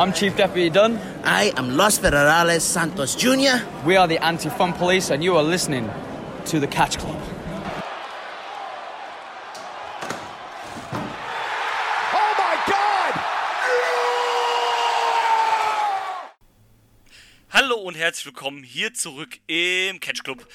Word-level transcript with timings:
I'm 0.00 0.12
Chief 0.12 0.36
Deputy 0.36 0.70
Dunn. 0.70 0.96
I 1.24 1.52
am 1.56 1.76
Los 1.76 1.98
Federales 1.98 2.60
Santos 2.60 3.16
Jr. 3.16 3.66
We 3.84 3.96
are 3.96 4.06
the 4.06 4.18
Anti 4.24 4.48
Fun 4.48 4.72
Police, 4.72 5.10
and 5.10 5.24
you 5.24 5.36
are 5.36 5.42
listening 5.42 5.90
to 6.44 6.60
the 6.60 6.68
Catch 6.68 6.98
Club. 6.98 7.20
Oh 12.14 12.34
my 12.38 12.56
God! 12.68 13.14
Hallo 17.50 17.80
und 17.80 17.96
herzlich 17.96 18.26
willkommen 18.26 18.62
hier 18.62 18.94
zurück 18.94 19.40
im 19.48 19.98
Catch 19.98 20.22
Club 20.22 20.46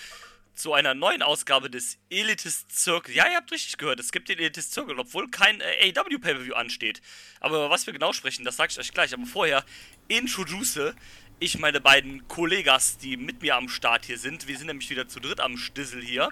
zu 0.56 0.74
einer 0.74 0.94
neuen 0.94 1.22
Ausgabe 1.22 1.70
des 1.70 1.98
Elitist 2.10 2.72
Circle. 2.72 3.14
Ja, 3.14 3.28
ihr 3.28 3.38
habt 3.38 3.52
richtig 3.52 3.78
gehört, 3.78 4.00
es 4.00 4.12
gibt 4.12 4.30
den 4.30 4.40
Elitist 4.40 4.74
Circle, 4.74 5.00
obwohl 5.00 5.30
kein 5.30 5.62
äh, 5.62 5.94
AW 5.96 6.18
Pay-Per-View 6.18 6.54
ansteht. 6.54 7.02
Aber 7.40 7.58
über 7.58 7.70
was 7.70 7.86
wir 7.86 7.94
genau 7.94 8.14
sprechen, 8.14 8.46
das 8.46 8.58
sage 8.58 8.72
ich 8.72 8.80
euch 8.80 8.94
gleich. 8.94 9.14
Aber 9.14 9.26
vorher 9.26 9.66
introduce 10.08 10.94
ich 11.40 11.60
meine 11.60 11.82
beiden 11.82 12.28
Kollegas, 12.28 12.98
die 12.98 13.18
mit 13.18 13.42
mir 13.42 13.58
am 13.58 13.68
Start 13.68 14.06
hier 14.06 14.18
sind. 14.18 14.48
Wir 14.48 14.58
sind 14.58 14.68
nämlich 14.68 14.90
wieder 14.90 15.08
zu 15.08 15.20
dritt 15.20 15.42
am 15.42 15.58
Stissel 15.58 16.02
hier. 16.02 16.30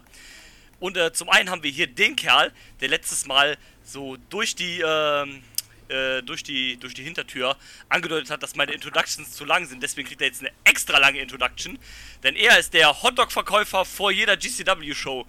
Und 0.80 0.98
äh, 0.98 1.12
zum 1.12 1.30
einen 1.30 1.50
haben 1.50 1.64
wir 1.64 1.72
hier 1.72 1.88
den 1.88 2.16
Kerl, 2.16 2.54
der 2.80 2.88
letztes 2.88 3.26
Mal 3.26 3.58
so 3.84 4.18
durch 4.30 4.56
die, 4.56 4.82
ähm, 4.86 5.44
äh, 5.92 6.24
durch 6.24 6.44
die, 6.44 6.78
durch 6.78 6.94
die 6.94 7.04
Hintertür 7.04 7.56
angedeutet 7.90 8.30
hat, 8.30 8.42
dass 8.42 8.56
meine 8.56 8.72
Introductions 8.72 9.32
zu 9.32 9.46
lang 9.46 9.66
sind. 9.68 9.84
Deswegen 9.84 10.08
kriegt 10.08 10.22
er 10.22 10.28
jetzt 10.28 10.42
eine 10.42 10.52
extra 10.64 10.98
lange 10.98 11.20
Introduction. 11.20 11.78
Denn 12.24 12.36
er 12.36 12.58
ist 12.58 12.74
der 12.74 13.04
Hotdog-Verkäufer 13.04 13.86
vor 13.86 14.12
jeder 14.12 14.38
GCW-Show. 14.38 15.26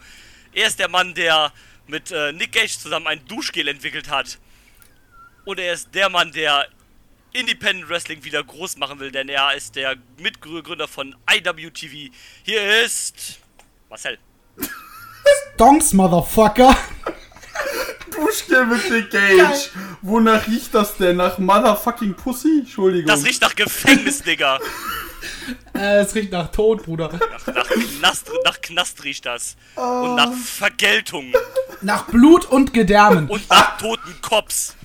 Er 0.52 0.66
ist 0.66 0.78
der 0.78 0.88
Mann, 0.88 1.14
der 1.14 1.52
mit 1.86 2.10
äh, 2.10 2.32
Nick 2.32 2.52
Gage 2.52 2.78
zusammen 2.78 3.06
ein 3.06 3.24
Duschgel 3.26 3.68
entwickelt 3.68 4.08
hat. 4.08 4.38
Und 5.44 5.58
er 5.58 5.72
ist 5.72 5.94
der 5.94 6.08
Mann, 6.08 6.32
der 6.32 6.68
Independent 7.32 7.88
Wrestling 7.88 8.22
wieder 8.24 8.44
groß 8.44 8.76
machen 8.76 9.00
will, 9.00 9.10
denn 9.10 9.28
er 9.28 9.54
ist 9.54 9.74
der 9.74 9.96
Mitgründer 10.18 10.86
von 10.86 11.16
IWTV. 11.30 12.12
Hier 12.44 12.84
ist 12.84 13.40
Marcel. 13.88 14.18
Donks, 15.56 15.92
Motherfucker. 15.92 16.76
Duschgel 18.10 18.66
mit 18.66 18.90
Nick 18.90 19.10
Gage. 19.10 19.70
Wonach 20.02 20.46
riecht 20.46 20.74
das 20.74 20.96
denn? 20.96 21.16
Nach 21.16 21.38
Motherfucking 21.38 22.14
Pussy? 22.14 22.60
Entschuldigung. 22.60 23.06
Das 23.08 23.24
riecht 23.24 23.42
nach 23.42 23.54
Gefängnis, 23.54 24.22
Digga. 24.22 24.58
Äh, 25.74 26.00
es 26.00 26.14
riecht 26.14 26.32
nach 26.32 26.50
Tod, 26.50 26.84
Bruder. 26.84 27.10
Nach, 27.12 27.54
nach, 27.54 27.68
Knast, 27.68 28.30
nach 28.44 28.60
Knast 28.60 29.04
riecht 29.04 29.26
das. 29.26 29.56
Und 29.76 30.16
nach 30.16 30.32
Vergeltung. 30.32 31.32
Nach 31.80 32.04
Blut 32.06 32.44
und 32.46 32.74
Gedärmen. 32.74 33.28
Und 33.28 33.48
nach 33.48 33.78
toten 33.78 34.14
Cops. 34.20 34.76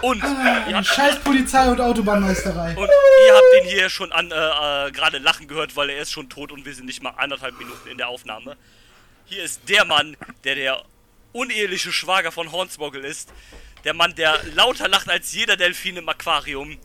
Und 0.00 0.22
ihr 0.22 0.76
habt, 0.76 0.86
Scheiß 0.86 1.20
Polizei 1.20 1.70
und 1.70 1.80
Autobahnmeisterei. 1.80 2.76
und 2.76 2.88
ihr 2.88 3.34
habt 3.34 3.62
ihn 3.62 3.68
hier 3.70 3.88
schon 3.88 4.12
an 4.12 4.30
äh, 4.30 4.34
äh, 4.88 4.90
gerade 4.90 5.18
lachen 5.18 5.46
gehört, 5.46 5.76
weil 5.76 5.90
er 5.90 6.02
ist 6.02 6.10
schon 6.10 6.28
tot 6.28 6.50
und 6.50 6.64
wir 6.64 6.74
sind 6.74 6.86
nicht 6.86 7.02
mal 7.02 7.14
anderthalb 7.16 7.56
Minuten 7.58 7.88
in 7.88 7.96
der 7.96 8.08
Aufnahme. 8.08 8.56
Hier 9.26 9.42
ist 9.42 9.68
der 9.68 9.84
Mann, 9.84 10.16
der 10.44 10.54
der 10.54 10.82
uneheliche 11.32 11.92
Schwager 11.92 12.30
von 12.30 12.52
Hornswoggle 12.52 13.06
ist. 13.06 13.32
Der 13.84 13.94
Mann, 13.94 14.14
der 14.14 14.38
lauter 14.54 14.88
lacht 14.88 15.08
als 15.08 15.32
jeder 15.32 15.56
Delfin 15.56 15.96
im 15.96 16.08
Aquarium. 16.08 16.76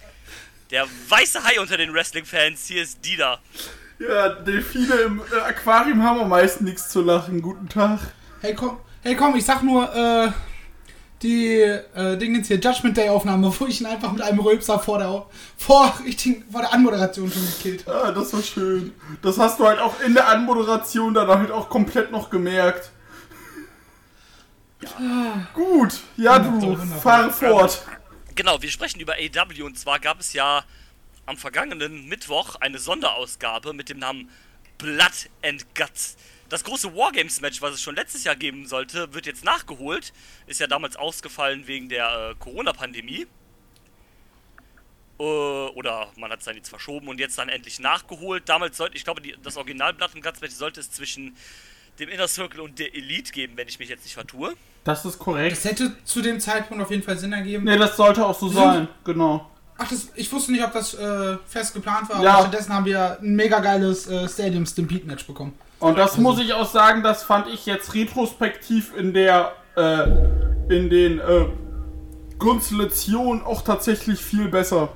Der 0.72 0.88
weiße 1.10 1.44
Hai 1.44 1.60
unter 1.60 1.78
den 1.78 1.94
Wrestling-Fans. 1.94 2.66
Hier 2.68 2.84
ist 2.84 3.04
Dida. 3.04 3.40
Ja, 4.00 4.30
Delfine 4.30 4.96
im 4.96 5.22
äh, 5.32 5.40
Aquarium 5.42 6.02
haben 6.04 6.22
am 6.22 6.30
meisten 6.30 6.64
nichts 6.64 6.90
zu 6.90 7.02
lachen. 7.02 7.42
Guten 7.42 7.68
Tag. 7.68 8.00
Hey 8.40 8.56
komm, 8.56 8.80
hey 9.04 9.16
komm, 9.16 9.36
ich 9.36 9.44
sag 9.44 9.62
nur, 9.62 9.94
äh, 9.94 10.32
die 11.22 11.58
äh, 11.60 12.18
Dingens 12.18 12.48
hier, 12.48 12.60
Judgment 12.60 12.96
Day 12.96 13.10
Aufnahme, 13.10 13.54
wo 13.60 13.68
ich 13.68 13.82
ihn 13.82 13.88
einfach 13.88 14.12
mit 14.12 14.22
einem 14.22 14.40
Rülpser 14.40 14.80
vor 14.80 15.00
der, 15.00 15.26
vor, 15.58 15.94
richtig, 16.06 16.44
vor 16.52 16.62
der 16.62 16.74
Anmoderation 16.74 17.32
schon 17.32 17.46
gekillt 17.46 17.86
habe. 17.86 18.04
Ah, 18.04 18.12
das 18.12 18.34
war 18.34 18.42
schön. 18.42 18.94
Das 19.22 19.38
hast 19.38 19.60
du 19.60 19.66
halt 19.66 19.80
auch 19.80 20.00
in 20.02 20.14
der 20.14 20.28
Anmoderation 20.30 21.14
dann 21.14 21.28
halt 21.28 21.52
auch 21.52 21.70
komplett 21.70 22.12
noch 22.12 22.30
gemerkt. 22.30 22.92
Gut, 25.54 26.00
ja 26.16 26.40
du, 26.40 26.78
fahr 27.02 27.30
fort. 27.32 27.84
Genau, 28.36 28.62
wir 28.62 28.70
sprechen 28.70 29.02
über 29.02 29.16
AW 29.16 29.64
und 29.64 29.78
zwar 29.78 30.00
gab 30.00 30.22
es 30.22 30.32
ja 30.32 30.64
am 31.26 31.36
vergangenen 31.36 32.08
Mittwoch 32.08 32.56
eine 32.56 32.80
Sonderausgabe 32.80 33.74
mit 33.74 33.90
dem 33.90 34.00
Namen 34.00 34.30
Blood 34.78 35.30
and 35.44 35.66
Guts. 35.76 36.16
Das 36.50 36.64
große 36.64 36.96
Wargames-Match, 36.96 37.62
was 37.62 37.76
es 37.76 37.82
schon 37.82 37.96
letztes 37.96 38.24
Jahr 38.24 38.36
geben 38.36 38.66
sollte, 38.68 39.14
wird 39.14 39.26
jetzt 39.28 39.44
nachgeholt. 39.46 40.14
Ist 40.48 40.60
ja 40.60 40.68
damals 40.68 40.96
ausgefallen 40.96 41.68
wegen 41.68 41.90
der 41.90 42.32
äh, 42.32 42.36
Corona-Pandemie. 42.40 43.28
Äh, 45.20 45.24
oder 45.24 46.08
man 46.18 46.32
hat 46.32 46.40
es 46.40 46.46
dann 46.46 46.56
jetzt 46.56 46.70
verschoben 46.70 47.08
und 47.08 47.20
jetzt 47.20 47.38
dann 47.38 47.50
endlich 47.50 47.80
nachgeholt. 47.80 48.48
Damals 48.50 48.78
sollte, 48.78 48.98
ich 48.98 49.04
glaube, 49.04 49.22
die, 49.22 49.36
das 49.44 49.58
Original 49.58 49.94
Match 49.94 50.54
sollte 50.54 50.80
es 50.80 50.90
zwischen 50.92 51.36
dem 52.00 52.10
Inner 52.10 52.28
Circle 52.28 52.62
und 52.62 52.80
der 52.80 52.96
Elite 52.96 53.32
geben, 53.32 53.58
wenn 53.58 53.68
ich 53.68 53.78
mich 53.78 53.90
jetzt 53.90 54.04
nicht 54.06 54.14
vertue. 54.14 54.56
Das 54.86 55.06
ist 55.06 55.20
korrekt. 55.20 55.52
Das 55.52 55.66
hätte 55.66 55.96
zu 56.06 56.22
dem 56.22 56.40
Zeitpunkt 56.40 56.82
auf 56.82 56.90
jeden 56.90 57.04
Fall 57.04 57.18
Sinn 57.18 57.34
ergeben. 57.34 57.66
Ne, 57.66 57.78
das 57.78 57.98
sollte 57.98 58.26
auch 58.26 58.38
so 58.40 58.48
sein. 58.48 58.88
Genau. 59.04 59.52
Ach, 59.78 59.88
das, 59.88 60.08
ich 60.16 60.32
wusste 60.32 60.52
nicht, 60.52 60.64
ob 60.64 60.74
das 60.74 60.94
äh, 60.94 61.38
fest 61.46 61.74
geplant 61.74 62.10
war, 62.10 62.22
Ja. 62.24 62.32
aber 62.34 62.42
stattdessen 62.48 62.74
haben 62.74 62.86
wir 62.86 63.20
ein 63.22 63.36
mega 63.36 63.60
geiles 63.60 64.08
äh, 64.08 64.28
Stadium 64.28 64.66
Stampede 64.66 65.06
Match 65.06 65.26
bekommen. 65.26 65.54
Und 65.80 65.98
das 65.98 66.18
muss 66.18 66.40
ich 66.40 66.54
auch 66.54 66.70
sagen, 66.70 67.04
das 67.04 67.24
fand 67.24 67.48
ich 67.48 67.66
jetzt 67.66 67.94
retrospektiv 67.94 68.94
in 68.98 69.14
der, 69.14 69.54
äh, 69.76 70.04
in 70.74 70.90
den, 70.90 71.20
äh, 71.20 71.46
Konstellationen 72.40 73.44
auch 73.44 73.62
tatsächlich 73.62 74.20
viel 74.22 74.48
besser. 74.48 74.96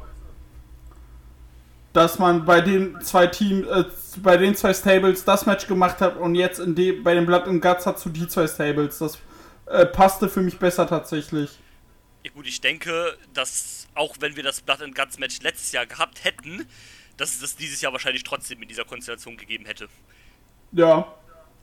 Dass 1.92 2.18
man 2.18 2.46
bei 2.46 2.62
den 2.62 3.00
zwei 3.02 3.28
Teams, 3.28 3.68
äh, 3.68 3.84
bei 4.18 4.38
den 4.38 4.56
zwei 4.56 4.74
Stables 4.74 5.26
das 5.26 5.46
Match 5.46 5.68
gemacht 5.68 6.02
hat 6.02 6.18
und 6.18 6.34
jetzt 6.34 6.60
in 6.60 6.74
dem, 6.74 7.04
bei 7.04 7.14
den 7.14 7.26
Blood 7.26 7.48
and 7.48 7.62
Guts 7.62 7.86
hat 7.86 8.00
zu 8.00 8.10
die 8.10 8.28
zwei 8.28 8.48
Stables. 8.48 8.98
Das 8.98 9.20
äh, 9.68 9.86
passte 9.86 10.28
für 10.28 10.42
mich 10.42 10.58
besser 10.58 10.88
tatsächlich. 10.88 11.60
Ja 12.24 12.32
gut, 12.32 12.48
ich 12.48 12.62
denke, 12.62 13.18
dass 13.34 13.88
auch 13.94 14.16
wenn 14.22 14.36
wir 14.36 14.44
das 14.44 14.62
Blood 14.62 14.82
and 14.82 14.96
Guts 14.96 15.20
Match 15.20 15.42
letztes 15.42 15.72
Jahr 15.72 15.86
gehabt 15.86 16.24
hätten, 16.24 16.66
dass 17.18 17.34
es 17.34 17.42
das 17.42 17.56
dieses 17.58 17.82
Jahr 17.82 17.92
wahrscheinlich 17.92 18.24
trotzdem 18.24 18.62
in 18.62 18.68
dieser 18.68 18.86
Konstellation 18.86 19.38
gegeben 19.38 19.66
hätte. 19.66 19.88
Ja. 20.74 21.08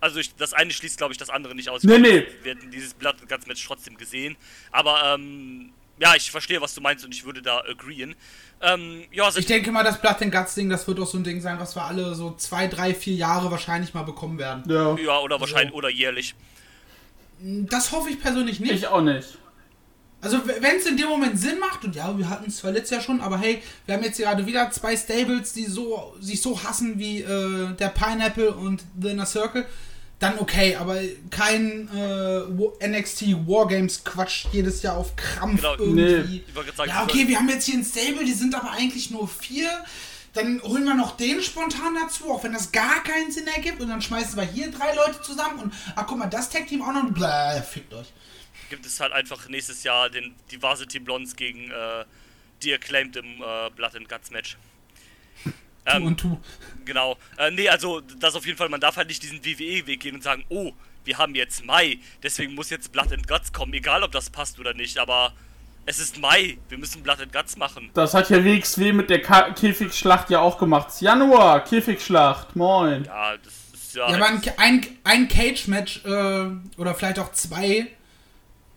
Also 0.00 0.18
ich, 0.18 0.34
das 0.36 0.54
eine 0.54 0.70
schließt, 0.70 0.96
glaube 0.96 1.12
ich, 1.12 1.18
das 1.18 1.28
andere 1.28 1.54
nicht 1.54 1.68
aus. 1.68 1.82
Nee, 1.84 1.98
nee. 1.98 2.26
Wir 2.42 2.54
hätten 2.54 2.70
dieses 2.70 2.94
and 3.20 3.28
Guts 3.28 3.46
Match 3.46 3.64
trotzdem 3.66 3.96
gesehen. 3.96 4.36
Aber 4.72 5.14
ähm, 5.14 5.72
ja, 5.98 6.14
ich 6.16 6.30
verstehe, 6.30 6.60
was 6.60 6.74
du 6.74 6.80
meinst 6.80 7.04
und 7.04 7.14
ich 7.14 7.24
würde 7.24 7.42
da 7.42 7.58
agreeen. 7.58 8.14
Ähm, 8.62 9.04
ja, 9.12 9.28
Ich 9.36 9.46
denke 9.46 9.70
mal, 9.70 9.84
das 9.84 10.00
Blood 10.00 10.22
and 10.22 10.32
Guts 10.32 10.54
Ding, 10.54 10.70
das 10.70 10.88
wird 10.88 10.98
auch 11.00 11.06
so 11.06 11.18
ein 11.18 11.24
Ding 11.24 11.40
sein, 11.40 11.58
was 11.60 11.76
wir 11.76 11.84
alle 11.84 12.14
so 12.14 12.34
zwei, 12.36 12.66
drei, 12.66 12.94
vier 12.94 13.14
Jahre 13.14 13.50
wahrscheinlich 13.50 13.92
mal 13.92 14.02
bekommen 14.02 14.38
werden. 14.38 14.64
Ja. 14.66 14.96
ja, 14.96 15.18
oder 15.20 15.40
wahrscheinlich, 15.40 15.74
oder 15.74 15.90
jährlich. 15.90 16.34
Das 17.42 17.92
hoffe 17.92 18.10
ich 18.10 18.20
persönlich 18.20 18.60
nicht. 18.60 18.72
Ich 18.72 18.86
auch 18.86 19.02
nicht. 19.02 19.38
Also 20.22 20.38
wenn 20.46 20.76
es 20.76 20.84
in 20.86 20.96
dem 20.98 21.08
Moment 21.08 21.38
Sinn 21.40 21.58
macht, 21.58 21.84
und 21.84 21.94
ja, 21.96 22.16
wir 22.18 22.28
hatten 22.28 22.46
es 22.48 22.58
zwar 22.58 22.72
letztes 22.72 22.90
Jahr 22.90 23.00
schon, 23.00 23.20
aber 23.20 23.38
hey, 23.38 23.62
wir 23.86 23.94
haben 23.94 24.04
jetzt 24.04 24.18
gerade 24.18 24.44
wieder 24.46 24.70
zwei 24.70 24.94
Stables, 24.96 25.54
die 25.54 25.64
so 25.64 26.14
sich 26.20 26.42
so 26.42 26.62
hassen 26.62 26.98
wie 26.98 27.22
äh, 27.22 27.72
der 27.74 27.88
Pineapple 27.88 28.52
und 28.52 28.82
The 29.00 29.08
Inner 29.08 29.24
Circle, 29.26 29.64
dann 30.18 30.38
okay, 30.38 30.76
aber 30.76 30.98
kein 31.30 31.88
äh, 31.96 32.86
NXT 32.88 33.28
Wargames 33.46 34.04
Quatsch 34.04 34.44
jedes 34.52 34.82
Jahr 34.82 34.98
auf 34.98 35.16
Krampf 35.16 35.62
Genau. 35.62 35.74
irgendwie. 35.78 36.44
Sagen, 36.76 36.90
Ja, 36.90 37.02
okay, 37.04 37.26
wir 37.26 37.38
haben 37.38 37.48
jetzt 37.48 37.64
hier 37.64 37.78
ein 37.78 37.84
Stable, 37.84 38.24
die 38.26 38.34
sind 38.34 38.54
aber 38.54 38.72
eigentlich 38.72 39.10
nur 39.10 39.26
vier. 39.26 39.70
Dann 40.34 40.62
holen 40.62 40.84
wir 40.84 40.94
noch 40.94 41.16
den 41.16 41.42
spontan 41.42 41.96
dazu, 42.00 42.30
auch 42.30 42.44
wenn 42.44 42.52
das 42.52 42.70
gar 42.70 43.02
keinen 43.02 43.32
Sinn 43.32 43.46
ergibt. 43.46 43.80
Und 43.80 43.88
dann 43.88 44.02
schmeißen 44.02 44.36
wir 44.36 44.44
hier 44.44 44.70
drei 44.70 44.94
Leute 44.94 45.22
zusammen 45.22 45.58
und 45.58 45.72
ach 45.96 46.06
guck 46.06 46.18
mal, 46.18 46.26
das 46.26 46.50
Tag-Team 46.50 46.82
auch 46.82 46.92
noch. 46.92 47.04
und 47.04 47.14
Bläh, 47.14 47.62
fickt 47.62 47.92
euch. 47.94 48.12
Gibt 48.70 48.86
es 48.86 49.00
halt 49.00 49.12
einfach 49.12 49.48
nächstes 49.48 49.82
Jahr 49.82 50.08
den 50.08 50.34
Diversity 50.50 51.00
Blondes 51.00 51.36
gegen 51.36 51.70
äh, 51.70 52.04
die 52.62 52.72
Acclaimed 52.72 53.16
im 53.16 53.42
äh, 53.42 53.70
Blood 53.74 53.96
and 53.96 54.08
Guts 54.08 54.30
Match. 54.30 54.56
Two 55.84 55.96
und. 56.04 56.24
Genau. 56.84 57.16
Äh, 57.36 57.50
nee, 57.50 57.68
also 57.68 58.00
das 58.00 58.34
auf 58.34 58.46
jeden 58.46 58.56
Fall, 58.56 58.68
man 58.68 58.80
darf 58.80 58.96
halt 58.96 59.08
nicht 59.08 59.22
diesen 59.22 59.44
WWE-Weg 59.44 60.00
gehen 60.00 60.14
und 60.14 60.22
sagen, 60.22 60.44
oh, 60.48 60.72
wir 61.04 61.18
haben 61.18 61.34
jetzt 61.34 61.64
Mai, 61.64 61.98
deswegen 62.22 62.54
muss 62.54 62.70
jetzt 62.70 62.92
Blood 62.92 63.12
and 63.12 63.26
Guts 63.26 63.52
kommen, 63.52 63.72
egal 63.72 64.02
ob 64.02 64.12
das 64.12 64.30
passt 64.30 64.60
oder 64.60 64.74
nicht, 64.74 64.98
aber 64.98 65.32
es 65.86 65.98
ist 65.98 66.18
Mai, 66.18 66.58
wir 66.68 66.78
müssen 66.78 67.02
Blood 67.02 67.20
and 67.20 67.32
Guts 67.32 67.56
machen. 67.56 67.90
Das 67.94 68.14
hat 68.14 68.30
ja 68.30 68.44
WXW 68.44 68.92
mit 68.92 69.10
der 69.10 69.22
Ka 69.22 69.50
Käfigschlacht 69.52 70.30
ja 70.30 70.40
auch 70.40 70.58
gemacht. 70.58 71.00
Januar, 71.00 71.64
Käfigschlacht, 71.64 72.54
moin. 72.54 73.04
Ja, 73.04 73.36
das 73.38 73.54
ist 73.72 73.94
ja. 73.94 74.08
Ja, 74.10 74.16
aber 74.16 74.26
ein, 74.26 74.42
ein, 74.58 74.86
ein 75.04 75.28
Cage-Match 75.28 76.04
äh, 76.04 76.46
oder 76.76 76.94
vielleicht 76.94 77.18
auch 77.18 77.32
zwei 77.32 77.88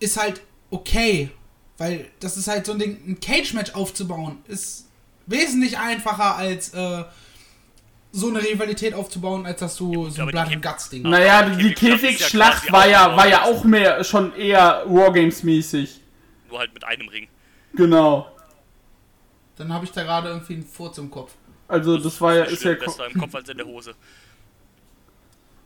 ist 0.00 0.16
halt 0.16 0.40
okay. 0.70 1.30
Weil 1.76 2.10
das 2.20 2.36
ist 2.36 2.46
halt 2.46 2.66
so 2.66 2.72
ein 2.72 2.78
Ding, 2.78 3.00
ein 3.06 3.20
Cage-Match 3.20 3.74
aufzubauen, 3.74 4.38
ist 4.46 4.88
wesentlich 5.26 5.76
einfacher 5.76 6.36
als 6.36 6.72
äh, 6.72 7.04
so 8.12 8.28
eine 8.28 8.40
Rivalität 8.40 8.94
aufzubauen, 8.94 9.44
als 9.44 9.58
dass 9.58 9.76
du 9.76 10.08
so 10.08 10.22
ein 10.22 10.28
Blood 10.28 10.52
and 10.52 10.62
Guts 10.62 10.88
Ding. 10.88 11.02
Naja, 11.02 11.48
die 11.48 11.64
die 11.64 11.74
Käfigschlacht 11.74 12.70
war 12.70 12.86
ja, 12.86 13.12
auch 13.12 13.16
war 13.16 13.26
ja 13.26 13.38
Wargames. 13.38 13.58
auch 13.58 13.64
mehr, 13.64 14.04
schon 14.04 14.36
eher 14.36 14.84
Wargames-mäßig. 14.86 16.00
Nur 16.48 16.60
halt 16.60 16.72
mit 16.72 16.84
einem 16.84 17.08
Ring. 17.08 17.26
Genau. 17.74 18.30
Dann 19.56 19.72
habe 19.72 19.84
ich 19.84 19.90
da 19.90 20.04
gerade 20.04 20.28
irgendwie 20.28 20.54
einen 20.54 20.64
Furz 20.64 20.98
im 20.98 21.10
Kopf. 21.10 21.32
Also 21.66 21.98
das 21.98 22.20
war 22.20 22.36
ja, 22.36 22.44
ist 22.44 22.62
ja, 22.62 22.74
besser 22.74 23.06
im 23.06 23.18
Kopf 23.18 23.34
als 23.34 23.48
in 23.48 23.56
der 23.56 23.66
Hose. 23.66 23.94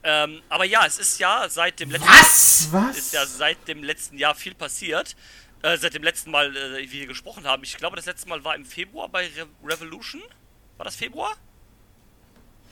Ähm, 0.05 0.41
aber 0.49 0.65
ja, 0.65 0.87
es 0.87 0.99
ist 0.99 1.19
ja 1.19 1.49
seit 1.49 1.81
dem 1.81 1.91
letzten 1.91 2.09
Was? 2.09 2.69
was? 2.73 2.97
ist 2.99 3.13
ja 3.13 3.27
seit 3.27 3.67
dem 3.69 3.83
letzten 3.83 4.17
Jahr 4.19 4.35
viel 4.35 4.55
passiert. 4.55 5.17
Äh, 5.63 5.77
seit 5.77 5.95
dem 5.95 6.05
letzten 6.05 6.31
Mal, 6.31 6.57
äh, 6.57 6.83
wie 6.91 7.01
wir 7.01 7.07
gesprochen 7.09 7.45
haben. 7.47 7.65
Ich 7.65 7.77
glaube, 7.77 7.97
das 7.97 8.07
letzte 8.07 8.29
Mal 8.29 8.45
war 8.45 8.55
im 8.55 8.65
Februar 8.65 9.09
bei 9.09 9.25
Re 9.27 9.47
Revolution. 9.65 10.23
War 10.77 10.85
das 10.85 10.95
Februar? 10.95 11.35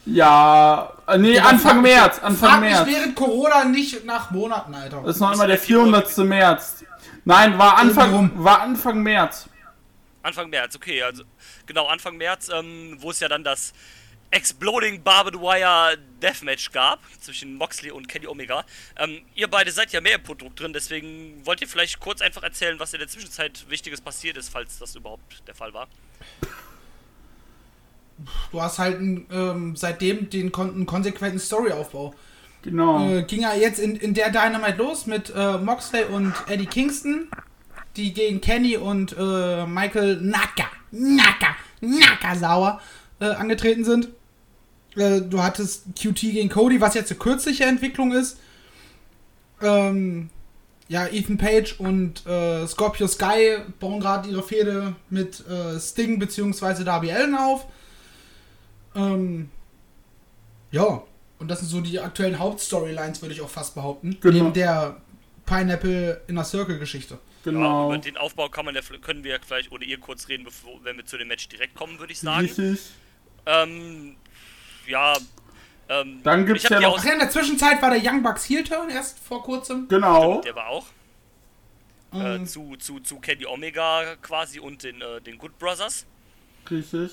Ja, 0.04 0.92
äh, 1.08 1.18
nee, 1.18 1.34
Ja, 1.34 1.46
Anfang 1.46 1.72
frag- 1.76 1.82
März, 1.82 2.18
Anfang 2.20 2.48
frag 2.50 2.60
März. 2.60 2.86
mich 2.86 2.94
während 2.96 3.16
Corona 3.16 3.64
nicht 3.64 4.04
nach 4.04 4.30
Monaten, 4.30 4.72
Alter. 4.74 5.02
Das 5.04 5.16
ist 5.16 5.20
noch 5.20 5.32
immer 5.32 5.46
der 5.48 5.56
der 5.56 5.58
Februar 5.58 6.02
400. 6.04 6.18
März. 6.18 6.84
Nein, 7.24 7.58
war 7.58 7.76
Anfang, 7.78 8.30
war 8.44 8.60
Anfang 8.60 9.02
März. 9.02 9.48
Anfang 10.22 10.48
März, 10.48 10.76
okay, 10.76 11.02
also 11.02 11.24
genau, 11.66 11.86
Anfang 11.86 12.16
März, 12.16 12.48
ähm, 12.50 12.96
wo 13.00 13.10
es 13.10 13.18
ja 13.20 13.28
dann 13.28 13.42
das 13.42 13.72
Exploding 14.30 15.02
Barbed 15.02 15.34
Wire 15.34 15.98
Deathmatch 16.20 16.72
gab 16.72 17.00
zwischen 17.20 17.54
Moxley 17.56 17.90
und 17.90 18.08
Kenny 18.08 18.26
Omega. 18.26 18.64
Ähm, 18.96 19.22
ihr 19.34 19.48
beide 19.48 19.70
seid 19.70 19.92
ja 19.92 20.00
mehr 20.00 20.16
im 20.16 20.22
Produkt 20.22 20.60
drin, 20.60 20.72
deswegen 20.72 21.44
wollt 21.44 21.60
ihr 21.60 21.68
vielleicht 21.68 22.00
kurz 22.00 22.20
einfach 22.20 22.42
erzählen, 22.42 22.78
was 22.78 22.92
in 22.92 22.98
der 22.98 23.08
Zwischenzeit 23.08 23.66
Wichtiges 23.68 24.00
passiert 24.00 24.36
ist, 24.36 24.48
falls 24.48 24.78
das 24.78 24.94
überhaupt 24.96 25.46
der 25.46 25.54
Fall 25.54 25.72
war. 25.72 25.88
Du 28.50 28.62
hast 28.62 28.78
halt 28.78 28.98
ähm, 28.98 29.76
seitdem 29.76 30.30
den 30.30 30.50
kon 30.50 30.70
einen 30.70 30.86
konsequenten 30.86 31.38
Storyaufbau. 31.38 32.14
Genau. 32.62 33.08
Äh, 33.08 33.22
ging 33.24 33.42
ja 33.42 33.54
jetzt 33.54 33.78
in, 33.78 33.94
in 33.96 34.14
der 34.14 34.30
Dynamite 34.30 34.78
los 34.78 35.06
mit 35.06 35.32
äh, 35.34 35.58
Moxley 35.58 36.04
und 36.04 36.34
Eddie 36.48 36.66
Kingston, 36.66 37.28
die 37.96 38.12
gegen 38.12 38.40
Kenny 38.40 38.76
und 38.76 39.14
äh, 39.18 39.66
Michael 39.66 40.16
Naka, 40.16 40.66
Naka, 40.90 41.56
Nakasawa 41.80 42.80
äh, 43.20 43.26
angetreten 43.26 43.84
sind. 43.84 44.08
Äh, 44.96 45.22
du 45.22 45.42
hattest 45.42 45.84
QT 45.98 46.20
gegen 46.20 46.48
Cody, 46.48 46.80
was 46.80 46.94
jetzt 46.94 47.10
eine 47.10 47.18
kürzliche 47.18 47.64
Entwicklung 47.64 48.12
ist. 48.12 48.38
Ähm, 49.60 50.30
ja, 50.88 51.06
Ethan 51.06 51.36
Page 51.38 51.80
und 51.80 52.24
äh, 52.26 52.66
Scorpio 52.66 53.06
Sky 53.06 53.58
bauen 53.80 54.00
gerade 54.00 54.28
ihre 54.28 54.42
Fehde 54.42 54.94
mit 55.10 55.46
äh, 55.48 55.78
Sting 55.80 56.18
bzw. 56.18 56.84
Darby 56.84 57.10
Allen 57.10 57.34
auf. 57.34 57.66
Ähm, 58.94 59.50
ja, 60.70 61.02
und 61.38 61.48
das 61.48 61.60
sind 61.60 61.68
so 61.68 61.80
die 61.80 62.00
aktuellen 62.00 62.38
Hauptstorylines, 62.38 63.20
würde 63.20 63.34
ich 63.34 63.40
auch 63.40 63.50
fast 63.50 63.74
behaupten. 63.74 64.16
Genau. 64.20 64.34
Neben 64.34 64.52
der 64.52 64.96
Pineapple 65.44 66.22
Inner 66.28 66.44
Circle 66.44 66.78
Geschichte. 66.78 67.18
Ja, 67.44 67.52
genau. 67.52 67.86
über 67.86 67.98
den 67.98 68.16
Aufbau 68.16 68.48
kann 68.48 68.64
man 68.64 68.74
ja, 68.74 68.80
können 69.02 69.22
wir 69.22 69.32
ja 69.32 69.38
vielleicht 69.44 69.70
oder 69.72 69.84
ihr 69.84 69.98
kurz 69.98 70.28
reden, 70.28 70.44
bevor, 70.44 70.80
wenn 70.82 70.96
wir 70.96 71.04
zu 71.04 71.18
dem 71.18 71.28
Match 71.28 71.48
direkt 71.48 71.74
kommen, 71.74 71.98
würde 71.98 72.12
ich 72.12 72.20
sagen. 72.20 72.46
Richtig. 72.46 72.80
Ähm, 73.46 74.16
ja, 74.86 75.14
ähm, 75.88 76.20
Dann 76.24 76.44
gibt's 76.46 76.68
ja 76.68 76.80
noch- 76.80 76.98
Ach 76.98 77.04
ja, 77.04 77.12
in 77.12 77.18
der 77.20 77.30
Zwischenzeit 77.30 77.80
war 77.80 77.90
der 77.90 78.00
Young 78.02 78.22
Bucks 78.22 78.44
Heel 78.48 78.64
Turn 78.64 78.90
erst 78.90 79.18
vor 79.20 79.42
kurzem. 79.42 79.86
Genau. 79.88 80.40
Der 80.42 80.54
war 80.56 80.66
auch. 80.68 80.86
Äh, 82.14 82.44
zu, 82.44 82.76
zu, 82.78 82.98
zu 83.00 83.18
Kenny 83.18 83.44
Omega 83.46 84.16
quasi 84.22 84.58
und 84.58 84.82
den, 84.82 85.00
äh, 85.02 85.20
den 85.20 85.38
Good 85.38 85.58
Brothers. 85.58 86.06
Richtig. 86.70 87.12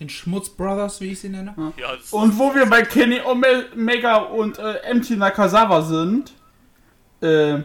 den 0.00 0.10
Schmutz 0.10 0.50
Brothers, 0.50 1.00
wie 1.00 1.12
ich 1.12 1.20
sie 1.20 1.30
nenne. 1.30 1.54
Ja, 1.78 1.96
das- 1.96 2.12
Und 2.12 2.38
wo 2.38 2.54
wir 2.54 2.66
bei 2.66 2.82
Kenny 2.82 3.18
Omega 3.20 4.16
und 4.16 4.58
äh, 4.58 4.92
MT 4.92 5.10
Nakazawa 5.16 5.80
sind, 5.80 6.32
äh, 7.22 7.60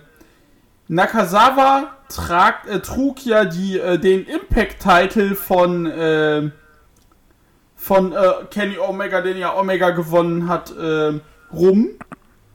Nakazawa 0.87 1.97
trag, 2.09 2.67
äh, 2.67 2.79
trug 2.79 3.25
ja 3.25 3.43
die, 3.45 3.77
äh, 3.79 3.97
den 3.97 4.25
Impact-Title 4.25 5.35
von, 5.35 5.85
äh, 5.87 6.51
von 7.81 8.13
äh, 8.13 8.45
Kenny 8.51 8.77
Omega, 8.77 9.21
den 9.21 9.37
ja 9.37 9.57
Omega 9.57 9.89
gewonnen 9.89 10.47
hat, 10.47 10.69
äh, 10.77 11.19
rum 11.51 11.89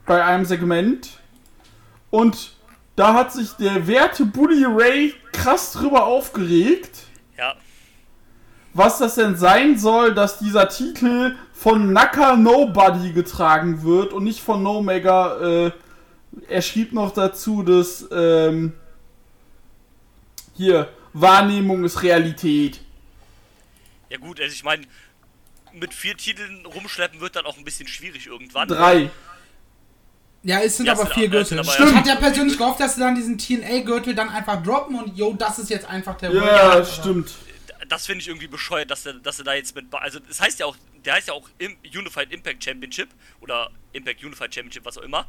bei 0.05 0.23
einem 0.23 0.45
Segment. 0.45 1.19
Und 2.09 2.55
da 2.95 3.13
hat 3.13 3.33
sich 3.33 3.51
der 3.51 3.87
werte 3.87 4.25
Bully 4.25 4.63
Ray 4.65 5.13
krass 5.33 5.73
drüber 5.73 6.05
aufgeregt 6.05 7.03
ja, 7.37 7.55
was 8.73 8.99
das 8.99 9.15
denn 9.15 9.35
sein 9.35 9.77
soll, 9.77 10.13
dass 10.13 10.39
dieser 10.39 10.69
Titel 10.69 11.35
von 11.51 11.91
Naka 11.91 12.37
Nobody 12.37 13.11
getragen 13.11 13.83
wird 13.83 14.13
und 14.13 14.23
nicht 14.23 14.39
von 14.39 14.63
No 14.63 14.81
Mega. 14.81 15.65
Äh, 15.65 15.71
er 16.47 16.61
schrieb 16.61 16.93
noch 16.93 17.11
dazu, 17.11 17.63
dass 17.63 18.07
ähm, 18.11 18.73
hier 20.55 20.87
Wahrnehmung 21.11 21.83
ist 21.83 22.01
Realität. 22.01 22.79
ja 24.09 24.17
gut, 24.17 24.39
also 24.39 24.53
ich 24.53 24.63
meine, 24.63 24.83
mit 25.79 25.93
vier 25.93 26.15
Titeln 26.17 26.65
rumschleppen 26.65 27.19
wird 27.21 27.35
dann 27.35 27.45
auch 27.45 27.57
ein 27.57 27.63
bisschen 27.63 27.87
schwierig 27.87 28.27
irgendwann. 28.27 28.67
Drei. 28.67 29.09
Ja, 30.43 30.61
es 30.61 30.77
sind 30.77 30.85
Ja, 30.85 30.93
aber 30.93 31.03
sind 31.03 31.13
vier 31.13 31.23
sind 31.23 31.31
Gürtel. 31.31 31.59
aber- 31.59 31.73
Ich 31.73 31.79
ja. 31.79 31.95
hatte 31.95 32.09
ja 32.09 32.15
persönlich 32.15 32.57
gehofft, 32.57 32.79
dass 32.79 32.95
sie 32.95 33.01
dann 33.01 33.15
diesen 33.15 33.37
TNA-Gürtel 33.37 34.15
dann 34.15 34.29
einfach 34.29 34.61
droppen 34.63 34.95
und 34.97 35.17
yo, 35.17 35.33
das 35.33 35.59
ist 35.59 35.69
jetzt 35.69 35.85
einfach 35.87 36.17
der 36.17 36.31
Ja, 36.31 36.41
World- 36.75 36.87
stimmt. 36.87 37.31
Das 37.89 38.05
finde 38.05 38.21
ich 38.21 38.27
irgendwie 38.27 38.47
bescheuert, 38.47 38.91
dass 38.91 39.05
er, 39.05 39.13
dass 39.13 39.39
er 39.39 39.45
da 39.45 39.53
jetzt 39.53 39.75
mit. 39.75 39.85
Also, 39.93 40.19
es 40.29 40.41
heißt 40.41 40.59
ja 40.59 40.65
auch, 40.65 40.75
der 41.05 41.13
heißt 41.15 41.27
ja 41.29 41.33
auch 41.33 41.47
Im- 41.57 41.77
Unified 41.95 42.31
Impact 42.33 42.63
Championship 42.63 43.09
oder 43.39 43.71
Impact 43.93 44.23
Unified 44.23 44.53
Championship, 44.53 44.83
was 44.85 44.97
auch 44.97 45.03
immer. 45.03 45.25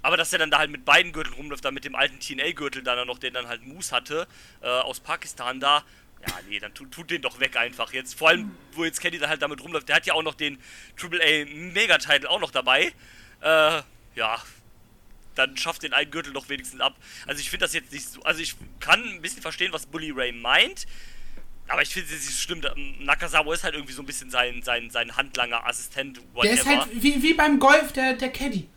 Aber 0.00 0.16
dass 0.16 0.32
er 0.32 0.38
dann 0.38 0.50
da 0.50 0.58
halt 0.58 0.70
mit 0.70 0.84
beiden 0.84 1.12
Gürteln 1.12 1.34
rumläuft, 1.34 1.64
da 1.64 1.70
mit 1.70 1.84
dem 1.84 1.94
alten 1.94 2.18
TNA-Gürtel 2.20 2.82
dann 2.82 3.06
noch, 3.06 3.18
den 3.18 3.34
dann 3.34 3.48
halt 3.48 3.62
Moose 3.66 3.94
hatte, 3.94 4.26
äh, 4.62 4.66
aus 4.66 5.00
Pakistan 5.00 5.60
da. 5.60 5.82
Ja, 6.26 6.34
nee, 6.48 6.58
dann 6.58 6.74
tut, 6.74 6.90
tut 6.90 7.10
den 7.10 7.22
doch 7.22 7.38
weg 7.40 7.56
einfach 7.56 7.92
jetzt. 7.92 8.18
Vor 8.18 8.28
allem, 8.30 8.50
wo 8.72 8.84
jetzt 8.84 9.00
Kenny 9.00 9.18
dann 9.18 9.28
halt 9.30 9.40
damit 9.42 9.62
rumläuft. 9.62 9.88
Der 9.88 9.96
hat 9.96 10.06
ja 10.06 10.14
auch 10.14 10.22
noch 10.22 10.34
den 10.34 10.58
AAA 11.00 11.44
Mega-Title 11.46 12.28
auch 12.28 12.40
noch 12.40 12.50
dabei. 12.50 12.92
Äh, 13.40 13.82
ja, 14.16 14.42
dann 15.36 15.56
schafft 15.56 15.84
den 15.84 15.92
einen 15.92 16.10
Gürtel 16.10 16.32
doch 16.32 16.48
wenigstens 16.48 16.80
ab. 16.80 16.96
Also 17.26 17.40
ich 17.40 17.50
finde 17.50 17.64
das 17.66 17.72
jetzt 17.72 17.92
nicht 17.92 18.08
so. 18.08 18.20
Also 18.22 18.40
ich 18.40 18.56
kann 18.80 19.02
ein 19.04 19.22
bisschen 19.22 19.42
verstehen, 19.42 19.72
was 19.72 19.86
Bully 19.86 20.10
Ray 20.10 20.32
meint. 20.32 20.86
Aber 21.68 21.82
ich 21.82 21.90
finde 21.90 22.12
es 22.12 22.26
nicht 22.26 22.40
schlimm. 22.40 22.60
da- 22.62 22.74
Nakazawa 22.98 23.52
ist 23.54 23.62
halt 23.62 23.74
irgendwie 23.74 23.92
so 23.92 24.02
ein 24.02 24.06
bisschen 24.06 24.30
sein, 24.30 24.62
sein, 24.62 24.90
sein 24.90 25.14
Handlanger, 25.16 25.64
Assistent, 25.66 26.18
whatever. 26.34 26.42
Der 26.42 26.54
ist 26.54 26.66
halt 26.66 26.88
wie, 27.02 27.22
wie 27.22 27.34
beim 27.34 27.60
Golf 27.60 27.92
der, 27.92 28.14
der 28.14 28.30
Caddy. 28.32 28.68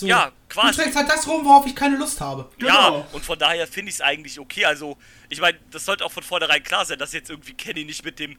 So. 0.00 0.06
Ja, 0.06 0.32
quasi. 0.48 0.76
Du 0.76 0.82
trägst 0.82 0.96
halt 0.96 1.08
das 1.08 1.26
rum, 1.28 1.44
worauf 1.44 1.66
ich 1.66 1.76
keine 1.76 1.96
Lust 1.96 2.20
habe. 2.20 2.50
Ja, 2.58 2.66
Genau. 2.88 3.06
und 3.12 3.24
von 3.24 3.38
daher 3.38 3.66
finde 3.66 3.90
ich 3.90 3.96
es 3.96 4.00
eigentlich 4.00 4.38
okay. 4.40 4.64
Also, 4.64 4.96
ich 5.28 5.40
meine, 5.40 5.58
das 5.70 5.84
sollte 5.84 6.04
auch 6.04 6.10
von 6.12 6.22
vornherein 6.22 6.62
klar 6.64 6.84
sein, 6.84 6.98
dass 6.98 7.12
jetzt 7.12 7.30
irgendwie 7.30 7.54
Kenny 7.54 7.84
nicht 7.84 8.04
mit 8.04 8.18
dem 8.18 8.36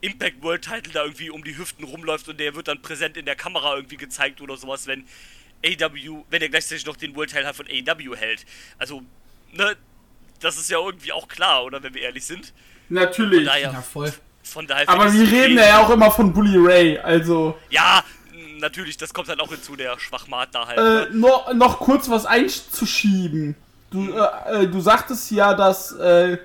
Impact 0.00 0.42
World 0.42 0.62
Title 0.62 0.92
da 0.92 1.04
irgendwie 1.04 1.30
um 1.30 1.42
die 1.44 1.56
Hüften 1.56 1.84
rumläuft 1.84 2.28
und 2.28 2.38
der 2.40 2.54
wird 2.54 2.68
dann 2.68 2.82
präsent 2.82 3.16
in 3.16 3.24
der 3.24 3.36
Kamera 3.36 3.76
irgendwie 3.76 3.96
gezeigt 3.96 4.40
oder 4.40 4.56
sowas, 4.56 4.86
wenn 4.86 5.06
AW, 5.64 6.24
wenn 6.28 6.42
er 6.42 6.48
gleichzeitig 6.48 6.84
noch 6.86 6.96
den 6.96 7.14
World 7.16 7.30
Title 7.30 7.46
halt 7.46 7.56
von 7.56 7.66
AW 7.66 8.16
hält. 8.16 8.44
Also, 8.78 9.02
ne, 9.52 9.76
das 10.40 10.56
ist 10.58 10.70
ja 10.70 10.78
irgendwie 10.78 11.12
auch 11.12 11.28
klar, 11.28 11.64
oder 11.64 11.82
wenn 11.82 11.94
wir 11.94 12.02
ehrlich 12.02 12.24
sind. 12.24 12.52
Natürlich. 12.88 13.46
Daher, 13.46 13.72
Ja, 13.72 13.80
voll. 13.82 14.12
von 14.42 14.66
daher 14.66 14.88
Aber 14.88 15.12
wir 15.12 15.22
reden 15.30 15.56
ja 15.56 15.82
auch 15.82 15.90
immer 15.90 16.10
von 16.10 16.32
Bully 16.32 16.58
Ray, 16.58 16.98
also. 16.98 17.58
Ja, 17.70 18.04
natürlich, 18.58 18.96
das 18.96 19.14
kommt 19.14 19.28
halt 19.28 19.40
auch 19.40 19.50
hinzu, 19.50 19.76
der 19.76 19.98
Schwachmat 19.98 20.54
da 20.54 20.66
halt. 20.66 20.78
Äh, 20.78 20.82
ne? 20.82 21.08
noch, 21.12 21.52
noch 21.54 21.78
kurz 21.78 22.08
was 22.08 22.26
einzuschieben. 22.26 23.56
Du, 23.90 24.12
äh, 24.12 24.64
äh, 24.64 24.68
du 24.68 24.80
sagtest 24.80 25.30
ja, 25.30 25.54
dass 25.54 25.92
äh, 25.92 26.38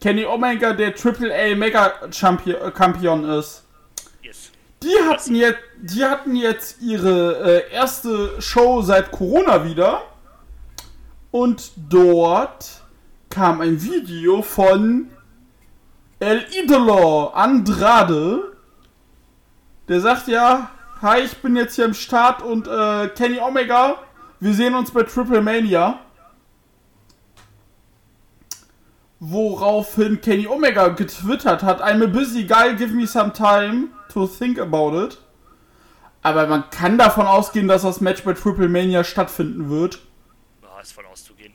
Kenny 0.00 0.26
Omega 0.26 0.72
der 0.72 0.94
AAA 0.94 1.54
Mega 1.56 1.94
Champion, 2.10 2.60
äh, 2.60 2.72
Champion 2.76 3.24
ist. 3.24 3.64
Yes. 4.22 4.50
Die 4.82 4.94
hatten 5.08 5.34
jetzt, 5.34 5.60
die 5.80 6.04
hatten 6.04 6.36
jetzt 6.36 6.80
ihre 6.82 7.64
äh, 7.68 7.72
erste 7.72 8.40
Show 8.40 8.82
seit 8.82 9.10
Corona 9.10 9.64
wieder. 9.64 10.02
Und 11.30 11.72
dort 11.76 12.82
kam 13.30 13.60
ein 13.60 13.82
Video 13.82 14.42
von 14.42 15.10
El 16.20 16.44
Idolo 16.52 17.28
Andrade. 17.28 18.52
Der 19.88 20.00
sagt 20.00 20.28
ja, 20.28 20.70
hi, 21.02 21.20
ich 21.20 21.36
bin 21.38 21.56
jetzt 21.56 21.74
hier 21.76 21.84
im 21.84 21.94
Start 21.94 22.42
und 22.42 22.66
äh, 22.66 23.08
Kenny 23.08 23.38
Omega, 23.38 23.98
wir 24.40 24.54
sehen 24.54 24.74
uns 24.74 24.90
bei 24.90 25.02
Triple 25.02 25.42
Mania. 25.42 26.00
Woraufhin 29.20 30.20
Kenny 30.20 30.46
Omega 30.46 30.88
getwittert 30.88 31.62
hat, 31.62 31.82
I'm 31.82 32.02
a 32.02 32.06
busy 32.06 32.44
guy, 32.44 32.74
give 32.76 32.94
me 32.94 33.06
some 33.06 33.32
time 33.32 33.88
to 34.12 34.26
think 34.26 34.58
about 34.58 34.98
it. 35.02 35.18
Aber 36.22 36.46
man 36.46 36.68
kann 36.70 36.96
davon 36.98 37.26
ausgehen, 37.26 37.68
dass 37.68 37.82
das 37.82 38.00
Match 38.00 38.22
bei 38.22 38.32
Triple 38.32 38.68
Mania 38.68 39.04
stattfinden 39.04 39.68
wird. 39.70 40.00
Ja, 40.62 40.80
ist 40.80 40.92
von 40.92 41.04
auszugehen. 41.06 41.52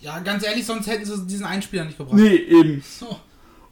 Ja, 0.00 0.18
ganz 0.20 0.44
ehrlich, 0.44 0.66
sonst 0.66 0.86
hätten 0.86 1.04
sie 1.04 1.26
diesen 1.26 1.46
Einspieler 1.46 1.84
nicht 1.84 1.98
gebracht. 1.98 2.14
Nee, 2.14 2.34
eben. 2.34 2.82
So. 2.82 3.18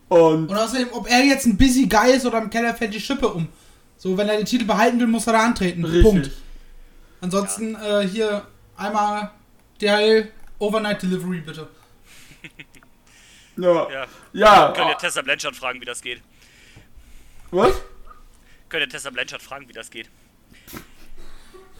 Und 0.08 0.48
Und 0.50 0.56
außerdem, 0.56 0.88
ob 0.92 1.10
er 1.10 1.24
jetzt 1.24 1.46
ein 1.46 1.56
Busy 1.56 1.86
Guy 1.86 2.12
ist 2.12 2.26
oder 2.26 2.38
im 2.38 2.50
Keller 2.50 2.74
fällt 2.74 2.94
die 2.94 3.00
Schippe 3.00 3.28
um. 3.28 3.48
So, 3.96 4.16
wenn 4.16 4.28
er 4.28 4.36
den 4.36 4.46
Titel 4.46 4.64
behalten 4.64 5.00
will, 5.00 5.06
muss 5.06 5.26
er 5.26 5.34
da 5.34 5.44
antreten. 5.44 5.84
richtig. 5.84 6.02
Punkt. 6.02 6.30
Ansonsten 7.20 7.74
äh, 7.76 8.06
hier 8.06 8.46
einmal 8.76 9.30
DHL 9.80 10.30
Overnight 10.58 11.02
Delivery 11.02 11.40
bitte. 11.40 11.68
Ja. 13.56 13.90
Ja. 13.90 14.06
Ja. 14.32 14.72
Können 14.72 14.88
ja 14.88 14.94
Tessa 14.96 15.22
Blanchard 15.22 15.56
fragen, 15.56 15.80
wie 15.80 15.84
das 15.86 16.02
geht. 16.02 16.20
Was? 17.50 17.74
Können 18.68 18.82
ja 18.82 18.88
Tessa 18.88 19.10
Blanchard 19.10 19.42
fragen, 19.42 19.68
wie 19.68 19.72
das 19.72 19.90
geht. 19.90 20.10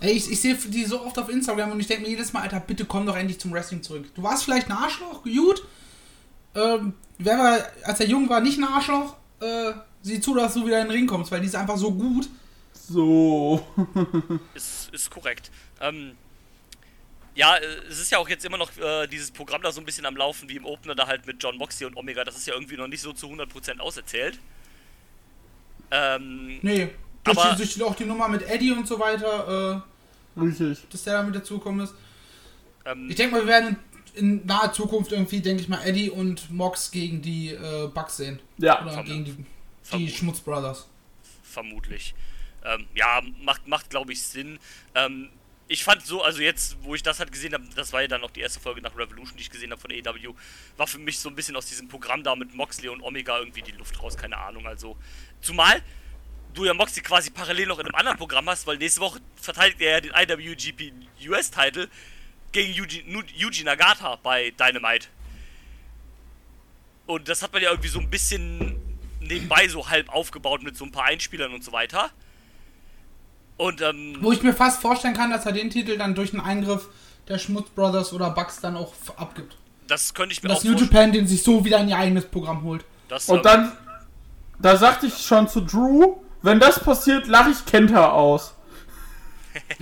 Ey, 0.00 0.12
ich, 0.12 0.30
ich 0.30 0.40
sehe 0.40 0.54
die 0.54 0.84
so 0.84 1.02
oft 1.02 1.18
auf 1.18 1.28
Instagram 1.28 1.72
und 1.72 1.80
ich 1.80 1.86
denke 1.86 2.04
mir 2.04 2.10
jedes 2.10 2.32
Mal, 2.32 2.42
Alter, 2.42 2.60
bitte 2.60 2.84
komm 2.84 3.06
doch 3.06 3.16
endlich 3.16 3.40
zum 3.40 3.52
Wrestling 3.52 3.82
zurück. 3.82 4.14
Du 4.14 4.22
warst 4.22 4.44
vielleicht 4.44 4.68
ein 4.68 4.76
Arschloch, 4.76 5.22
gut. 5.22 5.66
Ähm, 6.54 6.94
wer 7.18 7.38
war, 7.38 7.58
als 7.82 8.00
er 8.00 8.06
jung 8.06 8.28
war, 8.28 8.40
nicht 8.40 8.58
ein 8.58 8.64
Arschloch, 8.64 9.16
äh, 9.40 9.72
sieh 10.06 10.20
zu, 10.20 10.34
dass 10.34 10.54
du 10.54 10.66
wieder 10.66 10.80
in 10.80 10.86
den 10.88 10.92
Ring 10.96 11.06
kommst, 11.06 11.30
weil 11.32 11.40
die 11.40 11.46
ist 11.46 11.54
einfach 11.56 11.76
so 11.76 11.92
gut. 11.92 12.28
So. 12.72 13.66
Ist, 14.54 14.90
ist 14.92 15.10
korrekt. 15.10 15.50
Ähm, 15.80 16.12
ja, 17.34 17.56
äh, 17.56 17.64
es 17.90 17.98
ist 18.00 18.12
ja 18.12 18.18
auch 18.18 18.28
jetzt 18.28 18.44
immer 18.44 18.58
noch 18.58 18.70
äh, 18.78 19.06
dieses 19.08 19.30
Programm 19.32 19.60
da 19.62 19.72
so 19.72 19.80
ein 19.80 19.84
bisschen 19.84 20.06
am 20.06 20.16
Laufen 20.16 20.48
wie 20.48 20.56
im 20.56 20.64
Opener 20.64 20.94
da 20.94 21.06
halt 21.08 21.26
mit 21.26 21.42
John 21.42 21.56
Moxley 21.58 21.86
und 21.86 21.96
Omega. 21.96 22.22
Das 22.24 22.36
ist 22.36 22.46
ja 22.46 22.54
irgendwie 22.54 22.76
noch 22.76 22.86
nicht 22.86 23.00
so 23.00 23.12
zu 23.12 23.26
100% 23.26 23.78
auserzählt. 23.80 24.38
Ähm, 25.90 26.58
Nee, 26.62 26.90
durch, 27.24 27.38
Aber- 27.38 27.50
die, 27.52 27.56
durch 27.58 27.74
die- 27.74 27.82
auch 27.82 27.94
die 27.94 28.04
Nummer 28.04 28.28
mit 28.28 28.42
Eddie 28.48 28.72
und 28.72 28.86
so 28.86 28.98
weiter, 28.98 29.82
äh, 30.36 30.40
Richtig. 30.40 30.78
dass 30.90 31.02
der 31.04 31.14
da 31.14 31.22
mit 31.22 31.34
dazugekommen 31.34 31.84
ist. 31.84 31.94
ähm, 32.84 33.08
Ich 33.10 33.16
denke 33.16 33.34
mal, 33.34 33.40
wir 33.42 33.48
werden 33.48 33.76
in 34.14 34.46
naher 34.46 34.72
Zukunft 34.72 35.12
irgendwie, 35.12 35.40
denke 35.40 35.62
ich 35.62 35.68
mal, 35.68 35.82
Eddie 35.84 36.08
und 36.10 36.50
Mox 36.50 36.90
gegen 36.90 37.20
die 37.20 37.50
äh, 37.50 37.88
Bucks 37.92 38.16
sehen. 38.18 38.38
Ja. 38.58 38.82
Oder 38.82 39.02
gegen 39.02 39.24
die, 39.24 39.34
die 39.86 39.90
vermutlich. 39.90 40.18
Schmutzbrothers. 40.18 40.88
vermutlich. 41.42 42.14
Ähm, 42.64 42.86
ja, 42.94 43.22
macht, 43.40 43.66
macht 43.66 43.90
glaube 43.90 44.12
ich, 44.12 44.22
Sinn. 44.22 44.58
Ähm, 44.94 45.30
ich 45.68 45.82
fand 45.82 46.04
so, 46.04 46.22
also 46.22 46.40
jetzt, 46.42 46.76
wo 46.82 46.94
ich 46.94 47.02
das 47.02 47.18
halt 47.18 47.32
gesehen 47.32 47.52
habe, 47.52 47.64
das 47.74 47.92
war 47.92 48.02
ja 48.02 48.08
dann 48.08 48.22
auch 48.22 48.30
die 48.30 48.40
erste 48.40 48.60
Folge 48.60 48.80
nach 48.80 48.96
Revolution, 48.96 49.36
die 49.36 49.42
ich 49.42 49.50
gesehen 49.50 49.70
habe 49.72 49.80
von 49.80 49.90
AEW, 49.90 50.34
war 50.76 50.86
für 50.86 50.98
mich 50.98 51.18
so 51.18 51.28
ein 51.28 51.34
bisschen 51.34 51.56
aus 51.56 51.66
diesem 51.66 51.88
Programm 51.88 52.22
da 52.22 52.36
mit 52.36 52.54
Moxley 52.54 52.88
und 52.88 53.02
Omega 53.02 53.38
irgendwie 53.38 53.62
die 53.62 53.72
Luft 53.72 54.00
raus, 54.00 54.16
keine 54.16 54.36
Ahnung. 54.36 54.66
Also, 54.66 54.96
zumal 55.40 55.82
du 56.54 56.64
ja 56.64 56.74
Moxley 56.74 57.02
quasi 57.02 57.30
parallel 57.30 57.66
noch 57.66 57.78
in 57.78 57.86
einem 57.86 57.94
anderen 57.94 58.18
Programm 58.18 58.48
hast, 58.48 58.66
weil 58.66 58.78
nächste 58.78 59.00
Woche 59.00 59.20
verteidigt 59.36 59.80
er 59.80 59.90
ja 59.92 60.00
den 60.00 60.12
IWGP 60.14 60.92
US-Title 61.28 61.88
gegen 62.52 62.72
Yuji, 62.72 63.04
Yuji 63.36 63.64
Nagata 63.64 64.16
bei 64.16 64.50
Dynamite. 64.50 65.08
Und 67.06 67.28
das 67.28 67.42
hat 67.42 67.52
man 67.52 67.62
ja 67.62 67.70
irgendwie 67.70 67.88
so 67.88 68.00
ein 68.00 68.10
bisschen 68.10 68.75
nebenbei 69.26 69.68
so 69.68 69.88
halb 69.88 70.08
aufgebaut 70.08 70.62
mit 70.62 70.76
so 70.76 70.84
ein 70.84 70.92
paar 70.92 71.04
Einspielern 71.04 71.52
und 71.52 71.64
so 71.64 71.72
weiter. 71.72 72.10
Und 73.56 73.80
ähm, 73.80 74.18
Wo 74.20 74.32
ich 74.32 74.42
mir 74.42 74.52
fast 74.52 74.80
vorstellen 74.82 75.14
kann, 75.14 75.30
dass 75.30 75.46
er 75.46 75.52
den 75.52 75.70
Titel 75.70 75.96
dann 75.96 76.14
durch 76.14 76.32
einen 76.32 76.42
Eingriff 76.42 76.88
der 77.28 77.38
Schmutzbrothers 77.38 78.12
oder 78.12 78.30
Bucks 78.30 78.60
dann 78.60 78.76
auch 78.76 78.92
abgibt. 79.16 79.56
das 79.88 80.12
könnte 80.14 80.32
ich 80.32 80.42
mir 80.42 80.50
Und 80.50 80.56
auch 80.56 80.58
dass 80.58 80.64
New 80.64 80.72
vorstellen. 80.72 80.92
Japan 80.92 81.12
den 81.12 81.26
sich 81.26 81.42
so 81.42 81.64
wieder 81.64 81.78
in 81.80 81.88
ihr 81.88 81.96
eigenes 81.96 82.26
Programm 82.26 82.62
holt. 82.62 82.84
dass, 83.08 83.28
Und 83.28 83.38
ähm, 83.38 83.42
dann, 83.42 83.72
da 84.58 84.76
sagte 84.76 85.06
ich 85.06 85.16
schon 85.18 85.48
zu 85.48 85.60
Drew, 85.62 86.16
wenn 86.42 86.60
das 86.60 86.78
passiert, 86.82 87.26
lache 87.26 87.50
ich 87.50 87.64
Kenta 87.66 88.10
aus. 88.10 88.54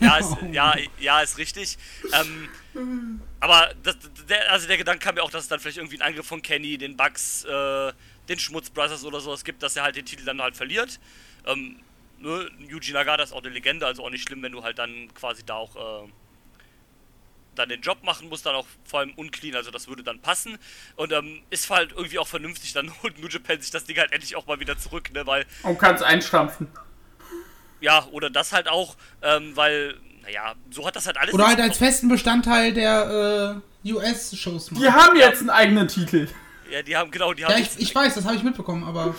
Ja, 0.00 0.16
ist, 0.18 0.36
ja, 0.52 0.74
ja, 0.98 1.20
ist 1.20 1.38
richtig. 1.38 1.78
Ähm, 2.12 3.20
aber 3.40 3.70
das, 3.82 3.96
der, 4.28 4.52
also 4.52 4.66
der 4.66 4.76
Gedanke 4.76 4.98
kam 4.98 5.14
mir 5.14 5.22
auch, 5.22 5.30
dass 5.30 5.44
es 5.44 5.48
dann 5.48 5.60
vielleicht 5.60 5.78
irgendwie 5.78 6.00
einen 6.00 6.10
Angriff 6.10 6.26
von 6.26 6.42
Kenny, 6.42 6.76
den 6.76 6.96
Bucks, 6.96 7.44
äh, 7.44 7.92
den 8.28 8.38
Schmutz 8.38 8.70
Brothers 8.70 9.04
oder 9.04 9.20
sowas 9.20 9.44
gibt, 9.44 9.62
dass 9.62 9.76
er 9.76 9.82
halt 9.84 9.96
den 9.96 10.04
Titel 10.04 10.24
dann 10.24 10.40
halt 10.40 10.56
verliert. 10.56 10.98
Ähm, 11.46 11.76
ne, 12.18 12.50
Yuji 12.68 12.92
Nagata 12.92 13.22
ist 13.22 13.32
auch 13.32 13.42
eine 13.42 13.50
Legende, 13.50 13.86
also 13.86 14.04
auch 14.04 14.10
nicht 14.10 14.26
schlimm, 14.26 14.42
wenn 14.42 14.52
du 14.52 14.62
halt 14.62 14.78
dann 14.78 15.12
quasi 15.14 15.44
da 15.44 15.54
auch 15.54 15.76
äh, 15.76 16.08
dann 17.54 17.68
den 17.68 17.80
Job 17.80 18.02
machen 18.02 18.28
musst, 18.28 18.46
dann 18.46 18.54
auch 18.54 18.66
vor 18.84 19.00
allem 19.00 19.12
unclean, 19.16 19.54
also 19.54 19.70
das 19.70 19.88
würde 19.88 20.02
dann 20.02 20.20
passen. 20.20 20.58
Und 20.96 21.12
ähm, 21.12 21.42
ist 21.50 21.70
halt 21.70 21.92
irgendwie 21.92 22.18
auch 22.18 22.26
vernünftig, 22.26 22.72
dann 22.72 22.90
holt 23.02 23.20
New 23.20 23.28
Japan 23.28 23.60
sich 23.60 23.70
das 23.70 23.84
Ding 23.84 23.96
halt 23.98 24.12
endlich 24.12 24.36
auch 24.36 24.46
mal 24.46 24.60
wieder 24.60 24.78
zurück, 24.78 25.12
ne, 25.12 25.26
weil 25.26 25.46
Und 25.62 25.78
kannst 25.78 26.02
einstampfen. 26.02 26.68
ja, 27.80 28.06
oder 28.10 28.30
das 28.30 28.52
halt 28.52 28.68
auch, 28.68 28.96
ähm, 29.22 29.52
weil, 29.54 29.94
naja, 30.22 30.54
so 30.70 30.86
hat 30.86 30.96
das 30.96 31.06
halt 31.06 31.16
alles. 31.16 31.34
Oder 31.34 31.46
halt 31.46 31.60
als 31.60 31.78
festen 31.78 32.08
Bestandteil 32.08 32.72
der 32.72 33.62
äh, 33.84 33.92
US-Shows. 33.92 34.70
Die 34.70 34.90
haben 34.90 35.16
jetzt 35.16 35.40
einen 35.40 35.50
eigenen 35.50 35.88
Titel. 35.88 36.28
Ja, 36.70 36.82
die 36.82 36.96
haben, 36.96 37.10
genau, 37.10 37.32
die 37.34 37.44
haben. 37.44 37.52
Ja, 37.52 37.58
ich, 37.58 37.70
ich 37.78 37.94
weiß, 37.94 38.14
das 38.14 38.24
habe 38.24 38.36
ich 38.36 38.42
mitbekommen, 38.42 38.84
aber 38.84 39.14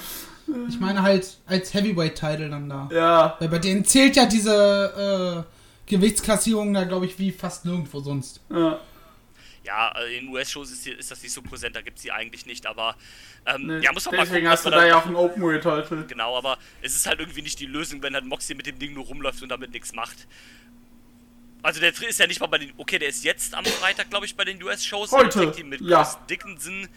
ich 0.69 0.79
meine 0.79 1.01
halt 1.01 1.37
als 1.45 1.73
Heavyweight-Title 1.73 2.49
dann 2.49 2.69
da. 2.69 2.89
Ja. 2.91 3.35
Weil 3.39 3.49
bei 3.49 3.59
denen 3.59 3.85
zählt 3.85 4.15
ja 4.15 4.25
diese 4.25 5.45
äh, 5.45 5.89
Gewichtsklassierung 5.89 6.73
da, 6.73 6.83
glaube 6.83 7.05
ich, 7.05 7.17
wie 7.17 7.31
fast 7.31 7.65
nirgendwo 7.65 7.99
sonst. 7.99 8.41
ja. 8.49 8.79
ja, 9.63 9.91
äh, 9.97 10.17
in 10.17 10.27
US-Shows 10.29 10.71
ist, 10.71 10.87
ist 10.87 11.09
das 11.11 11.23
nicht 11.23 11.33
so 11.33 11.41
präsent, 11.41 11.75
da 11.75 11.81
gibt 11.81 11.97
es 11.97 12.03
die 12.03 12.11
eigentlich 12.11 12.45
nicht, 12.45 12.65
aber. 12.67 12.95
Ähm, 13.47 13.67
Nee, 13.67 13.83
ja, 13.83 13.91
muss 13.91 14.05
man 14.05 14.15
mal 14.15 14.23
Deswegen 14.23 14.45
gucken, 14.45 14.51
was 14.51 14.59
hast 14.59 14.65
du 14.65 14.69
da 14.71 14.85
ja 14.85 14.97
auch 14.97 15.05
einen 15.05 15.15
Openweight-Titel. 15.15 16.05
Genau, 16.07 16.37
aber 16.37 16.57
es 16.81 16.95
ist 16.95 17.07
halt 17.07 17.19
irgendwie 17.19 17.41
nicht 17.41 17.59
die 17.59 17.67
Lösung, 17.67 18.01
wenn 18.01 18.13
halt 18.13 18.25
Moxie 18.25 18.55
mit 18.55 18.65
dem 18.65 18.79
Ding 18.79 18.93
nur 18.93 19.05
rumläuft 19.05 19.41
und 19.41 19.49
damit 19.49 19.71
nichts 19.71 19.93
macht. 19.93 20.27
Also 21.65 21.79
der 21.79 21.89
ist 21.89 22.19
ja 22.19 22.27
nicht 22.27 22.39
mal 22.39 22.45
bei 22.45 22.59
den. 22.59 22.71
Okay, 22.77 22.99
der 22.99 23.09
ist 23.09 23.23
jetzt 23.23 23.55
am 23.55 23.65
Freitag, 23.65 24.11
glaube 24.11 24.27
ich, 24.27 24.35
bei 24.35 24.45
den 24.45 24.61
US-Shows. 24.61 25.11
Heute, 25.11 25.51
Mit 25.63 25.81
ja. 25.81 26.03
Chris 26.03 26.17
Dickinson 26.29 26.87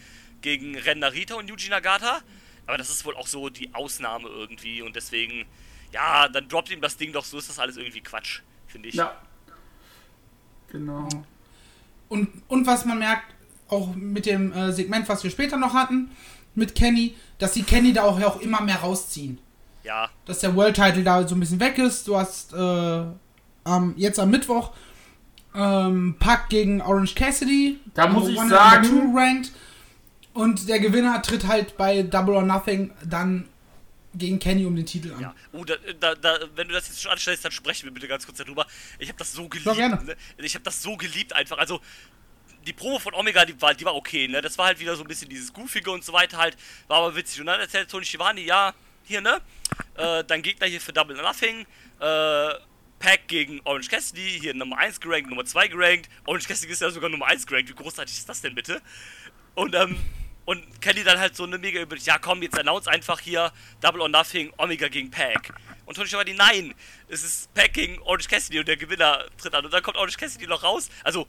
gegen 0.41 0.77
Ren 0.77 0.99
Narita 0.99 1.35
und 1.35 1.49
Yuji 1.49 1.69
Nagata. 1.69 2.21
Aber 2.67 2.77
das 2.77 2.89
ist 2.89 3.05
wohl 3.05 3.15
auch 3.15 3.27
so 3.27 3.49
die 3.49 3.73
Ausnahme 3.73 4.27
irgendwie 4.27 4.81
und 4.81 4.95
deswegen. 4.95 5.45
Ja, 5.91 6.27
dann 6.27 6.47
droppt 6.47 6.69
ihm 6.69 6.81
das 6.81 6.97
Ding 6.97 7.11
doch, 7.13 7.25
so 7.25 7.39
ist 7.39 7.49
das 7.49 7.57
alles 7.57 7.77
irgendwie 7.77 8.01
Quatsch, 8.01 8.41
finde 8.67 8.89
ich. 8.89 8.95
Ja. 8.95 9.19
Genau. 10.71 11.09
Und, 12.09 12.29
und 12.47 12.67
was 12.67 12.85
man 12.85 12.99
merkt, 12.99 13.33
auch 13.69 13.95
mit 13.95 14.27
dem 14.27 14.53
äh, 14.53 14.71
Segment, 14.71 15.09
was 15.09 15.23
wir 15.23 15.31
später 15.31 15.57
noch 15.57 15.73
hatten, 15.73 16.11
mit 16.53 16.75
Kenny, 16.75 17.15
dass 17.39 17.53
die 17.53 17.63
Kenny 17.63 17.93
da 17.93 18.03
auch, 18.03 18.19
ja 18.19 18.27
auch 18.27 18.39
immer 18.39 18.61
mehr 18.61 18.77
rausziehen. 18.77 19.39
Ja, 19.83 20.09
Dass 20.25 20.39
der 20.39 20.55
World 20.55 20.75
Title 20.75 21.03
da 21.03 21.27
so 21.27 21.35
ein 21.35 21.39
bisschen 21.39 21.59
weg 21.59 21.77
ist. 21.77 22.07
Du 22.07 22.17
hast 22.17 22.53
äh, 22.53 23.03
am, 23.63 23.93
jetzt 23.95 24.19
am 24.19 24.29
Mittwoch 24.29 24.71
ähm, 25.55 26.15
Pack 26.19 26.49
gegen 26.49 26.81
Orange 26.81 27.15
Cassidy. 27.15 27.79
Da 27.93 28.07
muss 28.07 28.27
ich 28.27 28.39
sagen-. 28.39 29.15
Und 30.39 30.69
der 30.69 30.79
Gewinner 30.79 31.21
tritt 31.21 31.47
halt 31.47 31.75
bei 31.75 32.01
Double 32.01 32.33
or 32.33 32.43
Nothing 32.43 32.93
dann 33.03 33.49
gegen 34.13 34.39
Kenny 34.39 34.65
um 34.65 34.73
den 34.73 34.85
Titel 34.85 35.13
an. 35.13 35.19
Ja. 35.19 35.35
Oh, 35.51 35.65
da, 35.65 35.75
da, 35.99 36.15
da, 36.15 36.39
wenn 36.55 36.69
du 36.69 36.73
das 36.73 36.87
jetzt 36.87 37.01
schon 37.01 37.11
anstellst, 37.11 37.43
dann 37.43 37.51
sprechen 37.51 37.83
wir 37.83 37.91
bitte 37.91 38.07
ganz 38.07 38.25
kurz 38.25 38.37
darüber. 38.37 38.65
Ich 38.99 39.09
habe 39.09 39.19
das 39.19 39.33
so 39.33 39.49
geliebt. 39.49 39.75
Ne? 39.75 40.15
Ich 40.37 40.55
habe 40.55 40.63
das 40.63 40.81
so 40.81 40.95
geliebt 40.95 41.33
einfach. 41.33 41.57
Also 41.57 41.81
die 42.65 42.71
Promo 42.71 42.99
von 42.99 43.13
Omega, 43.15 43.43
die 43.43 43.61
war, 43.61 43.73
die 43.73 43.83
war 43.83 43.93
okay. 43.93 44.29
Ne? 44.29 44.41
Das 44.41 44.57
war 44.57 44.67
halt 44.67 44.79
wieder 44.79 44.95
so 44.95 45.03
ein 45.03 45.09
bisschen 45.09 45.27
dieses 45.27 45.51
Goofige 45.51 45.91
und 45.91 46.05
so 46.05 46.13
weiter 46.13 46.37
halt. 46.37 46.55
War 46.87 46.99
aber 46.99 47.17
witzig. 47.17 47.41
Und 47.41 47.47
dann 47.47 47.59
erzählt 47.59 47.91
Tony 47.91 48.05
Schiavone, 48.05 48.39
ja, 48.39 48.73
hier, 49.03 49.19
ne? 49.19 49.41
Äh, 49.97 50.23
dein 50.23 50.41
Gegner 50.41 50.67
hier 50.67 50.79
für 50.79 50.93
Double 50.93 51.17
or 51.17 51.23
Nothing. 51.23 51.65
Äh, 51.99 52.53
Pack 52.99 53.27
gegen 53.27 53.59
Orange 53.65 53.89
Cassidy, 53.89 54.39
hier 54.39 54.53
Nummer 54.53 54.77
1 54.77 55.01
gerankt, 55.01 55.29
Nummer 55.29 55.43
2 55.43 55.67
gerankt. 55.67 56.09
Orange 56.25 56.47
Cassidy 56.47 56.71
ist 56.71 56.81
ja 56.81 56.89
sogar 56.91 57.09
Nummer 57.09 57.25
1 57.25 57.45
gerankt. 57.45 57.69
Wie 57.69 57.75
großartig 57.75 58.17
ist 58.17 58.29
das 58.29 58.39
denn 58.39 58.55
bitte? 58.55 58.81
Und, 59.55 59.75
ähm, 59.75 59.97
und 60.49 60.81
Kelly 60.81 61.03
dann 61.03 61.19
halt 61.19 61.35
so 61.35 61.43
eine 61.43 61.59
mega 61.59 61.79
über, 61.79 61.95
ja 61.95 62.17
komm, 62.17 62.41
jetzt 62.41 62.57
announce 62.57 62.89
einfach 62.89 63.19
hier 63.19 63.51
Double 63.81 64.01
or 64.01 64.09
Nothing, 64.09 64.51
Omega 64.57 64.87
gegen 64.87 65.11
Pack. 65.11 65.53
Und 65.85 65.93
Tony 65.93 66.07
Schiavone, 66.07 66.33
nein, 66.33 66.73
es 67.07 67.23
ist 67.23 67.53
Pack 67.53 67.73
gegen 67.73 68.01
Orange 68.01 68.27
Cassidy 68.27 68.57
und 68.57 68.67
der 68.67 68.75
Gewinner 68.75 69.25
tritt 69.37 69.53
an. 69.53 69.63
Und 69.63 69.71
dann 69.71 69.83
kommt 69.83 69.95
Orange 69.95 70.17
Cassidy 70.17 70.47
noch 70.47 70.63
raus. 70.63 70.89
Also, 71.03 71.27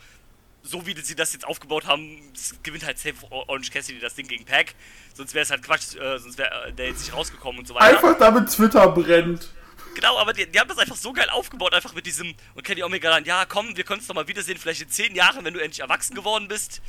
so 0.62 0.86
wie 0.86 0.98
sie 0.98 1.14
das 1.14 1.34
jetzt 1.34 1.46
aufgebaut 1.46 1.86
haben, 1.86 2.32
es 2.34 2.54
gewinnt 2.62 2.86
halt 2.86 2.98
safe 2.98 3.14
Orange 3.28 3.70
Cassidy 3.70 4.00
das 4.00 4.14
Ding 4.14 4.26
gegen 4.26 4.46
Pack. 4.46 4.74
Sonst 5.12 5.34
wäre 5.34 5.42
es 5.42 5.50
halt 5.50 5.62
Quatsch, 5.62 5.96
äh, 5.96 6.18
sonst 6.18 6.38
wäre 6.38 6.72
der 6.72 6.86
jetzt 6.86 7.00
nicht 7.00 7.12
rausgekommen 7.12 7.58
und 7.58 7.68
so 7.68 7.74
weiter. 7.74 7.98
Einfach 7.98 8.16
damit 8.18 8.48
Twitter 8.48 8.88
brennt. 8.88 9.50
Genau, 9.96 10.16
aber 10.16 10.32
die, 10.32 10.46
die 10.46 10.58
haben 10.58 10.68
das 10.68 10.78
einfach 10.78 10.96
so 10.96 11.12
geil 11.12 11.28
aufgebaut, 11.28 11.74
einfach 11.74 11.92
mit 11.92 12.06
diesem, 12.06 12.34
und 12.54 12.64
Kenny 12.64 12.82
Omega 12.82 13.10
dann, 13.10 13.26
ja 13.26 13.44
komm, 13.44 13.76
wir 13.76 13.84
können 13.84 13.98
uns 13.98 14.06
doch 14.06 14.14
mal 14.14 14.28
wiedersehen, 14.28 14.56
vielleicht 14.56 14.80
in 14.80 14.88
zehn 14.88 15.14
Jahren, 15.14 15.44
wenn 15.44 15.52
du 15.52 15.60
endlich 15.60 15.80
erwachsen 15.80 16.14
geworden 16.14 16.48
bist. 16.48 16.80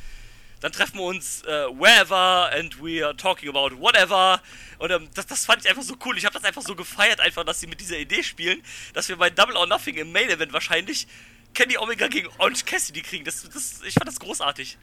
Dann 0.62 0.70
treffen 0.70 0.98
wir 0.98 1.04
uns 1.04 1.42
äh, 1.42 1.66
wherever 1.76 2.50
and 2.52 2.80
we 2.80 3.04
are 3.04 3.16
talking 3.16 3.48
about 3.48 3.76
whatever. 3.80 4.40
Und 4.78 4.92
ähm, 4.92 5.08
das, 5.12 5.26
das 5.26 5.44
fand 5.44 5.64
ich 5.64 5.68
einfach 5.68 5.82
so 5.82 5.96
cool. 6.04 6.16
Ich 6.16 6.24
habe 6.24 6.34
das 6.34 6.44
einfach 6.44 6.62
so 6.62 6.76
gefeiert, 6.76 7.20
einfach, 7.20 7.44
dass 7.44 7.60
sie 7.60 7.66
mit 7.66 7.80
dieser 7.80 7.98
Idee 7.98 8.22
spielen, 8.22 8.62
dass 8.94 9.08
wir 9.08 9.16
bei 9.16 9.28
Double 9.28 9.56
or 9.56 9.66
Nothing 9.66 9.96
im 9.96 10.12
Main 10.12 10.30
Event 10.30 10.52
wahrscheinlich 10.52 11.08
Kenny 11.52 11.76
Omega 11.76 12.06
gegen 12.06 12.28
Orange 12.38 12.64
Cassidy 12.64 13.02
kriegen. 13.02 13.24
Das, 13.24 13.42
das, 13.42 13.82
ich 13.84 13.94
fand 13.94 14.06
das 14.06 14.20
großartig. 14.20 14.78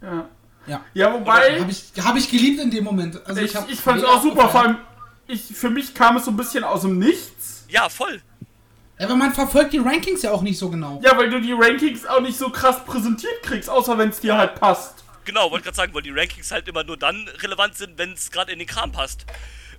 Ja. 0.00 0.28
Ja. 0.68 0.84
Ja, 0.94 1.12
wobei, 1.12 1.60
Habe 1.60 1.70
ich, 1.70 1.92
hab 2.00 2.16
ich 2.16 2.30
geliebt 2.30 2.60
in 2.60 2.70
dem 2.70 2.84
Moment. 2.84 3.26
Also 3.26 3.40
ich, 3.40 3.56
hab 3.56 3.68
ich 3.68 3.80
fand's 3.80 4.02
mega 4.02 4.14
auch 4.14 4.22
super, 4.22 4.48
vor 4.48 4.62
allem, 4.62 4.78
ich, 5.26 5.42
für 5.42 5.70
mich 5.70 5.94
kam 5.94 6.16
es 6.18 6.24
so 6.24 6.30
ein 6.30 6.36
bisschen 6.36 6.62
aus 6.62 6.82
dem 6.82 6.98
Nichts. 6.98 7.64
Ja, 7.68 7.88
voll. 7.88 8.22
Ja, 8.98 9.06
aber 9.06 9.16
man 9.16 9.32
verfolgt 9.32 9.72
die 9.72 9.78
Rankings 9.78 10.22
ja 10.22 10.32
auch 10.32 10.42
nicht 10.42 10.58
so 10.58 10.68
genau. 10.70 11.00
Ja, 11.04 11.16
weil 11.16 11.30
du 11.30 11.40
die 11.40 11.52
Rankings 11.52 12.04
auch 12.06 12.20
nicht 12.20 12.36
so 12.36 12.50
krass 12.50 12.84
präsentiert 12.84 13.42
kriegst, 13.42 13.70
außer 13.70 13.96
wenn 13.96 14.08
es 14.08 14.20
dir 14.20 14.36
halt 14.36 14.56
passt. 14.56 15.04
Genau, 15.24 15.50
wollte 15.50 15.64
gerade 15.64 15.76
sagen, 15.76 15.94
weil 15.94 16.02
die 16.02 16.10
Rankings 16.10 16.50
halt 16.50 16.66
immer 16.68 16.84
nur 16.84 16.96
dann 16.96 17.28
relevant 17.42 17.76
sind, 17.76 17.98
wenn 17.98 18.12
es 18.12 18.30
gerade 18.30 18.50
in 18.50 18.58
den 18.58 18.66
Kram 18.66 18.90
passt. 18.90 19.26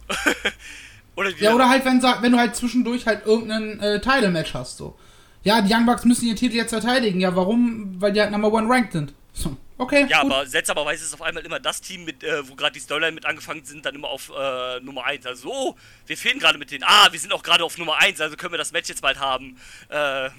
oder 1.15 1.31
Ja, 1.31 1.53
oder 1.53 1.67
halt, 1.67 1.83
wenn, 1.85 2.01
wenn 2.01 2.31
du 2.31 2.37
halt 2.37 2.55
zwischendurch 2.55 3.07
halt 3.07 3.25
irgendein 3.25 3.79
äh, 3.79 3.99
Title-Match 3.99 4.53
hast, 4.53 4.77
so. 4.77 4.97
Ja, 5.43 5.61
die 5.61 5.73
Young 5.73 5.85
Bucks 5.85 6.05
müssen 6.05 6.27
ihren 6.27 6.35
Titel 6.35 6.55
jetzt 6.55 6.71
verteidigen. 6.71 7.19
Ja, 7.19 7.35
warum? 7.35 7.95
Weil 7.99 8.13
die 8.13 8.21
halt 8.21 8.31
Number 8.31 8.51
One 8.51 8.69
ranked 8.69 8.93
sind. 8.93 9.13
So, 9.33 9.55
Okay, 9.79 10.05
Ja, 10.09 10.21
gut. 10.23 10.31
aber 10.33 10.45
seltsamerweise 10.45 11.05
ist 11.05 11.13
auf 11.13 11.21
einmal 11.21 11.43
immer 11.45 11.59
das 11.59 11.79
Team, 11.79 12.03
mit, 12.03 12.21
äh, 12.23 12.47
wo 12.47 12.53
gerade 12.55 12.73
die 12.73 12.79
Storyline 12.81 13.13
mit 13.13 13.25
angefangen 13.25 13.63
sind, 13.63 13.85
dann 13.85 13.95
immer 13.95 14.09
auf 14.09 14.29
äh, 14.29 14.79
Nummer 14.81 15.05
1. 15.05 15.25
Also, 15.25 15.49
oh, 15.51 15.75
wir 16.05 16.17
fehlen 16.17 16.37
gerade 16.37 16.57
mit 16.59 16.69
denen. 16.69 16.83
Ah, 16.85 17.07
wir 17.11 17.19
sind 17.19 17.31
auch 17.33 17.41
gerade 17.41 17.63
auf 17.63 17.77
Nummer 17.77 17.95
1, 17.97 18.19
also 18.19 18.35
können 18.35 18.51
wir 18.53 18.57
das 18.57 18.73
Match 18.73 18.89
jetzt 18.89 19.01
bald 19.01 19.19
haben. 19.19 19.57
Äh, 19.89 19.95
Ja, 20.25 20.31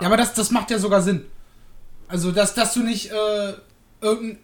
aber 0.00 0.16
das, 0.16 0.34
das 0.34 0.50
macht 0.50 0.70
ja 0.72 0.78
sogar 0.78 1.00
Sinn. 1.02 1.24
Also, 2.08 2.32
dass, 2.32 2.52
dass 2.54 2.74
du 2.74 2.82
nicht 2.82 3.10
äh, 3.12 3.52
irgendein 4.00 4.40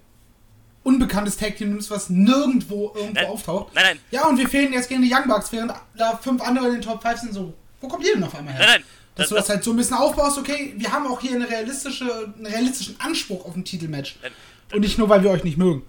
unbekanntes 0.85 1.37
Tag 1.37 1.57
Team 1.57 1.71
nimmst, 1.71 1.91
was 1.91 2.09
nirgendwo 2.09 2.93
irgendwo 2.95 3.15
Nein. 3.15 3.27
auftaucht. 3.27 3.75
Nein, 3.75 3.85
nein. 3.85 3.99
Ja, 4.13 4.27
und 4.29 4.39
wir 4.39 4.49
fehlen 4.49 4.73
jetzt 4.73 4.89
gegen 4.89 5.03
die 5.03 5.13
Young 5.13 5.27
Bucks, 5.29 5.51
während 5.53 5.73
da 5.97 6.17
fünf 6.17 6.41
andere 6.41 6.69
in 6.69 6.73
den 6.75 6.83
Top 6.83 7.03
5 7.03 7.21
sind. 7.21 7.35
So, 7.35 7.53
wo 7.81 7.89
kommt 7.89 8.05
ihr 8.07 8.15
denn 8.15 8.23
auf 8.25 8.35
einmal 8.35 8.55
her? 8.55 8.61
Nein, 8.65 8.71
nein. 8.81 8.85
Dass 9.21 9.29
Das- 9.29 9.29
du 9.29 9.35
das, 9.37 9.47
das- 9.47 9.55
halt 9.57 9.65
so 9.65 9.71
ein 9.73 9.77
bisschen 9.77 9.97
aufbaust, 9.97 10.39
okay, 10.39 10.73
wir 10.77 10.91
haben 10.93 11.07
auch 11.07 11.21
hier 11.21 11.33
eine 11.35 11.49
realistische, 11.49 12.33
einen 12.37 12.47
realistischen 12.47 12.99
Anspruch 13.00 13.45
auf 13.45 13.55
ein 13.55 13.65
Titelmatch. 13.65 14.17
Nein, 14.23 14.33
Und 14.73 14.81
nicht 14.81 14.97
nur, 14.99 15.09
weil 15.09 15.23
wir 15.23 15.31
euch 15.31 15.45
nicht 15.45 15.59
mögen. 15.59 15.83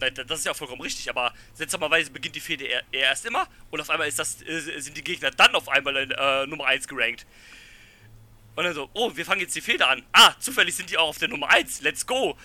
Nein, 0.00 0.14
das 0.14 0.38
ist 0.38 0.46
ja 0.46 0.54
vollkommen 0.54 0.80
richtig, 0.80 1.10
aber 1.10 1.32
seltsamerweise 1.54 2.10
beginnt 2.12 2.34
die 2.36 2.40
Fehde 2.40 2.66
erst 2.92 3.26
immer 3.26 3.46
und 3.70 3.80
auf 3.80 3.90
einmal 3.90 4.06
ist 4.08 4.18
das, 4.18 4.40
äh, 4.42 4.80
sind 4.80 4.96
die 4.96 5.02
Gegner 5.04 5.30
dann 5.32 5.54
auf 5.54 5.68
einmal 5.68 5.96
in 5.96 6.10
äh, 6.12 6.46
Nummer 6.46 6.66
1 6.66 6.86
gerankt. 6.88 7.26
Und 8.56 8.64
dann 8.64 8.74
so, 8.74 8.88
oh, 8.94 9.10
wir 9.14 9.24
fangen 9.24 9.40
jetzt 9.40 9.54
die 9.54 9.60
Fehde 9.60 9.86
an. 9.86 10.02
Ah, 10.12 10.32
zufällig 10.40 10.74
sind 10.76 10.88
die 10.90 10.96
auch 10.98 11.08
auf 11.08 11.18
der 11.18 11.28
Nummer 11.28 11.48
1. 11.50 11.80
Let's 11.82 12.06
go. 12.06 12.36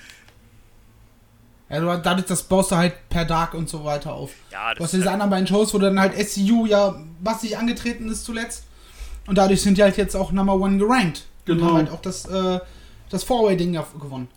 Ja, 1.69 1.79
du, 1.79 2.01
dadurch, 2.01 2.27
das 2.27 2.43
baust 2.43 2.71
du 2.71 2.75
halt 2.75 3.07
per 3.09 3.25
Dark 3.25 3.53
und 3.53 3.69
so 3.69 3.83
weiter 3.83 4.13
auf. 4.13 4.31
Ja, 4.51 4.73
Du 4.73 4.79
das 4.79 4.85
hast 4.85 4.93
diese 4.93 5.09
anderen 5.11 5.29
beiden 5.31 5.47
Shows, 5.47 5.73
wo 5.73 5.79
dann 5.79 5.99
halt 5.99 6.13
SCU 6.15 6.65
ja 6.65 6.99
massig 7.23 7.57
angetreten 7.57 8.09
ist 8.09 8.25
zuletzt. 8.25 8.65
Und 9.25 9.37
dadurch 9.37 9.61
sind 9.61 9.77
die 9.77 9.83
halt 9.83 9.97
jetzt 9.97 10.15
auch 10.15 10.31
Number 10.31 10.55
One 10.55 10.77
gerankt. 10.77 11.25
Genau. 11.45 11.61
Und 11.63 11.67
haben 11.69 11.77
halt 11.77 11.89
auch 11.91 12.01
das, 12.01 12.25
äh, 12.25 12.59
das 13.09 13.23
Four-Way-Ding 13.23 13.73
ja 13.73 13.85
gewonnen. 13.99 14.27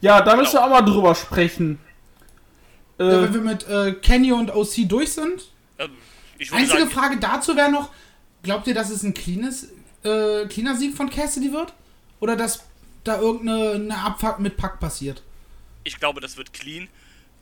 Ja, 0.00 0.20
da 0.20 0.36
müssen 0.36 0.54
wir 0.54 0.64
auch 0.64 0.70
mal 0.70 0.82
drüber 0.82 1.14
sprechen. 1.14 1.78
Ja, 2.98 3.08
Äh, 3.10 3.22
wenn 3.22 3.34
wir 3.34 3.40
mit 3.40 3.66
äh, 3.68 3.92
Kenny 3.94 4.32
und 4.32 4.54
OC 4.54 4.88
durch 4.88 5.12
sind. 5.12 5.50
ähm, 5.78 5.90
Einzige 6.52 6.80
sagen, 6.80 6.90
Frage 6.90 7.16
dazu 7.18 7.56
wäre 7.56 7.70
noch, 7.70 7.90
glaubt 8.42 8.66
ihr, 8.66 8.74
dass 8.74 8.90
es 8.90 9.02
ein 9.02 9.14
cleanes, 9.14 9.70
äh, 10.04 10.46
cleaner 10.46 10.76
Sieg 10.76 10.94
von 10.96 11.08
Cassidy 11.10 11.52
wird? 11.52 11.72
Oder 12.20 12.36
dass 12.36 12.64
da 13.04 13.18
irgendeine 13.18 13.72
eine 13.72 13.98
Abfahrt 13.98 14.40
mit 14.40 14.56
Pack 14.56 14.80
passiert? 14.80 15.22
ich 15.86 15.98
glaube, 16.00 16.20
das 16.22 16.38
wird 16.38 16.54
clean. 16.54 16.88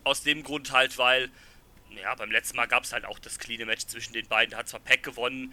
Aus 0.03 0.23
dem 0.25 0.43
Grund 0.43 0.73
halt, 0.73 0.99
weil, 0.99 1.31
ja, 2.03 2.13
beim 2.17 2.33
letzten 2.33 2.57
Mal 2.57 2.67
gab 2.67 2.83
es 2.83 2.93
halt 2.93 3.05
auch 3.05 3.21
das 3.21 3.39
cleane 3.39 3.67
Match 3.67 3.87
zwischen 3.87 4.13
den 4.15 4.27
beiden. 4.27 4.51
Da 4.51 4.59
hat 4.59 4.69
zwar 4.69 4.81
Pack 4.81 5.05
gewonnen, 5.05 5.53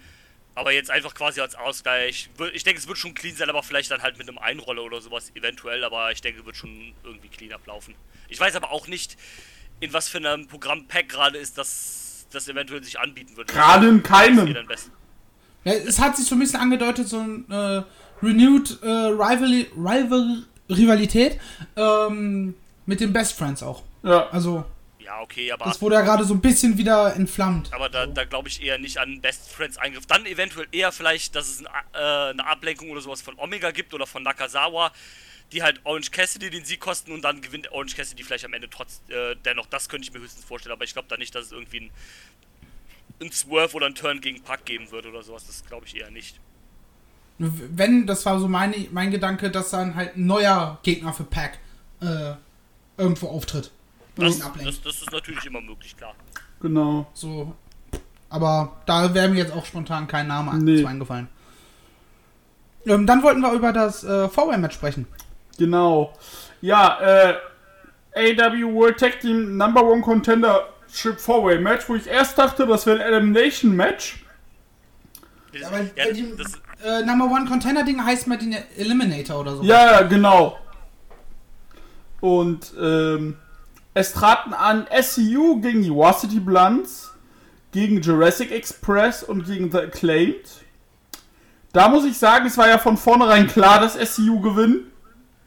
aber 0.54 0.72
jetzt 0.72 0.90
einfach 0.90 1.14
quasi 1.14 1.40
als 1.40 1.54
Ausgleich. 1.54 2.28
Ich 2.52 2.64
denke, 2.64 2.80
es 2.80 2.88
wird 2.88 2.98
schon 2.98 3.14
clean 3.14 3.36
sein, 3.36 3.48
aber 3.48 3.62
vielleicht 3.62 3.90
dann 3.90 4.02
halt 4.02 4.18
mit 4.18 4.28
einem 4.28 4.38
Einroller 4.38 4.82
oder 4.82 5.00
sowas 5.00 5.30
eventuell. 5.34 5.84
Aber 5.84 6.10
ich 6.12 6.20
denke, 6.20 6.44
wird 6.44 6.56
schon 6.56 6.92
irgendwie 7.04 7.28
clean 7.28 7.52
ablaufen. 7.52 7.94
Ich 8.28 8.38
weiß 8.38 8.56
aber 8.56 8.70
auch 8.70 8.86
nicht, 8.86 9.16
in 9.80 9.92
was 9.92 10.08
für 10.08 10.18
einem 10.18 10.46
Programm 10.48 10.86
Pack 10.86 11.08
gerade 11.08 11.38
ist, 11.38 11.56
dass 11.58 12.26
das 12.30 12.48
eventuell 12.48 12.82
sich 12.84 12.98
anbieten 12.98 13.36
wird. 13.36 13.48
Gerade 13.48 13.88
in 13.88 14.02
keinem. 14.02 14.54
Ja, 15.64 15.72
es 15.72 15.98
hat 15.98 16.16
sich 16.16 16.26
so 16.26 16.34
ein 16.34 16.38
bisschen 16.38 16.60
angedeutet, 16.60 17.08
so 17.08 17.18
ein 17.20 17.50
äh, 17.50 17.82
renewed 18.22 18.82
äh, 18.82 18.86
Rival, 18.86 19.66
Rival, 19.76 20.44
Rivalität 20.68 21.38
ähm, 21.76 22.54
mit 22.86 23.00
den 23.00 23.12
Best 23.12 23.36
Friends 23.36 23.62
auch. 23.62 23.82
ja. 24.02 24.28
Also, 24.30 24.64
Ja, 25.10 25.22
okay, 25.22 25.50
aber. 25.50 25.64
das 25.64 25.82
wurde 25.82 25.96
ja 25.96 26.02
gerade 26.02 26.22
so 26.22 26.32
ein 26.34 26.40
bisschen 26.40 26.78
wieder 26.78 27.16
entflammt. 27.16 27.74
Aber 27.74 27.88
da, 27.88 28.06
da 28.06 28.24
glaube 28.24 28.46
ich 28.46 28.62
eher 28.62 28.78
nicht 28.78 28.98
an 28.98 29.20
Best 29.20 29.50
Friends 29.50 29.76
Eingriff. 29.76 30.06
Dann 30.06 30.24
eventuell 30.24 30.68
eher 30.70 30.92
vielleicht, 30.92 31.34
dass 31.34 31.48
es 31.48 31.66
ein, 31.66 31.66
äh, 31.94 32.30
eine 32.30 32.46
Ablenkung 32.46 32.90
oder 32.90 33.00
sowas 33.00 33.20
von 33.20 33.36
Omega 33.36 33.72
gibt 33.72 33.92
oder 33.92 34.06
von 34.06 34.22
Nakazawa, 34.22 34.92
die 35.50 35.64
halt 35.64 35.80
Orange 35.82 36.12
Cassidy 36.12 36.48
den 36.48 36.64
Sieg 36.64 36.78
kosten 36.78 37.10
und 37.10 37.22
dann 37.22 37.40
gewinnt 37.40 37.72
Orange 37.72 37.96
Cassidy 37.96 38.22
vielleicht 38.22 38.44
am 38.44 38.52
Ende 38.52 38.70
trotz 38.70 39.02
äh, 39.08 39.34
dennoch. 39.44 39.66
Das 39.66 39.88
könnte 39.88 40.06
ich 40.06 40.14
mir 40.14 40.20
höchstens 40.20 40.44
vorstellen, 40.44 40.74
aber 40.74 40.84
ich 40.84 40.92
glaube 40.92 41.08
da 41.08 41.16
nicht, 41.16 41.34
dass 41.34 41.46
es 41.46 41.50
irgendwie 41.50 41.80
ein, 41.80 41.90
ein 43.20 43.32
Swerve 43.32 43.74
oder 43.74 43.86
ein 43.86 43.96
Turn 43.96 44.20
gegen 44.20 44.44
Pack 44.44 44.64
geben 44.64 44.92
wird 44.92 45.06
oder 45.06 45.24
sowas. 45.24 45.44
Das 45.44 45.64
glaube 45.64 45.86
ich 45.86 45.96
eher 45.96 46.12
nicht. 46.12 46.38
Wenn, 47.38 48.06
das 48.06 48.24
war 48.26 48.38
so 48.38 48.46
meine, 48.46 48.76
mein 48.92 49.10
Gedanke, 49.10 49.50
dass 49.50 49.70
dann 49.70 49.96
halt 49.96 50.16
ein 50.16 50.26
neuer 50.26 50.78
Gegner 50.84 51.12
für 51.12 51.24
Pack 51.24 51.58
äh, 52.00 52.34
irgendwo 52.96 53.26
auftritt. 53.26 53.72
Das, 54.20 54.38
das, 54.38 54.82
das 54.82 54.94
ist 55.02 55.12
natürlich 55.12 55.44
immer 55.46 55.60
möglich, 55.60 55.96
klar. 55.96 56.14
Genau. 56.60 57.06
So. 57.14 57.54
Aber 58.28 58.76
da 58.86 59.12
wäre 59.14 59.28
mir 59.28 59.38
jetzt 59.38 59.52
auch 59.52 59.64
spontan 59.64 60.06
kein 60.06 60.28
Name 60.28 60.56
Nee. 60.58 60.82
zu 60.82 60.86
eingefallen. 60.86 61.28
Ähm, 62.86 63.06
dann 63.06 63.22
wollten 63.22 63.40
wir 63.40 63.52
über 63.52 63.72
das 63.72 64.04
äh, 64.04 64.28
Four-Way-Match 64.28 64.74
sprechen. 64.74 65.06
Genau. 65.58 66.12
Ja, 66.60 66.98
äh, 67.00 67.34
AW 68.14 68.72
World 68.74 68.98
Tag 68.98 69.20
Team 69.20 69.56
Number 69.56 69.84
One 69.84 70.00
Contendership 70.02 71.18
Four-Way 71.18 71.58
Match, 71.60 71.88
wo 71.88 71.94
ich 71.96 72.06
erst 72.06 72.38
dachte, 72.38 72.66
das 72.66 72.86
wäre 72.86 73.00
ein 73.04 73.12
Elimination 73.12 73.74
Match. 73.74 74.24
Ja, 75.52 75.70
weil, 75.72 75.90
ja, 75.96 76.04
weil 76.04 76.14
die 76.14 76.34
das, 76.36 76.54
äh, 76.84 77.04
Number 77.04 77.26
One 77.26 77.46
Contender-Ding 77.46 78.02
heißt 78.04 78.26
mal 78.28 78.38
den 78.38 78.52
Eliminator 78.76 79.40
oder 79.40 79.56
so. 79.56 79.62
Ja, 79.62 79.92
ja, 79.92 80.02
genau. 80.02 80.58
Und 82.20 82.72
ähm, 82.80 83.36
es 83.94 84.12
traten 84.12 84.52
an 84.54 84.86
SCU 85.02 85.60
gegen 85.60 85.82
die 85.82 85.90
Varsity 85.90 86.40
Blunts, 86.40 87.12
gegen 87.72 88.00
Jurassic 88.00 88.50
Express 88.50 89.22
und 89.22 89.44
gegen 89.46 89.70
The 89.70 89.78
Acclaimed. 89.78 90.44
Da 91.72 91.88
muss 91.88 92.04
ich 92.04 92.18
sagen, 92.18 92.46
es 92.46 92.56
war 92.58 92.68
ja 92.68 92.78
von 92.78 92.96
vornherein 92.96 93.46
klar, 93.46 93.80
dass 93.80 93.94
SCU 93.94 94.40
gewinnen. 94.40 94.90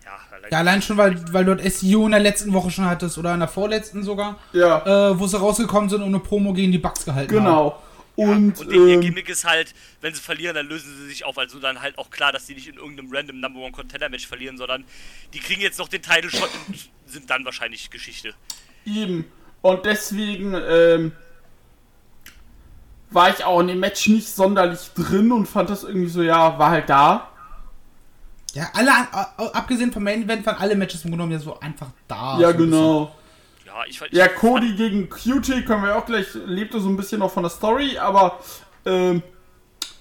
ja, 0.06 0.12
allein- 0.50 0.76
Ja, 0.78 0.82
schon, 0.82 0.98
weil, 0.98 1.34
weil 1.34 1.44
du 1.46 1.56
das 1.56 1.80
SEO 1.80 2.06
in 2.06 2.12
der 2.12 2.22
letzten 2.22 2.54
Woche 2.54 2.72
schon 2.72 2.86
hattest 2.86 3.18
oder 3.18 3.34
in 3.34 3.40
der 3.40 3.50
vorletzten 3.50 4.04
sogar, 4.04 4.40
Ja, 4.54 5.10
äh, 5.12 5.20
wo 5.20 5.28
sie 5.28 5.38
rausgekommen 5.38 5.90
sind 5.90 6.02
und 6.02 6.08
eine 6.10 6.20
Promo 6.20 6.54
gegen 6.54 6.72
die 6.72 6.78
Bugs 6.78 7.04
gehalten 7.04 7.36
haben. 7.36 7.44
genau. 7.44 7.82
Und, 8.16 8.60
Und 8.60 8.72
ihr 8.72 8.88
ähm, 8.94 9.02
Gimmick 9.02 9.28
ist 9.28 9.44
halt, 9.44 9.74
wenn 10.02 10.14
sie 10.14 10.22
verlieren, 10.22 10.54
dann 10.56 10.68
lösen 10.68 10.96
sie 11.00 11.08
sich 11.08 11.26
auf. 11.26 11.36
Also 11.40 11.58
dann 11.60 11.82
halt 11.82 11.98
auch 11.98 12.12
klar, 12.12 12.32
dass 12.32 12.46
sie 12.46 12.54
nicht 12.54 12.68
in 12.68 12.76
irgendeinem 12.76 13.10
random 13.12 13.40
Number 13.40 13.60
One 13.62 13.72
Contender 13.72 14.08
Match 14.08 14.28
verlieren, 14.28 14.56
sondern 14.56 14.84
die 15.34 15.40
kriegen 15.40 15.62
jetzt 15.64 15.80
noch 15.80 15.88
den 15.88 16.04
Title 16.04 16.30
Shot 16.30 16.50
und 16.68 16.76
sind 17.14 17.30
dann 17.30 17.46
wahrscheinlich 17.46 17.90
Geschichte. 17.90 18.34
Eben. 18.86 19.26
Und 19.62 19.86
deswegen 19.86 20.54
ähm, 20.54 21.14
war 23.12 23.30
ich 23.30 23.44
auch 23.44 23.62
in 23.62 23.68
dem 23.68 23.80
Match 23.80 24.08
nicht 24.08 24.28
sonderlich 24.28 24.92
drin 24.96 25.32
und 25.32 25.48
fand 25.48 25.70
das 25.70 25.84
irgendwie 25.84 26.10
so, 26.10 26.22
ja, 26.22 26.58
war 26.60 26.72
halt 26.72 26.90
da. 26.90 27.30
Ja, 28.54 28.70
alle, 28.74 28.92
abgesehen 29.54 29.92
vom 29.92 30.04
Main 30.04 30.24
Event, 30.24 30.46
waren 30.46 30.58
alle 30.58 30.76
Matches 30.76 31.06
im 31.06 31.12
Grunde 31.12 31.24
genommen 31.24 31.32
ja 31.32 31.40
so 31.40 31.60
einfach 31.60 31.88
da. 32.08 32.40
ja, 32.40 32.50
so 32.50 32.54
ein 32.54 32.58
genau. 32.58 33.16
Ja, 33.66 33.86
ich, 33.88 34.02
ich 34.02 34.12
Ja, 34.12 34.28
Cody 34.28 34.74
gegen 34.76 35.10
QT 35.10 35.66
können 35.66 35.84
wir 35.84 35.96
auch 35.96 36.06
gleich, 36.06 36.28
lebte 36.46 36.80
so 36.80 36.90
ein 36.90 36.98
bisschen 36.98 37.20
noch 37.20 37.32
von 37.32 37.44
der 37.44 37.50
Story, 37.50 37.98
aber 37.98 38.40
ähm, 38.86 39.24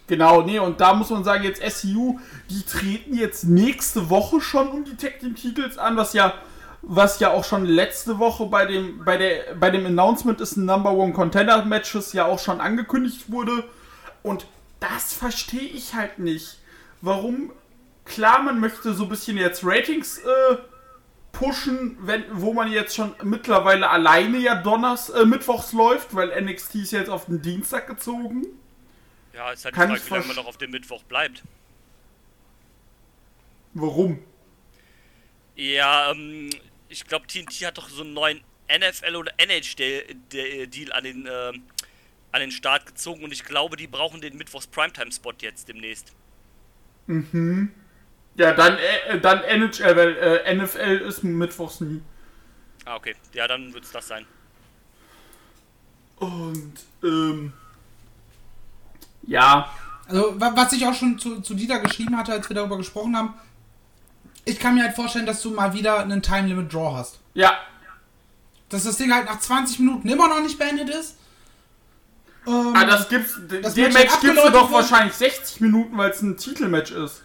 genau, 0.06 0.42
nee, 0.42 0.58
und 0.58 0.80
da 0.80 0.92
muss 0.92 1.08
man 1.08 1.24
sagen, 1.24 1.44
jetzt 1.44 1.62
SCU, 1.62 2.18
die 2.50 2.62
treten 2.62 3.14
jetzt 3.14 3.44
nächste 3.44 4.10
Woche 4.10 4.40
schon 4.42 4.68
um 4.68 4.84
die 4.84 4.96
Tag 4.96 5.20
Team 5.20 5.34
Titels 5.34 5.78
an, 5.78 5.96
was 5.96 6.12
ja 6.12 6.34
was 6.82 7.20
ja 7.20 7.30
auch 7.30 7.44
schon 7.44 7.64
letzte 7.64 8.18
Woche 8.18 8.46
bei 8.46 8.66
dem 8.66 9.04
bei 9.04 9.16
der 9.16 9.54
bei 9.54 9.70
dem 9.70 9.86
Announcement 9.86 10.40
des 10.40 10.56
Number 10.56 10.92
One 10.92 11.12
Contender 11.12 11.64
Matches 11.64 12.12
ja 12.12 12.26
auch 12.26 12.40
schon 12.40 12.60
angekündigt 12.60 13.30
wurde 13.30 13.64
und 14.22 14.46
das 14.80 15.12
verstehe 15.12 15.60
ich 15.60 15.94
halt 15.94 16.18
nicht. 16.18 16.58
Warum 17.00 17.52
klar, 18.04 18.42
man 18.42 18.58
möchte 18.60 18.94
so 18.94 19.04
ein 19.04 19.08
bisschen 19.08 19.36
jetzt 19.36 19.64
Ratings 19.64 20.18
äh, 20.18 20.56
pushen, 21.30 21.96
wenn, 22.00 22.24
wo 22.32 22.52
man 22.52 22.70
jetzt 22.70 22.94
schon 22.94 23.14
mittlerweile 23.22 23.88
alleine 23.88 24.38
ja 24.38 24.56
Donners, 24.56 25.08
äh, 25.10 25.24
Mittwochs 25.24 25.72
läuft, 25.72 26.14
weil 26.14 26.40
NXT 26.42 26.74
ist 26.76 26.92
jetzt 26.92 27.10
auf 27.10 27.26
den 27.26 27.42
Dienstag 27.42 27.86
gezogen. 27.86 28.46
Ja, 29.32 29.50
ist 29.50 29.64
halt 29.64 29.74
die 29.74 29.78
Kann 29.78 29.88
Frage, 29.88 30.00
ich 30.00 30.10
wie 30.10 30.14
lange 30.14 30.26
man 30.26 30.36
noch 30.36 30.46
auf 30.46 30.58
dem 30.58 30.70
Mittwoch 30.70 31.02
bleibt. 31.04 31.42
Warum? 33.74 34.18
Ja, 35.54 36.10
ähm, 36.10 36.50
ich 36.92 37.06
glaube, 37.06 37.26
TNT 37.26 37.64
hat 37.66 37.78
doch 37.78 37.88
so 37.88 38.02
einen 38.02 38.14
neuen 38.14 38.42
NFL 38.68 39.16
oder 39.16 39.32
NHL-Deal 39.38 40.92
an 40.92 41.04
den, 41.04 41.28
ähm, 41.30 41.62
an 42.32 42.40
den 42.40 42.50
Start 42.52 42.86
gezogen 42.86 43.24
und 43.24 43.32
ich 43.32 43.44
glaube, 43.44 43.76
die 43.76 43.86
brauchen 43.86 44.20
den 44.20 44.36
Mittwochs 44.36 44.66
Primetime-Spot 44.66 45.34
jetzt 45.40 45.68
demnächst. 45.68 46.12
Ja, 48.36 48.52
dann, 48.54 48.78
äh, 48.78 49.20
dann 49.20 49.42
NHL, 49.44 49.96
weil 49.96 50.16
äh, 50.16 50.54
NFL 50.54 51.02
ist 51.06 51.22
Mittwochs 51.22 51.80
nie. 51.80 52.00
Ah, 52.84 52.96
okay. 52.96 53.14
Ja, 53.32 53.46
dann 53.48 53.72
wird 53.74 53.84
es 53.84 53.90
das 53.92 54.06
sein. 54.08 54.26
Und, 56.16 56.74
ähm, 57.02 57.52
ja, 59.26 59.72
Also, 60.08 60.38
wa- 60.40 60.52
was 60.54 60.72
ich 60.72 60.84
auch 60.84 60.94
schon 60.94 61.18
zu, 61.18 61.40
zu 61.40 61.54
Dieter 61.54 61.78
geschrieben 61.78 62.16
hatte, 62.16 62.32
als 62.32 62.48
wir 62.48 62.54
darüber 62.56 62.76
gesprochen 62.76 63.16
haben, 63.16 63.34
ich 64.44 64.58
kann 64.58 64.74
mir 64.74 64.82
halt 64.84 64.94
vorstellen, 64.96 65.26
dass 65.26 65.40
du 65.42 65.50
mal 65.50 65.72
wieder 65.74 66.00
einen 66.00 66.22
Time 66.22 66.48
Limit 66.48 66.72
Draw 66.72 66.96
hast. 66.96 67.20
ja, 67.34 67.52
Dass 68.68 68.84
das 68.84 68.96
Ding 68.96 69.12
halt 69.14 69.26
nach 69.26 69.38
20 69.38 69.80
Minuten 69.80 70.08
immer 70.08 70.28
noch 70.28 70.40
nicht 70.42 70.58
beendet 70.58 70.88
ist. 70.88 71.16
Ähm, 72.46 72.72
ah, 72.74 72.84
das 72.84 73.08
gibt's, 73.08 73.38
Das 73.62 73.74
dem 73.74 73.84
Match 73.84 73.94
Match 73.94 74.08
du 74.08 74.14
abgeläutet 74.14 74.54
doch 74.54 74.70
wird. 74.70 74.82
wahrscheinlich 74.82 75.14
60 75.14 75.60
Minuten, 75.60 75.96
weil 75.96 76.10
es 76.10 76.22
ein 76.22 76.36
Titelmatch 76.36 76.90
ist. 76.90 77.22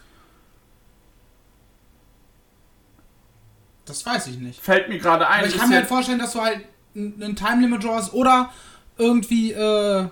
Das 3.84 4.04
weiß 4.04 4.26
ich 4.28 4.38
nicht. 4.38 4.60
Fällt 4.60 4.88
mir 4.88 4.98
gerade 4.98 5.26
ein. 5.26 5.40
Aber 5.40 5.48
ich 5.48 5.56
kann 5.56 5.70
mir 5.70 5.76
halt 5.76 5.86
vorstellen, 5.86 6.18
dass 6.18 6.32
du 6.34 6.42
halt 6.42 6.60
einen 6.94 7.34
Time 7.36 7.62
Limit 7.62 7.82
Draw 7.84 7.94
hast 7.94 8.12
oder 8.12 8.52
irgendwie 8.98 9.52
äh, 9.52 10.06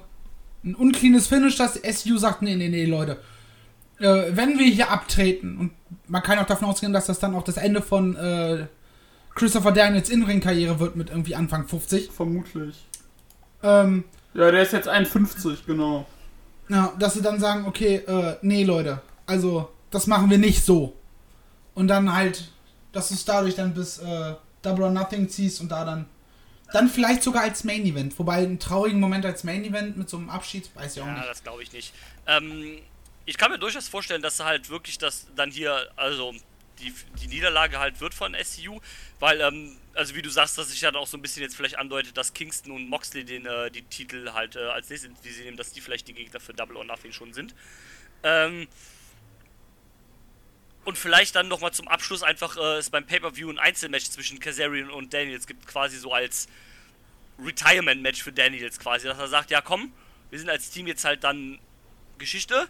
ein 0.65 0.75
uncleanes 0.75 1.27
Finish, 1.27 1.57
dass 1.57 1.75
SU 1.75 2.17
sagt, 2.17 2.43
nee, 2.43 2.57
nee, 2.57 2.69
nee, 2.69 2.87
Leute. 2.87 3.23
Äh, 3.99 4.25
wenn 4.31 4.59
wir 4.59 4.67
hier 4.67 4.91
abtreten, 4.91 5.59
und 5.59 5.73
man 6.09 6.23
kann 6.23 6.39
auch 6.39 6.47
davon 6.47 6.69
ausgehen, 6.69 6.93
dass 6.93 7.07
das 7.07 7.19
dann 7.19 7.35
auch 7.35 7.43
das 7.45 7.57
Ende 7.57 7.83
von 7.83 8.17
äh, 8.17 8.67
Christopher 9.35 9.73
Daniels 9.73 10.09
In-Ring-Karriere 10.09 10.81
wird 10.81 10.97
mit 10.97 11.11
irgendwie 11.11 11.35
Anfang 11.35 11.67
50. 11.69 12.11
Vermutlich. 12.11 12.87
Ähm, 13.63 14.05
Ja, 14.35 14.51
der 14.51 14.63
ist 14.63 14.73
jetzt 14.73 14.89
51, 14.89 15.65
genau. 15.67 16.07
ja, 16.69 16.93
dass 16.99 17.15
sie 17.15 17.23
dann 17.23 17.39
sagen, 17.41 17.67
okay, 17.67 17.97
äh, 17.97 18.37
nee, 18.43 18.65
Leute, 18.65 19.01
also 19.27 19.71
das 19.91 20.07
machen 20.07 20.31
wir 20.31 20.39
nicht 20.39 20.65
so. 20.65 20.95
Und 21.75 21.89
dann 21.89 22.15
halt, 22.15 22.51
dass 22.93 23.09
du 23.09 23.15
es 23.15 23.25
dadurch 23.25 23.55
dann 23.55 23.75
bis 23.75 23.99
äh, 23.99 24.35
Double 24.63 24.85
or 24.85 24.91
Nothing 24.91 25.29
ziehst 25.29 25.61
und 25.61 25.71
da 25.71 25.85
dann 25.85 26.07
dann 26.73 26.89
vielleicht 26.89 27.23
sogar 27.23 27.43
als 27.43 27.63
Main 27.63 27.85
Event. 27.87 28.19
Wobei 28.19 28.39
einen 28.39 28.59
traurigen 28.59 28.99
Moment 28.99 29.25
als 29.25 29.45
Main 29.45 29.65
Event 29.65 29.97
mit 29.97 30.11
so 30.11 30.17
einem 30.17 30.29
Abschied, 30.29 30.69
weiß 30.75 30.97
ich 30.97 31.03
auch 31.03 31.07
Ja, 31.07 31.13
nicht. 31.15 31.29
das 31.29 31.43
glaube 31.45 31.63
ich 31.63 31.73
nicht. 31.73 31.95
Ähm, 32.27 32.79
ich 33.27 33.37
kann 33.37 33.51
mir 33.51 33.59
durchaus 33.59 33.89
vorstellen, 33.89 34.23
dass 34.23 34.41
halt 34.41 34.71
wirklich 34.71 34.99
das 34.99 35.27
dann 35.35 35.51
hier, 35.51 35.91
also 35.97 36.35
die, 36.79 36.95
die 37.21 37.27
Niederlage 37.27 37.79
halt 37.79 38.01
wird 38.01 38.15
von 38.15 38.37
SCU, 38.41 38.81
weil, 39.19 39.41
ähm, 39.41 39.77
also 39.95 40.15
wie 40.15 40.23
du 40.23 40.31
sagst, 40.31 40.57
dass 40.59 40.69
sich 40.69 40.81
dann 40.81 40.95
auch 40.95 41.07
so 41.07 41.17
ein 41.17 41.23
bisschen 41.23 41.43
jetzt 41.43 41.57
vielleicht 41.57 41.79
andeutet, 41.79 42.17
dass 42.17 42.35
Kingston 42.35 42.73
und 42.73 42.89
Moxley 42.89 43.25
den, 43.25 43.47
äh, 43.47 43.71
die 43.71 43.83
Titel 43.83 44.33
halt 44.33 44.57
äh, 44.57 44.61
als 44.61 44.89
nächstes 44.89 45.11
die 45.23 45.31
sie 45.31 45.45
nehmen, 45.45 45.57
dass 45.57 45.73
die 45.73 45.81
vielleicht 45.81 46.07
die 46.07 46.15
Gegner 46.15 46.39
für 46.39 46.55
Double 46.55 46.77
or 46.77 46.85
Nothing 46.85 47.13
schon 47.13 47.33
sind. 47.33 47.55
Ähm, 48.23 48.69
und 50.85 50.97
vielleicht 50.97 51.35
dann 51.35 51.49
nochmal 51.49 51.73
zum 51.73 51.89
Abschluss 51.89 52.23
einfach 52.23 52.57
äh, 52.57 52.79
es 52.79 52.91
beim 52.91 53.05
Pay-Per-View 53.05 53.51
ein 53.51 53.59
Einzelmatch 53.59 54.09
zwischen 54.11 54.39
Kazarian 54.39 54.91
und 54.91 55.13
Daniels 55.13 55.47
gibt, 55.49 55.67
quasi 55.67 55.99
so 55.99 56.13
als 56.13 56.47
Retirement-Match 57.45 58.23
für 58.23 58.33
Daniels 58.33 58.79
quasi, 58.79 59.09
dass 59.09 59.19
er 59.19 59.29
sagt, 59.29 59.51
ja 59.51 59.61
komm, 59.61 59.93
wir 60.31 60.39
sind 60.39 60.49
als 60.49 60.71
Team 60.71 60.87
jetzt 60.87 61.05
halt 61.05 61.25
dann 61.25 61.59
Geschichte, 62.19 62.69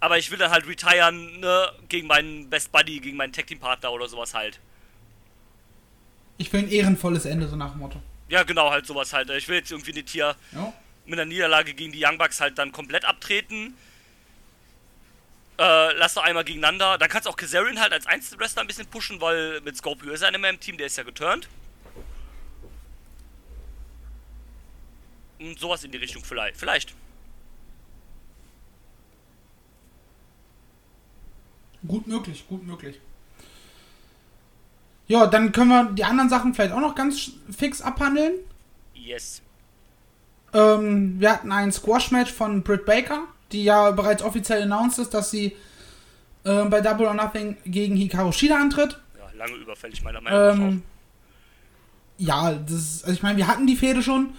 aber 0.00 0.18
ich 0.18 0.30
will 0.30 0.38
dann 0.38 0.50
halt 0.50 0.66
retiren, 0.66 1.40
ne, 1.40 1.72
gegen 1.88 2.06
meinen 2.06 2.50
Best 2.50 2.70
Buddy, 2.72 3.00
gegen 3.00 3.16
meinen 3.16 3.32
Tag-Team-Partner 3.32 3.92
oder 3.92 4.08
sowas 4.08 4.34
halt. 4.34 4.60
Ich 6.38 6.52
will 6.52 6.60
ein 6.60 6.68
ehrenvolles 6.70 7.24
Ende, 7.26 7.48
so 7.48 7.56
nach 7.56 7.70
dem 7.72 7.80
Motto. 7.80 8.00
Ja, 8.28 8.42
genau, 8.42 8.70
halt 8.70 8.86
sowas 8.86 9.12
halt. 9.12 9.30
Ich 9.30 9.48
will 9.48 9.56
jetzt 9.56 9.70
irgendwie 9.70 9.92
nicht 9.92 10.08
hier 10.10 10.34
Ja. 10.52 10.72
mit 11.06 11.18
einer 11.18 11.26
Niederlage 11.26 11.74
gegen 11.74 11.92
die 11.92 12.04
Young 12.04 12.18
Bucks 12.18 12.40
halt 12.40 12.58
dann 12.58 12.72
komplett 12.72 13.04
abtreten. 13.04 13.74
Äh, 15.56 15.92
lass 15.92 16.14
doch 16.14 16.24
einmal 16.24 16.42
gegeneinander. 16.44 16.98
Dann 16.98 17.08
kannst 17.08 17.26
du 17.26 17.30
auch 17.30 17.36
Kazarian 17.36 17.78
halt 17.80 17.92
als 17.92 18.06
Einzelwrestler 18.06 18.62
ein 18.62 18.66
bisschen 18.66 18.86
pushen, 18.86 19.20
weil 19.20 19.60
mit 19.60 19.76
Scorpio 19.76 20.10
ist 20.12 20.22
er 20.22 20.32
nicht 20.32 20.40
mehr 20.40 20.50
im 20.50 20.58
Team, 20.58 20.76
der 20.76 20.86
ist 20.88 20.96
ja 20.96 21.04
geturnt. 21.04 21.48
Und 25.38 25.58
sowas 25.58 25.84
in 25.84 25.92
die 25.92 25.98
Richtung 25.98 26.24
vielleicht. 26.24 26.56
Vielleicht. 26.56 26.94
Gut 31.86 32.06
möglich, 32.06 32.44
gut 32.48 32.66
möglich. 32.66 33.00
Ja, 35.06 35.26
dann 35.26 35.52
können 35.52 35.68
wir 35.68 35.84
die 35.92 36.04
anderen 36.04 36.30
Sachen 36.30 36.54
vielleicht 36.54 36.72
auch 36.72 36.80
noch 36.80 36.94
ganz 36.94 37.32
fix 37.50 37.82
abhandeln. 37.82 38.32
Yes. 38.94 39.42
Ähm, 40.54 41.20
wir 41.20 41.32
hatten 41.32 41.52
ein 41.52 41.72
Squash-Match 41.72 42.32
von 42.32 42.62
Britt 42.62 42.86
Baker, 42.86 43.24
die 43.52 43.64
ja 43.64 43.90
bereits 43.90 44.22
offiziell 44.22 44.62
announced 44.62 44.98
ist, 44.98 45.12
dass 45.12 45.30
sie 45.30 45.56
äh, 46.44 46.64
bei 46.64 46.80
Double 46.80 47.06
or 47.06 47.14
Nothing 47.14 47.56
gegen 47.66 47.96
Hikaru 47.96 48.32
Shida 48.32 48.56
antritt. 48.56 48.98
Ja, 49.18 49.28
lange 49.36 49.56
überfällig 49.56 50.02
meiner 50.02 50.20
Meinung 50.20 50.58
nach. 50.58 50.64
Ähm, 50.64 50.82
ja, 52.16 52.52
das 52.52 53.02
also 53.02 53.12
ich 53.12 53.22
meine, 53.22 53.36
wir 53.36 53.46
hatten 53.46 53.66
die 53.66 53.76
Fehde 53.76 54.02
schon. 54.02 54.34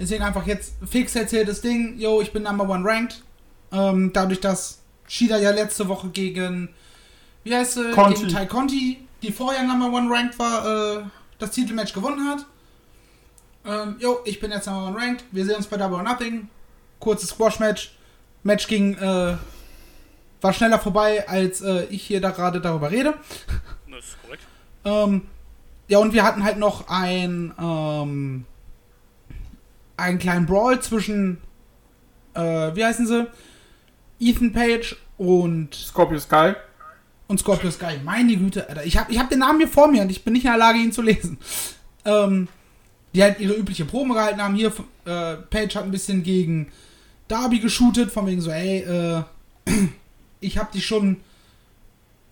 Deswegen 0.00 0.24
einfach 0.24 0.46
jetzt 0.46 0.74
fix 0.88 1.14
erzähltes 1.14 1.60
Ding. 1.60 1.98
Yo, 1.98 2.20
ich 2.22 2.32
bin 2.32 2.42
Number 2.42 2.68
One 2.68 2.84
ranked. 2.84 3.22
Ähm, 3.70 4.10
dadurch, 4.12 4.40
dass 4.40 4.81
Shida 5.12 5.36
ja 5.36 5.50
letzte 5.50 5.88
Woche 5.88 6.08
gegen, 6.08 6.70
wie 7.44 7.54
heißt 7.54 7.74
sie, 7.74 7.90
Conti. 7.90 8.14
gegen 8.14 8.28
Tai 8.32 8.46
Conti, 8.46 9.06
die 9.20 9.30
vorher 9.30 9.62
Number 9.62 9.94
One 9.94 10.08
ranked 10.10 10.38
war, 10.38 11.00
äh, 11.00 11.02
das 11.38 11.50
Titelmatch 11.50 11.92
gewonnen 11.92 12.26
hat. 12.26 12.46
Ähm, 13.66 13.96
yo, 13.98 14.20
ich 14.24 14.40
bin 14.40 14.50
jetzt 14.50 14.66
Number 14.66 14.86
One 14.88 14.96
ranked. 14.96 15.24
Wir 15.30 15.44
sehen 15.44 15.56
uns 15.56 15.66
bei 15.66 15.76
Double 15.76 15.98
or 15.98 16.02
Nothing. 16.02 16.48
Kurzes 16.98 17.28
Squash-Match. 17.28 17.94
Match 18.42 18.66
ging, 18.68 18.94
äh, 18.94 19.36
war 20.40 20.52
schneller 20.54 20.78
vorbei, 20.78 21.28
als 21.28 21.60
äh, 21.60 21.84
ich 21.90 22.04
hier 22.04 22.22
da 22.22 22.30
gerade 22.30 22.62
darüber 22.62 22.90
rede. 22.90 23.12
Das 23.90 24.04
ist 24.06 24.22
korrekt. 24.22 24.42
Ähm, 24.86 25.26
ja, 25.88 25.98
und 25.98 26.14
wir 26.14 26.22
hatten 26.24 26.42
halt 26.42 26.56
noch 26.56 26.88
ein, 26.88 27.52
ähm, 27.60 28.46
einen 29.98 30.18
kleinen 30.18 30.46
Brawl 30.46 30.80
zwischen, 30.80 31.36
äh, 32.32 32.40
wie 32.74 32.82
heißen 32.82 33.06
sie? 33.06 33.26
Ethan 34.22 34.52
Page 34.52 34.96
und, 35.18 35.74
Scorpio 35.74 36.18
Sky. 36.18 36.54
und 37.28 37.40
Scorpio 37.40 37.70
Sky. 37.70 37.98
Meine 38.04 38.36
Güte, 38.36 38.68
Alter. 38.68 38.84
Ich 38.84 38.96
habe 38.96 39.12
ich 39.12 39.18
hab 39.18 39.28
den 39.28 39.40
Namen 39.40 39.58
hier 39.58 39.68
vor 39.68 39.88
mir 39.88 40.02
und 40.02 40.10
ich 40.10 40.24
bin 40.24 40.32
nicht 40.32 40.44
in 40.44 40.50
der 40.50 40.58
Lage, 40.58 40.78
ihn 40.78 40.92
zu 40.92 41.02
lesen. 41.02 41.38
Ähm, 42.04 42.48
die 43.14 43.22
halt 43.22 43.40
ihre 43.40 43.54
übliche 43.54 43.84
Probe 43.84 44.14
gehalten 44.14 44.42
haben. 44.42 44.54
Hier, 44.54 44.72
äh, 45.04 45.36
Page 45.36 45.76
hat 45.76 45.84
ein 45.84 45.90
bisschen 45.90 46.22
gegen 46.22 46.72
Darby 47.28 47.58
geshootet, 47.58 48.10
von 48.10 48.26
wegen 48.26 48.40
so, 48.40 48.50
ey, 48.50 48.78
äh, 48.80 49.22
ich 50.40 50.56
hab 50.58 50.72
dich 50.72 50.86
schon 50.86 51.18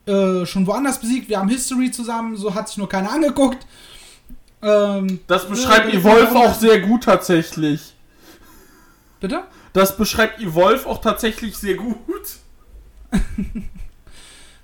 äh, 0.07 0.47
schon 0.47 0.67
woanders 0.67 0.99
besiegt, 1.01 1.29
wir 1.29 1.39
haben 1.39 1.49
History 1.49 1.91
zusammen, 1.91 2.37
so 2.37 2.55
hat 2.55 2.69
sich 2.69 2.79
nur 2.79 2.89
keiner 2.89 3.13
angeguckt. 3.13 3.67
Ähm, 4.63 5.21
Das 5.27 5.49
beschreibt 5.49 5.93
äh, 5.93 5.99
Evolve 5.99 6.35
auch 6.37 6.55
sehr 6.55 6.81
gut 6.81 7.05
tatsächlich. 7.05 7.95
Bitte? 9.21 9.45
Das 9.73 9.97
beschreibt 9.97 10.41
Evolve 10.41 10.87
auch 10.89 11.01
tatsächlich 11.01 11.57
sehr 11.57 11.75
gut. 11.75 12.01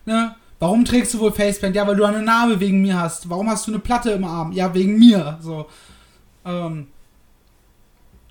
Ne? 0.06 0.36
Warum 0.58 0.84
trägst 0.84 1.12
du 1.12 1.18
wohl 1.18 1.32
Facepaint? 1.32 1.76
Ja, 1.76 1.86
weil 1.86 1.96
du 1.96 2.04
eine 2.04 2.22
Narbe 2.22 2.60
wegen 2.60 2.80
mir 2.80 2.98
hast. 2.98 3.28
Warum 3.28 3.50
hast 3.50 3.66
du 3.66 3.72
eine 3.72 3.80
Platte 3.80 4.12
im 4.12 4.24
Arm? 4.24 4.52
Ja, 4.52 4.72
wegen 4.72 4.98
mir. 4.98 5.38
So. 5.42 5.66
Ähm. 6.44 6.86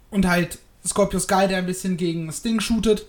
Und 0.10 0.26
halt 0.26 0.58
Scorpio 0.86 1.20
Sky, 1.20 1.48
der 1.48 1.58
ein 1.58 1.66
bisschen 1.66 1.98
gegen 1.98 2.32
Sting 2.32 2.62
shootet. 2.62 3.06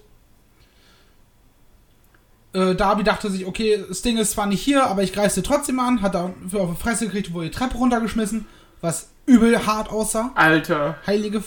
Äh, 2.53 2.75
Darby 2.75 3.05
dachte 3.05 3.31
sich, 3.31 3.47
okay, 3.47 3.85
Sting 3.93 4.19
ist 4.19 4.33
zwar 4.33 4.47
nicht 4.47 4.63
hier, 4.63 4.87
aber 4.87 5.03
ich 5.03 5.13
greife 5.13 5.35
sie 5.37 5.43
trotzdem 5.43 5.79
an. 5.79 6.03
Hat 6.03 6.15
er 6.15 6.35
für 6.49 6.61
auf 6.61 6.71
die 6.71 6.83
Fresse 6.83 7.07
gekriegt, 7.07 7.33
wurde 7.33 7.51
die 7.51 7.57
Treppe 7.57 7.77
runtergeschmissen. 7.77 8.47
Was 8.81 9.09
übel 9.27 9.67
hart 9.67 9.91
aussah. 9.91 10.33
Alter. 10.35 10.97
Heilige, 11.07 11.43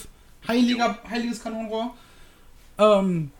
heiliger, 0.48 0.98
heiliges 1.08 1.42
Kanonenrohr. 1.42 1.94
Ähm, 2.80 3.30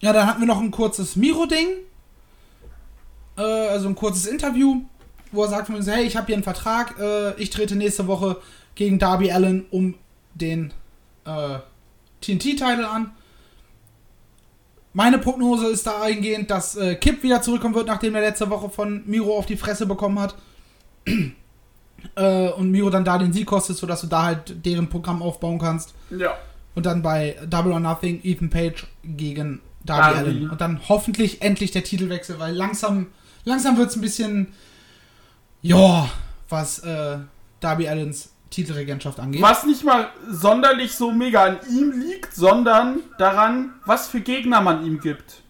ja, 0.00 0.12
dann 0.12 0.26
hatten 0.26 0.40
wir 0.40 0.46
noch 0.46 0.60
ein 0.60 0.70
kurzes 0.70 1.16
Miro-Ding. 1.16 1.68
Äh, 3.36 3.42
also 3.42 3.88
ein 3.88 3.94
kurzes 3.94 4.26
Interview, 4.26 4.82
wo 5.32 5.42
er 5.42 5.48
sagt 5.48 5.66
von 5.66 5.76
uns, 5.76 5.86
hey, 5.88 6.04
ich 6.04 6.16
habe 6.16 6.26
hier 6.26 6.36
einen 6.36 6.44
Vertrag, 6.44 6.98
äh, 6.98 7.34
ich 7.40 7.50
trete 7.50 7.76
nächste 7.76 8.06
Woche 8.06 8.40
gegen 8.74 8.98
Darby 8.98 9.32
Allen 9.32 9.66
um 9.70 9.94
den 10.34 10.72
äh, 11.24 11.58
TNT-Title 12.20 12.88
an. 12.88 13.12
Meine 14.92 15.18
Prognose 15.18 15.66
ist 15.66 15.86
da 15.86 16.00
eingehend, 16.00 16.50
dass 16.50 16.76
äh, 16.76 16.94
Kip 16.94 17.22
wieder 17.22 17.42
zurückkommen 17.42 17.74
wird, 17.74 17.86
nachdem 17.86 18.14
er 18.14 18.22
letzte 18.22 18.48
Woche 18.48 18.70
von 18.70 19.02
Miro 19.06 19.36
auf 19.36 19.44
die 19.44 19.56
Fresse 19.56 19.84
bekommen 19.86 20.18
hat. 20.18 20.36
äh, 22.16 22.48
und 22.50 22.70
Miro 22.70 22.88
dann 22.88 23.04
da 23.04 23.18
den 23.18 23.32
Sieg 23.32 23.46
kostet, 23.46 23.76
sodass 23.76 24.00
du 24.02 24.06
da 24.06 24.22
halt 24.22 24.64
deren 24.64 24.88
Programm 24.88 25.22
aufbauen 25.22 25.58
kannst. 25.58 25.94
Ja. 26.10 26.36
Und 26.76 26.86
dann 26.86 27.02
bei 27.02 27.36
Double 27.48 27.72
or 27.72 27.80
Nothing 27.80 28.20
Ethan 28.22 28.50
Page 28.50 28.86
gegen 29.02 29.60
Darby. 29.84 30.18
Allen. 30.18 30.50
Und 30.50 30.60
dann 30.60 30.80
hoffentlich 30.88 31.42
endlich 31.42 31.72
der 31.72 31.82
Titelwechsel, 31.82 32.38
weil 32.38 32.54
langsam, 32.54 33.08
langsam 33.44 33.76
wird 33.76 33.90
es 33.90 33.96
ein 33.96 34.02
bisschen, 34.02 34.52
ja, 35.62 36.08
was 36.48 36.78
äh, 36.80 37.18
Darby 37.60 37.88
Allens 37.88 38.30
Titelregentschaft 38.50 39.18
angeht. 39.18 39.42
Was 39.42 39.66
nicht 39.66 39.84
mal 39.84 40.08
sonderlich 40.28 40.94
so 40.94 41.10
mega 41.10 41.44
an 41.44 41.58
ihm 41.68 41.92
liegt, 42.00 42.34
sondern 42.34 43.00
daran, 43.18 43.74
was 43.84 44.08
für 44.08 44.20
Gegner 44.20 44.60
man 44.60 44.84
ihm 44.86 45.00
gibt. 45.00 45.42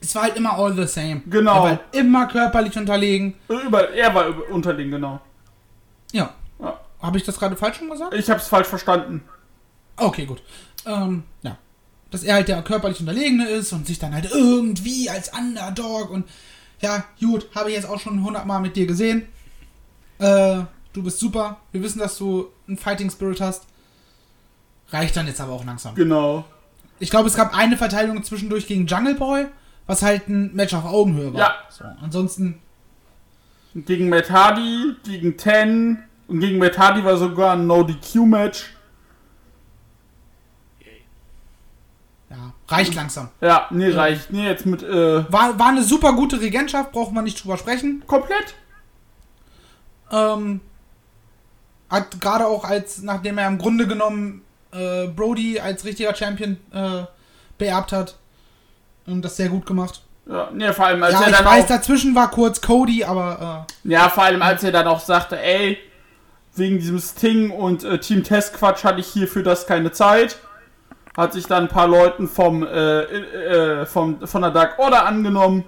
Es 0.00 0.14
war 0.14 0.24
halt 0.24 0.36
immer 0.36 0.52
all 0.52 0.74
the 0.74 0.86
same. 0.86 1.22
Genau. 1.26 1.54
Er 1.54 1.62
war 1.62 1.68
halt 1.70 1.80
immer 1.92 2.26
körperlich 2.26 2.76
unterlegen. 2.76 3.34
Über, 3.48 3.90
er 3.90 4.14
war 4.14 4.26
über, 4.28 4.48
unterlegen, 4.50 4.92
genau. 4.92 5.20
Ja. 6.12 6.34
Habe 7.00 7.18
ich 7.18 7.24
das 7.24 7.38
gerade 7.38 7.56
falsch 7.56 7.78
schon 7.78 7.90
gesagt? 7.90 8.14
Ich 8.14 8.28
hab's 8.28 8.48
falsch 8.48 8.66
verstanden. 8.66 9.22
Okay, 9.96 10.26
gut. 10.26 10.42
Ähm, 10.84 11.24
ja. 11.42 11.58
Dass 12.10 12.22
er 12.22 12.34
halt 12.34 12.48
der 12.48 12.62
körperlich 12.62 13.00
Unterlegene 13.00 13.48
ist 13.48 13.72
und 13.72 13.86
sich 13.86 13.98
dann 13.98 14.14
halt 14.14 14.30
irgendwie 14.30 15.10
als 15.10 15.30
Underdog 15.36 16.10
und 16.10 16.28
ja, 16.80 17.04
gut, 17.20 17.48
habe 17.54 17.70
ich 17.70 17.76
jetzt 17.76 17.88
auch 17.88 18.00
schon 18.00 18.22
hundertmal 18.22 18.60
mit 18.60 18.76
dir 18.76 18.86
gesehen. 18.86 19.26
Äh, 20.18 20.60
du 20.92 21.02
bist 21.02 21.18
super. 21.18 21.58
Wir 21.72 21.82
wissen, 21.82 21.98
dass 21.98 22.16
du 22.18 22.48
einen 22.66 22.78
Fighting 22.78 23.10
Spirit 23.10 23.40
hast. 23.40 23.64
Reicht 24.90 25.16
dann 25.16 25.26
jetzt 25.26 25.40
aber 25.40 25.52
auch 25.52 25.64
langsam. 25.64 25.94
Genau. 25.96 26.44
Ich 27.00 27.10
glaube, 27.10 27.28
es 27.28 27.34
gab 27.34 27.56
eine 27.56 27.76
Verteidigung 27.76 28.22
zwischendurch 28.22 28.66
gegen 28.66 28.86
Jungle 28.86 29.14
Boy, 29.14 29.46
was 29.86 30.02
halt 30.02 30.28
ein 30.28 30.54
Match 30.54 30.72
auf 30.74 30.84
Augenhöhe 30.84 31.34
war. 31.34 31.40
Ja. 31.40 31.54
So, 31.68 31.84
ansonsten 32.00 32.60
Gegen 33.74 34.08
Matt 34.08 34.30
Hardy, 34.30 34.94
gegen 35.04 35.36
Ten. 35.36 36.04
Und 36.28 36.40
gegen 36.40 36.58
Matt 36.58 36.78
Hardy 36.78 37.02
war 37.04 37.16
sogar 37.16 37.54
ein 37.54 37.66
No-DQ-Match. 37.66 38.66
Yay. 40.80 41.02
Ja, 42.30 42.52
reicht 42.68 42.94
langsam. 42.94 43.30
Ja, 43.40 43.66
nee, 43.70 43.88
reicht. 43.90 44.30
Nee, 44.30 44.46
jetzt 44.46 44.66
mit, 44.66 44.82
äh, 44.82 45.32
War, 45.32 45.58
war 45.58 45.68
eine 45.68 45.82
super 45.82 46.12
gute 46.12 46.40
Regentschaft, 46.40 46.92
brauchen 46.92 47.14
wir 47.14 47.22
nicht 47.22 47.42
drüber 47.42 47.56
sprechen. 47.56 48.04
komplett. 48.06 48.54
Ähm, 50.12 50.60
hat 51.90 52.20
gerade 52.20 52.46
auch 52.46 52.64
als, 52.64 53.02
nachdem 53.02 53.38
er 53.38 53.48
im 53.48 53.58
Grunde 53.58 53.86
genommen 53.86 54.42
äh, 54.72 55.06
Brody 55.06 55.58
als 55.60 55.84
richtiger 55.86 56.14
Champion 56.14 56.58
äh, 56.72 57.04
beerbt 57.56 57.92
hat, 57.92 58.16
und 59.06 59.22
das 59.24 59.36
sehr 59.36 59.48
gut 59.48 59.64
gemacht. 59.64 60.02
Ja, 60.26 60.50
nee, 60.52 60.70
vor 60.74 60.84
allem, 60.84 61.02
als 61.02 61.14
ja, 61.14 61.22
er 61.22 61.30
ich 61.30 61.36
dann 61.36 61.46
weiß, 61.46 61.64
auch, 61.64 61.68
dazwischen 61.68 62.14
war 62.14 62.30
kurz 62.30 62.60
Cody, 62.60 63.02
aber 63.02 63.66
ja, 63.84 64.10
vor 64.10 64.24
allem, 64.24 64.42
als 64.42 64.62
er 64.62 64.72
dann 64.72 64.86
auch 64.86 65.00
sagte, 65.00 65.40
ey, 65.40 65.78
wegen 66.58 66.78
diesem 66.78 66.98
Sting 66.98 67.50
und 67.50 67.84
äh, 67.84 67.98
Team 67.98 68.24
Test 68.24 68.54
Quatsch 68.54 68.84
hatte 68.84 69.00
ich 69.00 69.06
hier 69.06 69.28
für 69.28 69.42
das 69.42 69.66
keine 69.66 69.92
Zeit. 69.92 70.38
Hat 71.16 71.32
sich 71.32 71.46
dann 71.46 71.64
ein 71.64 71.68
paar 71.68 71.88
Leuten 71.88 72.28
vom, 72.28 72.62
äh, 72.62 73.02
äh, 73.02 73.86
vom, 73.86 74.26
von 74.26 74.42
der 74.42 74.50
Dark 74.50 74.78
Order 74.78 75.06
angenommen. 75.06 75.64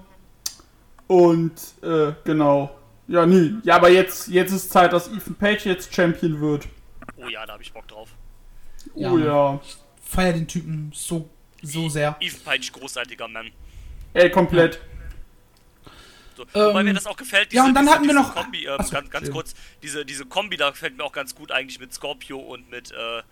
Und, 1.06 1.52
äh, 1.82 2.12
genau. 2.24 2.70
Ja, 3.08 3.26
nee. 3.26 3.54
Ja, 3.64 3.76
aber 3.76 3.90
jetzt, 3.90 4.28
jetzt 4.28 4.52
ist 4.52 4.70
Zeit, 4.70 4.92
dass 4.92 5.08
Ethan 5.08 5.34
Page 5.34 5.64
jetzt 5.64 5.92
Champion 5.92 6.40
wird. 6.40 6.68
Oh 7.16 7.28
ja, 7.28 7.44
da 7.44 7.54
habe 7.54 7.62
ich 7.62 7.72
Bock 7.72 7.88
drauf. 7.88 8.10
Ja, 8.94 9.10
oh 9.10 9.18
ja. 9.18 9.54
äh, 9.54 9.58
feier 10.00 10.32
den 10.32 10.46
Typen 10.46 10.92
so, 10.94 11.28
so 11.62 11.88
sehr. 11.88 12.16
Ethan 12.20 12.40
Page, 12.44 12.72
großartiger 12.72 13.26
Mann. 13.26 13.50
Ey, 14.12 14.30
komplett. 14.30 14.80
So. 16.52 16.60
Wobei 16.68 16.80
Ähm, 16.80 16.86
mir 16.86 16.94
das 16.94 17.06
auch 17.06 17.16
gefällt. 17.16 17.52
ja, 17.52 17.64
und 17.64 17.74
dann 17.74 17.88
hatten 17.88 18.04
wir 18.04 18.10
diese 18.10 18.20
noch- 18.22 18.34
Kombi, 18.34 18.64
ähm, 18.66 18.72
Achso, 18.78 18.92
ganz, 18.92 19.10
ganz 19.10 19.30
kurz, 19.30 19.54
diese, 19.82 20.04
diese 20.04 20.24
Kombi 20.26 20.56
da 20.56 20.70
gefällt 20.70 20.96
mir 20.96 21.04
auch 21.04 21.12
ganz 21.12 21.34
gut 21.34 21.52
eigentlich 21.52 21.78
mit 21.80 21.92
Scorpio 21.92 22.38
und 22.38 22.70
mit, 22.70 22.92
äh, 22.92 23.22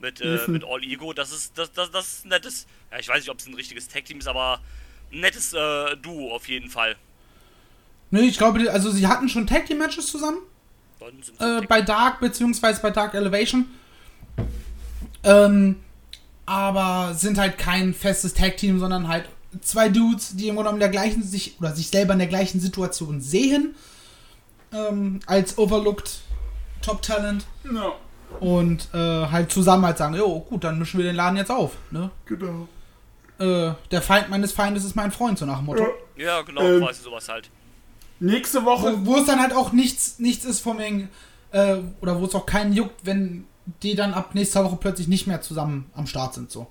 mit, 0.00 0.20
äh, 0.20 0.34
Ethan. 0.36 0.52
mit 0.52 0.64
All 0.64 0.82
Ego. 0.82 1.12
Das 1.12 1.32
ist, 1.32 1.56
das, 1.58 1.72
das, 1.72 1.90
das 1.90 2.06
ist 2.06 2.24
ein 2.24 2.28
nettes, 2.30 2.66
ja, 2.90 2.98
ich 2.98 3.08
weiß 3.08 3.18
nicht, 3.18 3.30
ob 3.30 3.38
es 3.38 3.46
ein 3.46 3.54
richtiges 3.54 3.88
Tag-Team 3.88 4.18
ist, 4.20 4.28
aber 4.28 4.60
ein 5.12 5.20
nettes 5.20 5.52
äh, 5.52 5.96
Duo 5.96 6.34
auf 6.34 6.48
jeden 6.48 6.70
Fall. 6.70 6.96
Nö, 8.10 8.20
ich 8.20 8.38
glaube, 8.38 8.70
also 8.72 8.90
sie 8.90 9.06
hatten 9.06 9.28
schon 9.28 9.46
Tag 9.46 9.66
Team 9.66 9.78
Matches 9.78 10.06
zusammen. 10.06 10.38
Äh, 11.38 11.60
bei 11.66 11.80
Dark 11.82 12.20
beziehungsweise 12.20 12.80
bei 12.82 12.90
Dark 12.90 13.14
Elevation. 13.14 13.66
Ähm, 15.24 15.76
aber 16.46 17.14
sind 17.14 17.38
halt 17.38 17.58
kein 17.58 17.92
festes 17.94 18.32
Tag-Team, 18.34 18.78
sondern 18.78 19.08
halt 19.08 19.28
zwei 19.60 19.88
Dudes, 19.88 20.36
die 20.36 20.48
im 20.48 20.54
Grunde 20.54 20.70
genommen 20.70 20.80
der 20.80 20.88
gleichen 20.88 21.22
sich 21.22 21.56
oder 21.58 21.74
sich 21.74 21.88
selber 21.88 22.12
in 22.12 22.18
der 22.18 22.28
gleichen 22.28 22.60
Situation 22.60 23.20
sehen. 23.20 23.74
Ähm, 24.72 25.20
als 25.26 25.56
Overlooked 25.56 26.20
Top 26.82 27.02
Talent. 27.02 27.46
Ja, 27.64 27.92
Und 28.40 28.88
äh, 28.92 28.98
halt 28.98 29.50
zusammen 29.50 29.86
halt 29.86 29.98
sagen, 29.98 30.14
jo, 30.14 30.40
gut, 30.40 30.64
dann 30.64 30.78
mischen 30.78 30.98
wir 30.98 31.06
den 31.06 31.16
Laden 31.16 31.36
jetzt 31.36 31.50
auf. 31.50 31.72
Ne? 31.90 32.10
genau. 32.26 32.68
Äh, 33.38 33.74
der 33.90 34.02
Feind 34.02 34.30
meines 34.30 34.52
Feindes 34.52 34.84
ist 34.84 34.96
mein 34.96 35.12
Freund, 35.12 35.38
so 35.38 35.46
nach 35.46 35.58
dem 35.58 35.66
Motto. 35.66 35.86
Ja. 36.16 36.24
ja, 36.24 36.42
genau, 36.42 36.60
ähm, 36.60 36.80
quasi 36.80 37.02
sowas 37.02 37.28
halt. 37.28 37.50
Nächste 38.20 38.64
Woche. 38.64 38.98
Wo, 39.04 39.12
wo 39.12 39.16
es 39.18 39.26
dann 39.26 39.40
halt 39.40 39.54
auch 39.54 39.72
nichts, 39.72 40.18
nichts 40.18 40.44
ist 40.44 40.60
von 40.60 40.78
wegen, 40.78 41.08
äh, 41.52 41.76
oder 42.00 42.20
wo 42.20 42.24
es 42.26 42.34
auch 42.34 42.46
keinen 42.46 42.72
juckt, 42.72 43.06
wenn 43.06 43.46
die 43.82 43.94
dann 43.94 44.12
ab 44.12 44.34
nächster 44.34 44.64
Woche 44.64 44.76
plötzlich 44.76 45.08
nicht 45.08 45.26
mehr 45.26 45.40
zusammen 45.40 45.90
am 45.94 46.06
Start 46.06 46.34
sind, 46.34 46.50
so. 46.50 46.66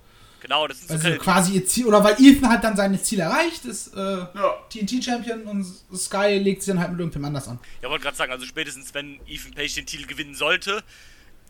Genau, 0.47 0.65
das 0.65 0.79
sind 0.79 0.87
so 1.01 1.07
Also 1.09 1.19
quasi 1.19 1.53
ihr 1.55 1.65
Ziel, 1.65 1.85
oder 1.87 2.01
weil 2.05 2.15
Ethan 2.19 2.49
halt 2.49 2.63
dann 2.63 2.77
sein 2.77 2.97
Ziel 3.03 3.19
erreicht, 3.19 3.65
ist 3.65 3.93
äh, 3.93 3.99
Ja. 3.99 4.55
TNT-Champion 4.69 5.43
und 5.43 5.65
Sky 5.93 6.37
legt 6.41 6.63
sich 6.63 6.71
dann 6.73 6.79
halt 6.79 6.91
mit 6.91 6.99
irgendwem 7.01 7.25
anders 7.25 7.49
an. 7.49 7.59
Ja, 7.81 7.89
wollte 7.89 8.03
gerade 8.03 8.15
sagen, 8.15 8.31
also 8.31 8.45
spätestens 8.45 8.93
wenn 8.93 9.19
Ethan 9.27 9.53
Page 9.53 9.75
den 9.75 9.85
Titel 9.85 10.05
gewinnen 10.07 10.35
sollte, 10.35 10.83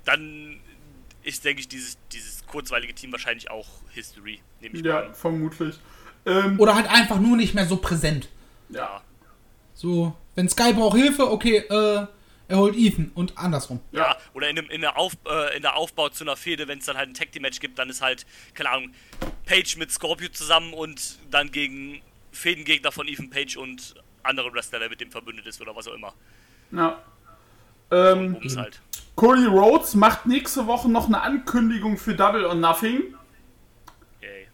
dann 0.04 0.60
ist, 1.22 1.46
denke 1.46 1.60
ich, 1.62 1.68
dieses, 1.68 1.98
dieses 2.12 2.46
kurzweilige 2.48 2.96
Team 2.96 3.12
wahrscheinlich 3.12 3.52
auch 3.52 3.68
History, 3.90 4.40
nehme 4.62 4.78
ich 4.78 4.84
mal 4.84 4.90
Ja, 4.90 5.00
an. 5.02 5.14
vermutlich. 5.14 5.76
Ähm, 6.26 6.60
Oder 6.60 6.74
halt 6.76 6.90
einfach 6.90 7.20
nur 7.20 7.38
nicht 7.38 7.54
mehr 7.54 7.68
so 7.68 7.78
präsent. 7.78 8.30
Ja. 8.70 9.02
So, 9.76 10.16
wenn 10.34 10.50
Sky 10.50 10.74
braucht 10.74 10.98
Hilfe, 10.98 11.30
okay, 11.30 11.58
äh, 11.58 12.08
er 12.48 12.58
holt 12.58 12.76
Ethan 12.76 13.12
und 13.14 13.38
andersrum. 13.38 13.82
Ja, 13.92 14.16
oder 14.34 14.50
in, 14.50 14.58
einem, 14.58 14.70
in, 14.70 14.82
der 14.82 14.98
Auf, 14.98 15.14
äh, 15.28 15.56
in 15.56 15.62
der 15.62 15.76
Aufbau 15.76 16.10
zu 16.10 16.24
einer 16.24 16.38
Fehde, 16.38 16.68
wenn 16.68 16.80
es 16.80 16.86
dann 16.86 16.98
halt 16.98 17.10
ein 17.10 17.14
Tag 17.14 17.32
Team 17.32 17.42
Match 17.42 17.60
gibt, 17.60 17.78
dann 17.78 17.90
ist 17.90 18.02
halt, 18.02 18.26
keine 18.54 18.70
Ahnung, 18.70 18.94
Page 19.46 19.76
mit 19.78 19.92
Scorpio 19.92 20.30
zusammen 20.30 20.74
und 20.74 21.20
dann 21.30 21.52
gegen 21.52 22.02
Fädengegner 22.32 22.92
von 22.92 23.08
Ethan 23.08 23.30
Page 23.30 23.58
und 23.58 23.96
andere 24.24 24.54
Wrestler, 24.54 24.80
der 24.80 24.90
mit 24.90 25.02
dem 25.02 25.12
verbündet 25.12 25.46
ist 25.46 25.62
oder 25.62 25.76
was 25.76 25.88
auch 25.88 25.94
immer. 25.94 26.14
ja. 26.72 27.02
Ähm, 27.90 28.34
Bums 28.34 28.58
halt. 28.58 28.82
Cody 29.16 29.46
Rhodes 29.46 29.96
macht 29.96 30.26
nächste 30.26 30.68
Woche 30.68 30.90
noch 30.90 31.08
eine 31.08 31.22
Ankündigung 31.22 31.98
für 31.98 32.14
Double 32.14 32.46
or 32.46 32.54
Nothing. 32.54 33.16
Yay. 34.22 34.48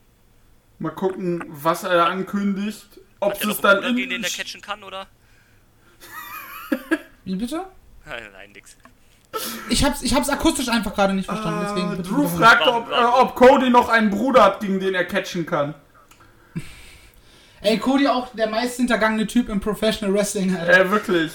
Mal 0.77 0.91
gucken, 0.91 1.43
was 1.47 1.83
er 1.83 1.95
da 1.95 2.05
ankündigt. 2.05 2.99
Ob 3.19 3.33
es 3.33 3.43
noch 3.43 3.59
dann 3.59 3.81
gegen 3.81 4.09
den 4.09 4.11
in, 4.11 4.21
der 4.21 4.29
catchen 4.29 4.61
kann, 4.61 4.83
oder? 4.83 5.07
Wie 7.25 7.35
bitte? 7.35 7.65
Nein, 8.05 8.23
nein, 8.33 8.51
nix. 8.51 8.75
Ich 9.69 9.83
hab's, 9.83 10.01
ich 10.03 10.13
hab's 10.13 10.29
akustisch 10.29 10.69
einfach 10.69 10.93
gerade 10.93 11.13
nicht 11.13 11.25
verstanden, 11.25 11.61
deswegen 11.67 11.93
äh, 11.93 11.95
bitte 11.95 12.09
Drew 12.09 12.27
fragt, 12.27 12.67
ob, 12.67 12.89
äh, 12.91 12.93
ob 12.93 13.33
Cody 13.35 13.69
noch 13.71 13.89
einen 13.89 14.09
Bruder 14.11 14.43
hat, 14.43 14.59
gegen 14.59 14.79
den 14.79 14.93
er 14.93 15.05
catchen 15.05 15.45
kann. 15.45 15.73
Ey, 17.61 17.79
Cody 17.79 18.07
auch 18.07 18.27
der 18.35 18.47
meist 18.49 18.77
hintergangene 18.77 19.25
Typ 19.25 19.49
im 19.49 19.59
Professional 19.59 20.13
Wrestling, 20.13 20.55
Alter. 20.55 20.81
Äh, 20.85 20.91
wirklich. 20.91 21.31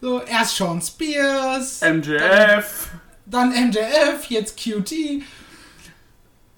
So, 0.00 0.20
erst 0.22 0.56
Sean 0.56 0.82
Spears, 0.82 1.80
MJF. 1.82 2.88
dann 3.24 3.50
MJF, 3.50 4.24
jetzt 4.28 4.58
QT. 4.58 5.22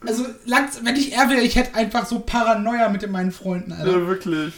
Also, 0.06 0.26
langs- 0.46 0.80
wenn 0.84 0.96
ich 0.96 1.12
er 1.12 1.28
wäre, 1.30 1.40
ich 1.42 1.54
hätte 1.56 1.74
einfach 1.76 2.06
so 2.06 2.20
Paranoia 2.20 2.88
mit 2.88 3.08
meinen 3.10 3.30
Freunden, 3.32 3.72
Alter. 3.72 3.90
Äh, 3.96 4.06
wirklich. 4.06 4.54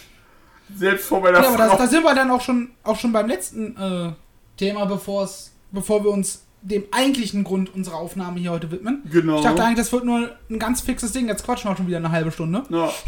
Selbst 0.75 1.07
vor 1.07 1.21
meiner 1.21 1.41
Ja, 1.43 1.49
aber 1.49 1.69
Frau. 1.69 1.77
da 1.79 1.87
sind 1.87 2.03
wir 2.03 2.15
dann 2.15 2.31
auch 2.31 2.41
schon, 2.41 2.71
auch 2.83 2.99
schon 2.99 3.13
beim 3.13 3.29
letzten 3.29 3.77
äh, 3.77 4.13
Thema, 4.57 4.85
bevor's, 4.87 5.53
bevor 5.71 6.03
wir 6.05 6.11
uns 6.11 6.45
dem 6.63 6.85
eigentlichen 6.91 7.45
Grund 7.45 7.73
unserer 7.75 7.97
Aufnahme 7.97 8.41
hier 8.41 8.51
heute 8.51 8.71
widmen. 8.71 9.03
Genau. 9.11 9.37
Ich 9.37 9.45
dachte 9.45 9.63
eigentlich, 9.63 9.79
das 9.79 9.93
wird 9.93 10.05
nur 10.05 10.31
ein 10.51 10.59
ganz 10.59 10.81
fixes 10.81 11.13
Ding. 11.13 11.29
Jetzt 11.29 11.45
quatschen 11.45 11.71
wir 11.71 11.77
schon 11.77 11.87
wieder 11.87 11.99
eine 11.99 12.11
halbe 12.11 12.33
Stunde. 12.33 12.65
ja. 12.71 12.91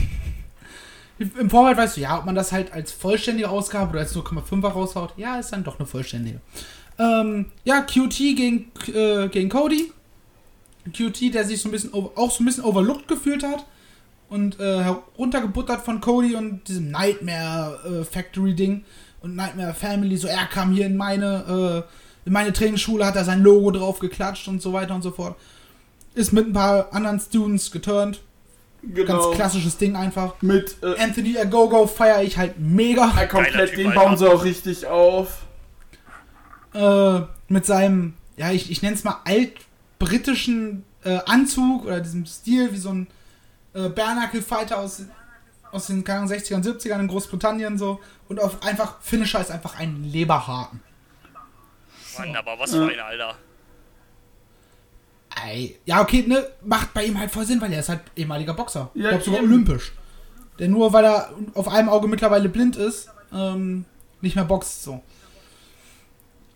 Im 1.19 1.51
Vorfeld 1.51 1.77
weißt 1.77 1.97
du, 1.97 2.01
ja, 2.01 2.17
ob 2.17 2.27
man 2.27 2.37
das 2.37 2.53
halt 2.53 2.73
als 2.73 2.93
vollständige 2.93 3.51
Ausgabe 3.51 3.91
oder 3.91 4.01
als 4.01 4.15
0,5er 4.15 4.69
raushaut. 4.69 5.15
Ja, 5.17 5.37
ist 5.41 5.51
dann 5.51 5.65
doch 5.65 5.77
eine 5.81 5.87
vollständige. 5.87 6.41
Ähm, 6.97 7.47
ja, 7.65 7.81
QT 7.81 8.17
gegen, 8.37 8.71
äh, 8.95 9.27
gegen 9.27 9.49
Cody. 9.49 9.93
QT, 10.93 11.35
der 11.35 11.45
sich 11.45 11.61
so 11.61 11.69
ein 11.69 11.73
bisschen 11.73 11.93
auch 11.93 12.31
so 12.31 12.45
ein 12.45 12.47
bisschen 12.47 12.63
overlooked 12.63 13.09
gefühlt 13.09 13.43
hat 13.43 13.67
und 14.29 14.61
äh, 14.61 14.83
heruntergebuttert 14.83 15.85
von 15.85 16.01
Cody 16.01 16.35
und 16.35 16.69
diesem 16.69 16.91
Nightmare 16.91 18.01
äh, 18.01 18.05
Factory 18.05 18.55
Ding 18.55 18.85
und 19.21 19.35
Nightmare 19.37 19.75
Family. 19.75 20.17
So, 20.17 20.29
er 20.29 20.47
kam 20.47 20.73
hier 20.73 20.87
in 20.87 20.97
meine 20.97 21.85
äh, 21.87 22.29
in 22.29 22.33
meine 22.33 22.53
Trainingsschule, 22.53 23.07
hat 23.07 23.17
er 23.17 23.25
sein 23.25 23.43
Logo 23.43 23.71
drauf 23.71 23.99
geklatscht 24.01 24.49
und 24.49 24.61
so 24.61 24.73
weiter 24.73 24.95
und 24.95 25.03
so 25.03 25.11
fort. 25.11 25.37
Ist 26.15 26.33
mit 26.33 26.47
ein 26.47 26.53
paar 26.53 26.93
anderen 26.93 27.19
Students 27.19 27.71
geturnt. 27.71 28.21
Genau. 28.83 29.07
Ganz 29.07 29.37
klassisches 29.37 29.77
Ding 29.79 29.97
einfach. 29.97 30.35
Mit 30.43 30.77
äh, 30.83 31.01
Anthony 31.01 31.37
Agogo 31.39 31.87
feiere 31.87 32.23
ich 32.23 32.37
halt 32.39 32.59
mega. 32.59 33.13
äh, 33.19 33.27
komplett, 33.27 33.77
den 33.77 33.93
bauen 33.93 34.17
sie 34.17 34.31
auch 34.31 34.45
richtig 34.45 34.87
auf. 34.87 35.43
Äh, 36.75 37.21
mit 37.49 37.67
seinem, 37.67 38.15
ja, 38.37 38.51
ich, 38.51 38.71
ich 38.71 38.83
nenne 38.83 38.95
es 38.95 39.05
mal 39.05 39.21
altbritischen 39.25 40.85
äh, 41.05 41.19
Anzug 41.27 41.87
oder 41.87 42.01
diesem 42.01 42.27
Stil, 42.27 42.73
wie 42.73 42.79
so 42.79 42.91
ein 42.91 43.07
äh, 43.75 43.89
Bare-Knuckle-Fighter 43.89 44.79
aus, 44.79 45.03
aus 45.73 45.87
den 45.89 46.05
keine 46.05 46.21
Ahnung, 46.21 46.33
60ern, 46.33 46.63
70ern 46.65 47.01
in 47.01 47.09
Großbritannien 47.09 47.79
so. 47.79 48.01
Und 48.29 48.41
auf 48.41 48.63
einfach, 48.63 49.01
Finisher 49.01 49.41
ist 49.41 49.51
einfach 49.51 49.79
ein 49.79 50.05
Leberhaken. 50.05 50.81
Mann, 52.19 52.37
aber 52.37 52.59
was 52.59 52.73
für 52.73 52.89
ein 52.91 52.99
Alter. 53.01 53.37
Ey, 55.47 55.79
ja, 55.85 56.01
okay, 56.01 56.25
ne, 56.27 56.45
macht 56.65 56.93
bei 56.95 57.05
ihm 57.05 57.19
halt 57.19 57.31
voll 57.31 57.47
Sinn, 57.47 57.61
weil 57.61 57.73
er 57.73 57.81
ist 57.81 57.89
halt 57.89 58.01
ehemaliger 58.17 58.55
Boxer. 58.55 58.91
Ja, 58.95 59.05
ich 59.05 59.09
glaube 59.11 59.25
sogar 59.25 59.41
eben. 59.41 59.53
olympisch. 59.53 59.93
Der 60.59 60.69
nur, 60.69 60.93
weil 60.93 61.05
er 61.05 61.33
auf 61.55 61.69
einem 61.69 61.89
Auge 61.89 62.09
mittlerweile 62.09 62.49
blind 62.49 62.75
ist, 62.77 63.09
ähm, 63.33 63.85
nicht 64.21 64.35
mehr 64.35 64.45
boxt 64.45 64.83
so. 64.83 65.01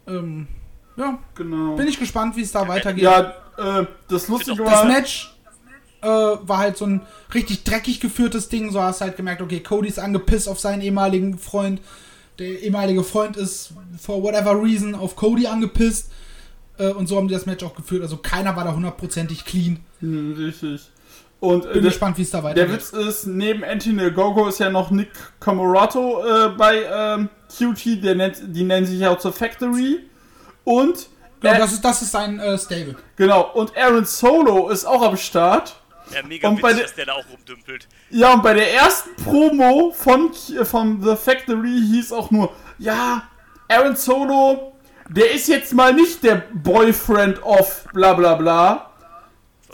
Ähm, 0.09 0.49
ja, 0.97 1.17
Genau. 1.37 1.77
bin 1.77 1.87
ich 1.87 1.99
gespannt, 2.01 2.35
wie 2.35 2.43
es 2.43 2.51
da 2.51 2.67
weitergeht. 2.67 3.05
ja, 3.05 3.35
äh, 3.57 3.87
das 4.09 4.27
Lustige 4.27 4.57
doch- 4.57 4.65
das 4.65 4.75
war. 4.75 4.85
Match 4.87 5.33
äh, 6.03 6.07
war 6.07 6.59
halt 6.59 6.77
so 6.77 6.87
ein 6.87 7.03
richtig 7.33 7.65
dreckig 7.65 8.01
geführtes 8.01 8.49
Ding. 8.49 8.71
So 8.71 8.83
hast 8.83 9.01
du 9.01 9.07
halt 9.07 9.17
gemerkt, 9.17 9.41
okay, 9.43 9.61
Cody 9.61 9.89
ist 9.89 9.99
angepisst 9.99 10.49
auf 10.49 10.61
seinen 10.61 10.83
ehemaligen 10.83 11.39
Freund. 11.39 11.81
Der 12.39 12.63
ehemalige 12.63 13.05
Freund 13.05 13.37
ist 13.37 13.73
for 13.99 14.23
whatever 14.23 14.61
reason 14.63 14.95
auf 14.95 15.17
Cody 15.17 15.47
angepisst. 15.47 16.11
Äh, 16.79 16.89
und 16.89 17.09
so 17.09 17.17
haben 17.17 17.29
die 17.29 17.35
das 17.35 17.47
Match 17.47 17.65
auch 17.65 17.75
geführt. 17.75 18.03
Also 18.03 18.17
keiner 18.17 18.57
war 18.57 18.65
da 18.65 18.75
hundertprozentig 18.75 19.45
clean. 19.45 19.81
Hm, 20.01 20.35
richtig. 20.35 20.83
Und 21.41 21.65
äh, 21.65 21.73
Bin 21.73 21.83
der, 21.83 21.91
gespannt, 21.91 22.19
wie 22.19 22.23
es 22.23 22.31
da 22.31 22.41
der 22.41 22.51
weitergeht. 22.51 22.75
Witz 22.75 22.91
ist, 22.91 23.27
neben 23.27 23.65
Anthony 23.65 24.11
Gogo 24.13 24.49
ist 24.49 24.61
ja 24.61 24.71
noch 24.71 24.91
Nick 24.91 25.11
Camorato 25.41 26.25
äh, 26.25 26.49
bei 26.51 26.85
ähm, 26.85 27.29
QT, 27.49 28.03
der 28.03 28.15
nennt, 28.15 28.41
die 28.47 28.63
nennen 28.63 28.87
sich 28.87 29.01
ja 29.01 29.11
auch 29.11 29.19
zur 29.19 29.33
Factory. 29.33 30.01
Und 30.65 31.09
äh, 31.43 31.59
das 31.59 31.73
ist, 31.73 31.85
das 31.85 32.03
ist 32.03 32.13
sein 32.13 32.39
äh, 32.39 32.57
Stable. 32.57 32.95
genau, 33.17 33.51
und 33.55 33.77
Aaron 33.77 34.05
Solo 34.05 34.69
ist 34.69 34.85
auch 34.85 35.03
am 35.03 35.17
Start. 35.17 35.75
Ja, 36.15 36.23
mega 36.23 36.49
Und 36.49 36.61
bei 36.61 36.71
witzig, 36.71 36.77
der- 36.79 36.85
dass 36.87 36.95
der 36.95 37.07
da 37.07 37.13
auch 37.15 37.25
rumdümpelt. 37.31 37.89
Ja, 38.11 38.33
und 38.35 38.43
bei 38.43 38.55
der 38.55 38.73
ersten 38.75 39.15
Promo 39.23 39.93
von, 39.93 40.33
von 40.65 41.03
The 41.03 41.17
Factory 41.17 41.81
hieß 41.93 42.13
auch 42.13 42.31
nur, 42.31 42.55
ja, 42.79 43.29
Aaron 43.69 43.97
Solo, 43.97 44.75
der 45.09 45.31
ist 45.33 45.49
jetzt 45.49 45.73
mal 45.75 45.93
nicht 45.93 46.23
der 46.23 46.43
Boyfriend 46.53 47.43
of 47.43 47.85
bla 47.93 48.15
bla 48.15 48.35
bla. 48.35 48.91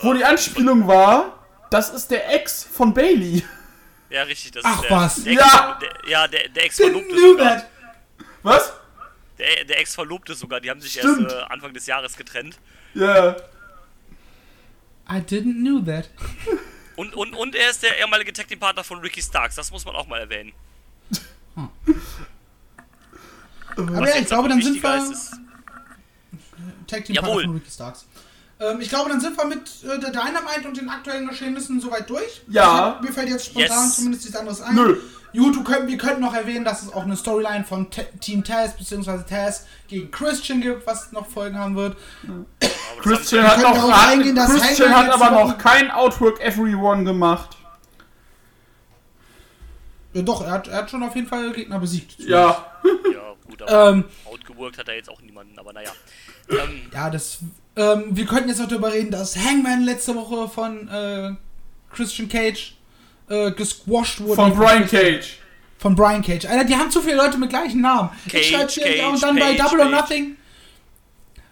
Wo 0.00 0.12
die 0.12 0.24
Anspielung 0.24 0.86
war, 0.86 1.38
das 1.70 1.90
ist 1.90 2.10
der 2.10 2.32
Ex 2.34 2.64
von 2.64 2.94
Bailey. 2.94 3.44
Ja, 4.10 4.22
richtig, 4.22 4.52
das 4.52 4.64
Ach, 4.64 4.82
ist 4.82 4.88
der, 4.88 4.96
was? 4.96 5.24
Der 5.24 5.32
Ja. 5.34 5.78
Ex, 5.80 5.88
der, 6.02 6.10
ja, 6.10 6.28
der, 6.28 6.48
der 6.48 6.64
Ex-Verlobte 6.64 7.18
sogar. 7.18 7.56
that. 7.56 7.66
Was? 8.42 8.72
Der, 9.38 9.64
der 9.64 9.78
Ex-Verlobte 9.80 10.34
sogar, 10.34 10.60
die 10.60 10.70
haben 10.70 10.80
sich 10.80 10.92
Stimmt. 10.92 11.30
erst 11.32 11.36
äh, 11.36 11.52
Anfang 11.52 11.72
des 11.74 11.86
Jahres 11.86 12.16
getrennt. 12.16 12.58
Ja. 12.94 13.36
I 15.10 15.20
didn't 15.20 15.60
knew 15.62 15.80
that. 15.84 16.08
Und, 16.96 17.14
und, 17.14 17.34
und 17.34 17.54
er 17.54 17.70
ist 17.70 17.82
der 17.82 17.98
ehemalige 17.98 18.32
Tag 18.32 18.48
Team 18.48 18.58
Partner 18.58 18.84
von 18.84 18.98
Ricky 19.00 19.22
Starks, 19.22 19.54
das 19.54 19.70
muss 19.70 19.84
man 19.84 19.94
auch 19.94 20.06
mal 20.06 20.18
erwähnen. 20.20 20.52
Aber 21.56 21.70
Was 24.00 24.10
ja, 24.10 24.20
ich 24.20 24.26
glaube, 24.26 24.40
aber 24.40 24.48
dann 24.48 24.62
sind 24.62 24.82
wir 24.82 25.10
ist, 25.10 25.32
Tag 26.86 27.04
Team 27.04 27.14
Jawohl. 27.14 27.28
Partner 27.34 27.42
von 27.44 27.54
Ricky 27.54 27.70
Starks. 27.70 28.06
Ähm, 28.60 28.80
ich 28.80 28.88
glaube, 28.88 29.08
dann 29.10 29.20
sind 29.20 29.36
wir 29.36 29.44
mit 29.44 29.70
äh, 29.84 29.98
der 30.00 30.10
Dynamite 30.10 30.66
und 30.66 30.76
den 30.76 30.88
aktuellen 30.88 31.28
Geschehnissen 31.28 31.80
soweit 31.80 32.10
durch. 32.10 32.42
Ja. 32.48 32.98
Ich, 33.00 33.08
mir 33.08 33.14
fällt 33.14 33.28
jetzt 33.28 33.46
spontan 33.46 33.84
Yes. 33.86 33.96
zumindest 33.96 34.24
nichts 34.24 34.38
anderes 34.38 34.60
ein. 34.60 34.74
Nö. 34.74 34.96
Gut, 35.32 35.62
könnt, 35.64 35.86
wir 35.88 35.98
könnten 35.98 36.22
noch 36.22 36.34
erwähnen, 36.34 36.64
dass 36.64 36.82
es 36.82 36.92
auch 36.92 37.02
eine 37.04 37.14
Storyline 37.16 37.62
von 37.62 37.90
T 37.90 38.02
Team 38.18 38.42
Taz 38.42 38.76
bzw. 38.76 39.22
Taz 39.28 39.66
gegen 39.86 40.10
Christian 40.10 40.60
gibt, 40.62 40.86
was 40.86 41.12
noch 41.12 41.28
Folgen 41.28 41.56
haben 41.58 41.76
wird. 41.76 41.96
aber 42.26 42.44
das 42.57 42.57
Christian 43.00 43.46
hat 43.46 43.60
noch 43.60 44.08
eingehen, 44.08 44.36
Christian 44.36 44.94
hat 44.94 45.10
aber 45.10 45.30
noch 45.30 45.58
kein 45.58 45.90
Outwork 45.90 46.40
Everyone 46.40 47.04
gemacht. 47.04 47.56
Ja, 50.14 50.22
doch, 50.22 50.42
er 50.44 50.50
hat, 50.52 50.68
er 50.68 50.78
hat 50.78 50.90
schon 50.90 51.02
auf 51.02 51.14
jeden 51.14 51.28
Fall 51.28 51.52
Gegner 51.52 51.78
besiegt. 51.78 52.18
Ja. 52.18 52.80
ja, 52.84 53.34
gut, 53.46 53.62
aber 53.62 53.90
Ähm, 53.90 54.04
outgeworkt 54.24 54.78
hat 54.78 54.88
er 54.88 54.94
jetzt 54.94 55.10
auch 55.10 55.20
niemanden, 55.20 55.58
aber 55.58 55.72
naja. 55.72 55.90
Ähm, 56.50 56.90
ja, 56.92 57.10
das. 57.10 57.38
Ähm, 57.76 58.06
wir 58.10 58.26
könnten 58.26 58.48
jetzt 58.48 58.58
noch 58.58 58.68
darüber 58.68 58.92
reden, 58.92 59.10
dass 59.10 59.36
Hangman 59.36 59.82
letzte 59.82 60.14
Woche 60.14 60.48
von 60.48 60.88
äh, 60.88 61.34
Christian 61.92 62.28
Cage 62.28 62.74
äh, 63.28 63.52
gesquashed 63.52 64.20
wurde. 64.20 64.36
Von 64.36 64.56
Brian 64.56 64.88
Cage. 64.88 65.38
Von 65.78 65.94
Brian 65.94 66.22
Cage. 66.22 66.46
Alter, 66.46 66.64
die 66.64 66.74
haben 66.74 66.90
zu 66.90 67.00
viele 67.00 67.16
Leute 67.16 67.38
mit 67.38 67.50
gleichen 67.50 67.80
Namen. 67.80 68.10
Cage, 68.28 68.50
ich 68.50 68.52
Cage, 68.52 68.96
ja, 68.96 69.08
und 69.08 69.22
dann 69.22 69.36
bei 69.36 69.54
Page, 69.54 69.58
Double 69.58 69.80
or 69.80 69.86
Page. 69.86 70.00
Nothing. 70.00 70.36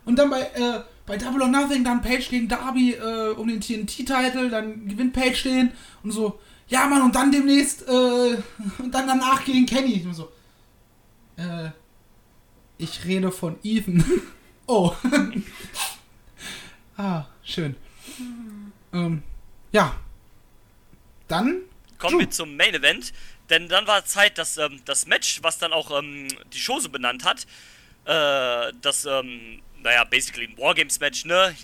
Und 0.05 0.17
dann 0.17 0.31
bei, 0.31 0.41
äh, 0.41 0.81
bei 1.07 1.17
Double 1.17 1.43
or 1.43 1.49
Nothing 1.49 1.85
dann 1.85 2.03
Page 2.03 2.29
gegen 2.29 2.49
Darby 2.49 2.95
äh, 2.95 3.31
um 3.31 3.47
den 3.49 3.61
TNT-Titel, 3.61 4.51
dann 4.51 4.89
gewinnt 4.89 5.13
Page 5.13 5.43
den 5.45 5.73
und 6.03 6.11
so, 6.11 6.41
ja 6.69 6.87
Mann, 6.87 7.03
und 7.03 7.15
dann 7.15 7.31
demnächst, 7.31 7.83
äh, 7.83 7.91
und 8.79 8.93
dann 8.93 9.07
danach 9.07 9.45
gegen 9.45 9.67
Kenny. 9.67 10.03
Und 10.05 10.15
so, 10.15 10.33
äh, 11.37 11.71
ich 12.79 13.05
rede 13.05 13.31
von 13.31 13.59
Ethan. 13.63 14.05
oh. 14.67 14.93
ah, 16.97 17.25
schön. 17.43 17.77
Ähm, 18.93 19.23
ja. 19.73 19.97
Dann 21.29 21.63
kommen 21.99 22.21
wir 22.21 22.31
zum 22.31 22.57
Main 22.57 22.75
Event, 22.75 23.13
denn 23.51 23.69
dann 23.69 23.87
war 23.87 24.05
Zeit, 24.05 24.39
dass 24.39 24.59
ähm, 24.59 24.81
das 24.85 25.07
Match, 25.07 25.43
was 25.43 25.59
dann 25.59 25.73
auch 25.73 25.97
ähm, 25.99 26.29
die 26.53 26.59
Show 26.59 26.79
so 26.79 26.89
benannt 26.89 27.25
hat, 27.25 27.47
äh, 28.05 28.73
das, 28.81 29.07
ähm, 29.07 29.61
naja, 29.87 30.03
basically 30.05 30.47
ein 30.49 30.59
Wargames-Match, 30.59 31.25
ne? 31.27 31.55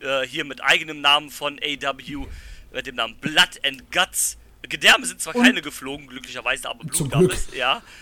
Äh, 0.00 0.24
hier 0.26 0.44
mit 0.44 0.62
eigenem 0.62 1.00
Namen 1.00 1.30
von 1.30 1.58
AW, 1.60 2.26
mit 2.72 2.86
dem 2.86 2.94
Namen 2.94 3.16
Blood 3.16 3.60
and 3.64 3.90
Guts. 3.90 4.38
Gedärme 4.62 5.04
sind 5.04 5.20
zwar 5.20 5.34
Und- 5.34 5.44
keine 5.44 5.60
geflogen, 5.62 6.06
glücklicherweise, 6.06 6.68
aber 6.70 6.84
Blut 6.84 7.10
gab 7.10 7.18
Glück. 7.18 7.32
es, 7.32 7.52
ja. 7.54 7.82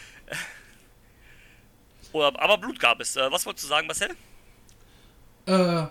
Aber 2.12 2.58
Blut 2.58 2.80
gab 2.80 3.00
es. 3.00 3.14
Äh, 3.16 3.30
was 3.30 3.46
wolltest 3.46 3.64
du 3.66 3.68
sagen, 3.68 3.86
Marcel? 3.86 4.10
äh, 5.46 5.86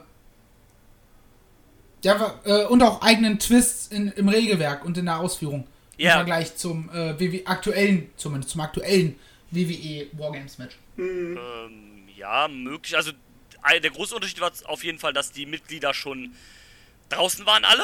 ja, 2.03 2.39
äh, 2.45 2.65
und 2.65 2.83
auch 2.83 3.01
eigenen 3.01 3.39
Twists 3.39 3.87
in, 3.87 4.09
im 4.09 4.27
Regelwerk 4.29 4.83
und 4.85 4.97
in 4.97 5.05
der 5.05 5.17
Ausführung. 5.19 5.65
Ja. 5.97 6.11
Im 6.11 6.17
Vergleich 6.19 6.55
zum 6.57 6.89
äh, 6.91 7.17
WWE 7.19 7.47
aktuellen, 7.47 8.09
zumindest 8.17 8.51
zum 8.51 8.61
aktuellen 8.61 9.17
WWE 9.51 10.07
Wargames 10.13 10.57
Match. 10.57 10.77
Ähm, 10.97 12.07
ja, 12.15 12.47
möglich. 12.49 12.95
Also 12.97 13.11
der 13.81 13.91
große 13.91 14.15
Unterschied 14.15 14.41
war 14.41 14.51
auf 14.65 14.83
jeden 14.83 14.99
Fall, 14.99 15.13
dass 15.13 15.31
die 15.31 15.45
Mitglieder 15.45 15.93
schon 15.93 16.33
draußen 17.09 17.45
waren 17.45 17.65
alle. 17.65 17.83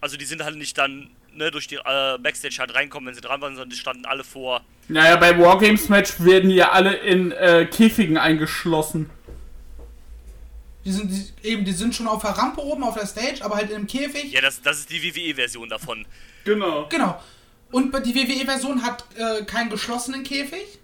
Also 0.00 0.16
die 0.16 0.24
sind 0.24 0.44
halt 0.44 0.56
nicht 0.56 0.76
dann 0.78 1.10
ne, 1.34 1.50
durch 1.50 1.66
die 1.66 1.76
äh, 1.76 2.18
Backstage 2.18 2.56
halt 2.58 2.74
reinkommen, 2.74 3.08
wenn 3.08 3.14
sie 3.14 3.20
dran 3.20 3.40
waren, 3.40 3.54
sondern 3.54 3.70
die 3.70 3.76
standen 3.76 4.04
alle 4.04 4.24
vor. 4.24 4.62
Naja, 4.88 5.16
bei 5.16 5.38
Wargames 5.38 5.88
Match 5.88 6.20
werden 6.20 6.50
ja 6.50 6.70
alle 6.72 6.94
in 6.94 7.32
äh, 7.32 7.66
Käfigen 7.66 8.18
eingeschlossen. 8.18 9.10
Die 10.84 10.92
sind 10.92 11.10
die, 11.10 11.48
eben, 11.48 11.64
die 11.64 11.72
sind 11.72 11.94
schon 11.94 12.06
auf 12.06 12.22
der 12.22 12.30
Rampe 12.30 12.62
oben 12.62 12.84
auf 12.84 12.94
der 12.94 13.06
Stage, 13.06 13.44
aber 13.44 13.56
halt 13.56 13.70
in 13.70 13.76
einem 13.76 13.86
Käfig. 13.88 14.32
Ja, 14.32 14.40
das, 14.40 14.62
das 14.62 14.78
ist 14.78 14.90
die 14.90 15.02
WWE-Version 15.02 15.68
davon. 15.68 16.06
Genau. 16.44 16.86
Genau. 16.88 17.20
Und 17.72 17.92
die 18.06 18.14
WWE-Version 18.14 18.82
hat 18.82 19.04
äh, 19.16 19.44
keinen 19.44 19.68
geschlossenen 19.68 20.22
Käfig. 20.22 20.78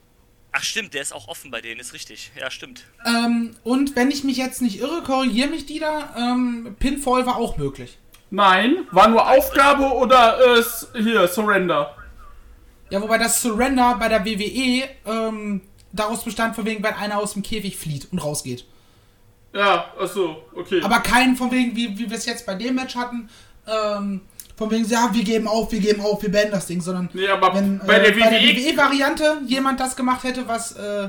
Ach 0.55 0.63
stimmt, 0.63 0.93
der 0.95 1.01
ist 1.03 1.15
auch 1.15 1.29
offen 1.29 1.51
bei 1.51 1.61
denen, 1.63 1.81
ist 1.81 1.95
richtig. 1.95 2.31
Ja, 2.39 2.51
stimmt. 2.51 2.85
Ähm, 3.07 3.57
und 3.65 3.97
wenn 3.97 4.11
ich 4.11 4.23
mich 4.23 4.37
jetzt 4.37 4.61
nicht 4.61 4.79
irre, 4.81 5.03
korrigiere 5.03 5.49
mich 5.49 5.65
die 5.67 5.79
da, 5.79 6.15
ähm, 6.17 6.77
Pinfall 6.79 7.25
war 7.27 7.37
auch 7.37 7.57
möglich. 7.57 7.97
Nein, 8.31 8.87
war 8.91 9.09
nur 9.09 9.29
Aufgabe 9.31 9.85
oder 9.95 10.39
äh, 10.57 10.59
s- 10.61 10.89
hier, 10.95 11.27
Surrender. 11.29 11.97
Ja, 12.91 13.01
wobei 13.01 13.17
das 13.19 13.41
Surrender 13.41 13.97
bei 13.99 14.09
der 14.09 14.25
WWE 14.27 14.89
ähm, 15.07 15.63
daraus 15.93 16.23
bestand, 16.25 16.55
von 16.55 16.67
wegen, 16.67 16.83
wenn 16.83 16.95
einer 16.95 17.19
aus 17.19 17.33
dem 17.33 17.43
Käfig 17.43 17.77
flieht 17.79 18.09
und 18.13 18.19
rausgeht. 18.19 18.67
Ja, 19.55 19.87
achso, 19.99 20.43
okay. 20.55 20.81
Aber 20.83 21.01
kein 21.01 21.37
von 21.37 21.51
wegen, 21.51 21.75
wie, 21.77 21.99
wie 21.99 22.09
wir 22.11 22.17
es 22.17 22.27
jetzt 22.27 22.45
bei 22.47 22.55
dem 22.55 22.75
Match 22.75 22.95
hatten, 22.97 23.29
ähm, 23.67 24.23
von 24.57 24.71
wegen, 24.71 24.85
ja, 24.87 25.11
wir 25.13 25.25
geben 25.25 25.49
auf, 25.49 25.73
wir 25.73 25.81
geben 25.81 26.01
auf, 26.01 26.23
wir 26.23 26.31
beenden 26.31 26.53
das 26.53 26.67
Ding, 26.67 26.81
sondern 26.81 27.09
Nee, 27.13 27.29
aber 27.29 27.55
wenn 27.55 27.79
bei 27.79 27.97
äh, 27.97 28.03
der 28.03 28.11
bei 28.13 28.31
der 28.31 28.41
WWE 28.41 28.57
WWE-Variante 28.57 29.41
jemand 29.47 29.81
das 29.81 29.97
gemacht 29.97 30.25
hätte, 30.25 30.47
was 30.47 30.73
äh, 30.73 31.09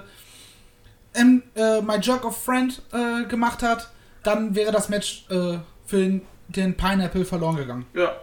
M, 1.13 1.43
äh, 1.55 1.81
My 1.81 1.97
Jerk 1.99 2.25
of 2.25 2.43
Friend 2.43 2.81
äh, 2.91 3.25
gemacht 3.25 3.61
hat, 3.61 3.89
dann 4.23 4.55
wäre 4.55 4.71
das 4.71 4.89
Match 4.89 5.25
äh, 5.29 5.57
für 5.85 5.97
den, 5.97 6.25
den 6.47 6.75
Pineapple 6.75 7.25
verloren 7.25 7.57
gegangen. 7.57 7.85
Ja, 7.93 8.15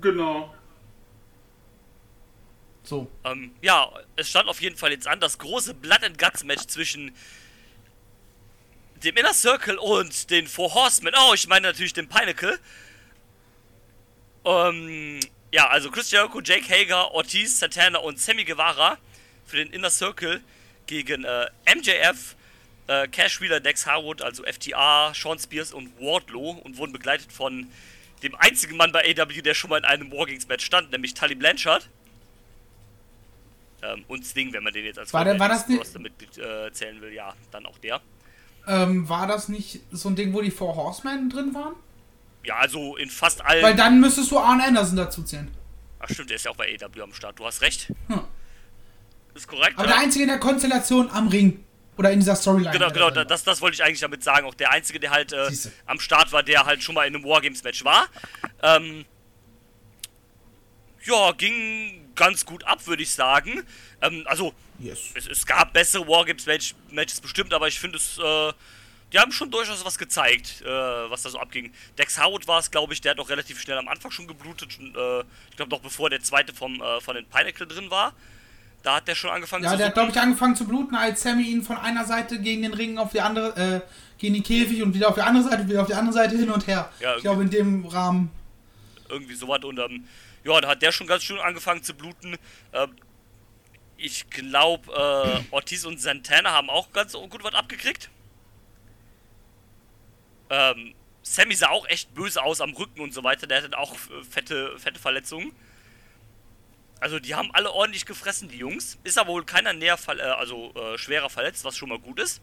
genau. 0.00 0.54
So. 2.84 3.06
Ähm, 3.24 3.50
ja, 3.60 3.90
es 4.16 4.30
stand 4.30 4.48
auf 4.48 4.62
jeden 4.62 4.76
Fall 4.76 4.92
jetzt 4.92 5.06
an, 5.06 5.20
das 5.20 5.38
große 5.38 5.74
Blood 5.74 6.04
and 6.04 6.18
Guts 6.18 6.42
Match 6.44 6.66
zwischen 6.68 7.12
dem 9.04 9.16
Inner 9.16 9.34
Circle 9.34 9.76
und 9.76 10.30
den 10.30 10.46
Four 10.46 10.74
Horsemen. 10.74 11.12
Oh, 11.28 11.34
ich 11.34 11.46
meine 11.48 11.68
natürlich 11.68 11.92
den 11.92 12.08
Pinnacle. 12.08 12.58
Ähm, 14.48 15.20
ja, 15.52 15.68
also 15.68 15.90
Chris 15.90 16.10
Jericho, 16.10 16.40
Jake 16.40 16.68
Hager, 16.68 17.12
Ortiz, 17.12 17.58
Santana 17.58 17.98
und 17.98 18.18
Sammy 18.18 18.44
Guevara 18.44 18.96
für 19.46 19.56
den 19.56 19.70
Inner 19.72 19.90
Circle 19.90 20.40
gegen 20.86 21.24
äh, 21.24 21.46
MJF, 21.74 22.34
äh, 22.86 23.08
Cash 23.08 23.40
Wheeler, 23.40 23.60
Dex 23.60 23.86
Harwood, 23.86 24.22
also 24.22 24.42
FTR, 24.44 25.12
Sean 25.14 25.38
Spears 25.38 25.72
und 25.72 25.90
Wardlow 26.00 26.50
und 26.64 26.78
wurden 26.78 26.92
begleitet 26.92 27.30
von 27.32 27.68
dem 28.22 28.34
einzigen 28.36 28.76
Mann 28.76 28.90
bei 28.90 29.04
AW, 29.16 29.42
der 29.42 29.54
schon 29.54 29.70
mal 29.70 29.78
in 29.78 29.84
einem 29.84 30.10
Wargames-Match 30.10 30.64
stand, 30.64 30.90
nämlich 30.92 31.14
Tully 31.14 31.34
Blanchard. 31.34 31.88
Ähm, 33.82 34.04
und 34.08 34.24
Sting, 34.26 34.52
wenn 34.52 34.64
man 34.64 34.72
den 34.72 34.84
jetzt 34.86 34.98
als 34.98 35.12
War 35.12 35.24
der- 35.24 35.38
war 35.38 35.48
das 35.48 35.68
nicht- 35.68 35.78
Roster-Mitglied 35.80 36.38
äh, 36.38 36.72
zählen 36.72 37.00
will, 37.00 37.12
ja, 37.12 37.34
dann 37.52 37.64
auch 37.66 37.78
der. 37.78 38.00
Ähm, 38.66 39.08
war 39.08 39.26
das 39.26 39.48
nicht 39.48 39.80
so 39.92 40.08
ein 40.08 40.16
Ding, 40.16 40.32
wo 40.32 40.40
die 40.40 40.50
Four 40.50 40.74
Horsemen 40.76 41.30
drin 41.30 41.54
waren? 41.54 41.74
Ja, 42.48 42.56
also 42.56 42.96
in 42.96 43.10
fast 43.10 43.44
allen. 43.44 43.62
Weil 43.62 43.74
dann 43.76 44.00
müsstest 44.00 44.30
du 44.30 44.38
Arn 44.38 44.60
Anderson 44.62 44.96
dazu 44.96 45.22
zählen. 45.22 45.50
Ach 46.00 46.08
stimmt, 46.08 46.30
der 46.30 46.36
ist 46.36 46.46
ja 46.46 46.50
auch 46.50 46.56
bei 46.56 46.74
AW 46.82 47.02
am 47.02 47.12
Start. 47.12 47.38
Du 47.38 47.44
hast 47.44 47.60
recht. 47.60 47.92
Hm. 48.06 48.20
Ist 49.34 49.46
korrekt. 49.46 49.74
Aber 49.78 49.86
ja. 49.86 49.92
der 49.94 50.00
einzige 50.02 50.22
in 50.24 50.30
der 50.30 50.38
Konstellation 50.40 51.10
am 51.10 51.28
Ring. 51.28 51.62
Oder 51.98 52.10
in 52.10 52.20
dieser 52.20 52.36
Storyline. 52.36 52.70
Genau, 52.70 52.90
genau, 52.90 53.10
da- 53.10 53.24
das, 53.26 53.44
das 53.44 53.60
wollte 53.60 53.74
ich 53.74 53.82
eigentlich 53.84 54.00
damit 54.00 54.24
sagen. 54.24 54.46
Auch 54.46 54.54
der 54.54 54.70
Einzige, 54.70 54.98
der 54.98 55.10
halt 55.10 55.32
äh, 55.34 55.50
am 55.84 56.00
Start 56.00 56.32
war, 56.32 56.42
der 56.42 56.64
halt 56.64 56.82
schon 56.82 56.94
mal 56.94 57.06
in 57.06 57.14
einem 57.14 57.24
Wargames-Match 57.24 57.84
war. 57.84 58.06
Ähm, 58.62 59.04
ja, 61.04 61.32
ging 61.32 62.08
ganz 62.14 62.46
gut 62.46 62.64
ab, 62.64 62.86
würde 62.86 63.02
ich 63.02 63.10
sagen. 63.10 63.62
Ähm, 64.00 64.22
also, 64.26 64.54
Yes. 64.78 65.00
es, 65.14 65.26
es 65.26 65.44
gab 65.44 65.72
bessere 65.74 66.06
Wargames-Matches 66.08 67.20
bestimmt, 67.20 67.52
aber 67.52 67.68
ich 67.68 67.78
finde 67.78 67.98
es 67.98 68.16
äh, 68.18 68.52
die 69.12 69.18
haben 69.18 69.32
schon 69.32 69.50
durchaus 69.50 69.84
was 69.84 69.96
gezeigt, 69.98 70.62
äh, 70.62 70.66
was 70.66 71.22
da 71.22 71.30
so 71.30 71.38
abging. 71.38 71.72
Dex 71.96 72.22
Howard 72.22 72.46
war 72.46 72.58
es, 72.58 72.70
glaube 72.70 72.92
ich, 72.92 73.00
der 73.00 73.12
hat 73.12 73.18
auch 73.20 73.30
relativ 73.30 73.60
schnell 73.60 73.78
am 73.78 73.88
Anfang 73.88 74.10
schon 74.10 74.26
geblutet. 74.26 74.72
Schon, 74.72 74.94
äh, 74.94 75.20
ich 75.50 75.56
glaube, 75.56 75.70
noch 75.70 75.80
bevor 75.80 76.10
der 76.10 76.20
zweite 76.22 76.52
vom, 76.54 76.80
äh, 76.82 77.00
von 77.00 77.14
den 77.14 77.24
Pinnacle 77.26 77.66
drin 77.66 77.90
war. 77.90 78.12
Da 78.82 78.96
hat 78.96 79.08
der 79.08 79.14
schon 79.14 79.30
angefangen 79.30 79.64
Ja, 79.64 79.72
zu 79.72 79.76
der 79.76 79.86
hat, 79.86 79.94
glaube 79.94 80.10
ich, 80.12 80.18
angefangen 80.20 80.54
zu 80.54 80.64
bluten, 80.66 80.94
als 80.94 81.22
Sammy 81.22 81.42
ihn 81.44 81.62
von 81.62 81.76
einer 81.78 82.04
Seite 82.04 82.38
gegen 82.40 82.62
den 82.62 82.74
Ring 82.74 82.96
auf 82.98 83.10
die 83.10 83.20
andere, 83.20 83.56
äh, 83.56 83.80
gegen 84.18 84.34
den 84.34 84.42
Käfig 84.42 84.82
und 84.82 84.94
wieder 84.94 85.08
auf 85.08 85.14
die 85.16 85.22
andere 85.22 85.42
Seite, 85.44 85.68
wieder 85.68 85.80
auf 85.82 85.86
die 85.88 85.94
andere 85.94 86.12
Seite 86.12 86.36
hin 86.36 86.50
und 86.50 86.66
her. 86.66 86.90
Ja, 87.00 87.16
ich 87.16 87.22
glaube, 87.22 87.42
in 87.42 87.50
dem 87.50 87.86
Rahmen. 87.86 88.30
irgendwie 89.08 89.34
sowas 89.34 89.64
und 89.64 89.78
ähm, 89.78 90.04
ja, 90.44 90.60
da 90.60 90.68
hat 90.68 90.82
der 90.82 90.92
schon 90.92 91.06
ganz 91.06 91.24
schön 91.24 91.38
angefangen 91.38 91.82
zu 91.82 91.94
bluten. 91.94 92.36
Ähm, 92.72 92.90
ich 93.96 94.30
glaube, 94.30 94.92
äh, 94.92 95.40
Ortiz 95.54 95.84
und 95.84 96.00
Santana 96.00 96.52
haben 96.52 96.70
auch 96.70 96.92
ganz 96.92 97.14
gut 97.14 97.42
was 97.42 97.54
abgekriegt. 97.54 98.10
Ähm, 100.50 100.94
Sammy 101.22 101.54
sah 101.54 101.68
auch 101.68 101.86
echt 101.88 102.14
böse 102.14 102.42
aus 102.42 102.60
am 102.60 102.70
Rücken 102.70 103.00
und 103.00 103.12
so 103.12 103.22
weiter. 103.24 103.46
Der 103.46 103.62
hatte 103.62 103.78
auch 103.78 103.94
fette, 104.30 104.72
fette 104.78 104.98
Verletzungen. 104.98 105.52
Also 107.00 107.18
die 107.20 107.34
haben 107.34 107.50
alle 107.52 107.70
ordentlich 107.72 108.06
gefressen, 108.06 108.48
die 108.48 108.58
Jungs. 108.58 108.98
Ist 109.04 109.18
aber 109.18 109.30
wohl 109.30 109.44
keiner 109.44 109.72
näher, 109.72 109.98
verle- 109.98 110.20
äh, 110.20 110.30
also 110.30 110.72
äh, 110.74 110.98
schwerer 110.98 111.30
verletzt, 111.30 111.64
was 111.64 111.76
schon 111.76 111.90
mal 111.90 111.98
gut 111.98 112.18
ist. 112.18 112.40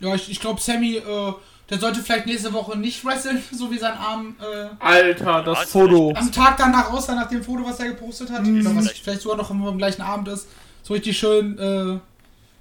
Ja, 0.00 0.14
ich, 0.14 0.30
ich 0.30 0.40
glaube, 0.40 0.60
Sammy, 0.60 0.96
äh, 0.96 1.32
der 1.70 1.78
sollte 1.78 2.02
vielleicht 2.02 2.26
nächste 2.26 2.52
Woche 2.52 2.78
nicht 2.78 3.04
wresteln, 3.04 3.42
so 3.52 3.70
wie 3.70 3.78
sein 3.78 3.92
Arm 3.94 4.36
äh, 4.40 4.68
Alter, 4.78 5.42
das 5.42 5.58
Ja, 5.60 5.66
Foto. 5.66 6.12
am 6.16 6.32
Tag 6.32 6.56
danach 6.56 6.90
aussah, 6.92 7.14
nach 7.14 7.28
dem 7.28 7.42
Foto, 7.42 7.64
was 7.64 7.78
er 7.80 7.88
gepostet 7.88 8.30
hat. 8.30 8.42
Mhm. 8.44 8.60
Oder 8.60 8.76
was 8.76 8.84
Vielleicht. 8.86 9.02
vielleicht 9.04 9.20
sogar 9.22 9.36
noch 9.36 9.50
am, 9.50 9.66
am 9.66 9.78
gleichen 9.78 10.02
Abend 10.02 10.28
ist. 10.28 10.48
So 10.82 10.94
richtig 10.94 11.18
schön 11.18 11.58
äh, 11.58 11.98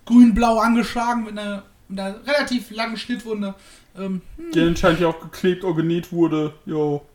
grün-blau 0.05 0.59
angeschlagen 0.59 1.23
mit 1.23 1.37
einer, 1.39 1.63
mit 1.87 1.99
einer 1.99 2.25
relativ 2.27 2.69
langen 2.71 2.97
Schnittwunde. 2.97 3.55
Ähm, 3.97 4.21
Die 4.53 4.61
anscheinend 4.61 4.99
ja 5.01 5.07
auch 5.07 5.19
geklebt 5.19 5.63
oder 5.63 5.75
genäht 5.75 6.11
wurde. 6.11 6.53
Jo. 6.65 7.05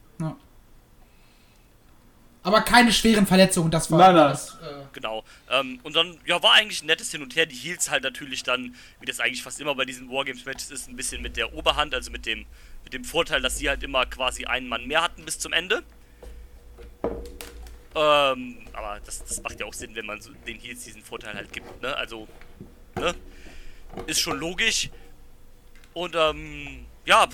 aber 2.43 2.61
keine 2.61 2.93
schweren 2.93 3.27
Verletzungen, 3.27 3.73
das 3.73 3.91
war 3.91 3.99
Nein, 3.99 4.15
nein. 4.15 4.29
Das, 4.31 4.55
äh, 4.63 4.87
Genau. 4.93 5.25
Ähm, 5.51 5.79
und 5.83 5.95
dann, 5.95 6.17
ja, 6.25 6.43
war 6.43 6.55
eigentlich 6.55 6.83
ein 6.83 6.87
nettes 6.87 7.11
Hin 7.11 7.21
und 7.23 7.37
Her. 7.37 7.45
Die 7.45 7.55
Heels 7.55 7.91
halt 7.91 8.03
natürlich 8.03 8.45
dann, 8.45 8.75
wie 9.01 9.05
das 9.05 9.21
eigentlich 9.21 9.43
fast 9.43 9.61
immer 9.61 9.75
bei 9.75 9.85
diesen 9.85 10.09
Wargames-Matches 10.11 10.71
ist, 10.71 10.89
ein 10.89 10.97
bisschen 10.97 11.21
mit 11.21 11.37
der 11.37 11.53
Oberhand, 11.53 11.95
also 11.95 12.11
mit 12.11 12.25
dem, 12.25 12.47
mit 12.85 12.95
dem 12.95 13.05
Vorteil, 13.05 13.43
dass 13.43 13.59
sie 13.59 13.69
halt 13.69 13.83
immer 13.83 14.07
quasi 14.07 14.47
einen 14.47 14.69
Mann 14.69 14.87
mehr 14.87 15.03
hatten 15.03 15.25
bis 15.25 15.39
zum 15.39 15.53
Ende. 15.53 15.83
Ähm, 17.95 18.59
aber 18.73 19.01
das, 19.05 19.23
das 19.25 19.43
macht 19.43 19.61
ja 19.61 19.67
auch 19.67 19.75
Sinn, 19.75 19.95
wenn 19.95 20.07
man 20.07 20.21
so 20.23 20.31
den 20.47 20.59
Heels 20.59 20.85
diesen 20.85 21.03
Vorteil 21.03 21.35
halt 21.35 21.53
gibt, 21.53 21.83
ne? 21.83 21.95
Also, 21.97 22.27
ne? 22.95 23.15
Ist 24.07 24.21
schon 24.21 24.39
logisch. 24.39 24.89
Und, 25.97 26.15
ähm, 26.15 26.85
ja, 27.07 27.27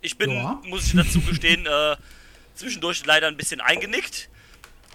ich 0.00 0.18
bin, 0.18 0.32
Ja. 0.32 0.60
muss 0.64 0.86
ich 0.88 0.96
dazu 0.96 1.20
gestehen, 1.20 1.64
äh, 1.70 1.96
zwischendurch 2.56 3.06
leider 3.06 3.28
ein 3.28 3.36
bisschen 3.36 3.60
eingenickt. 3.60 4.28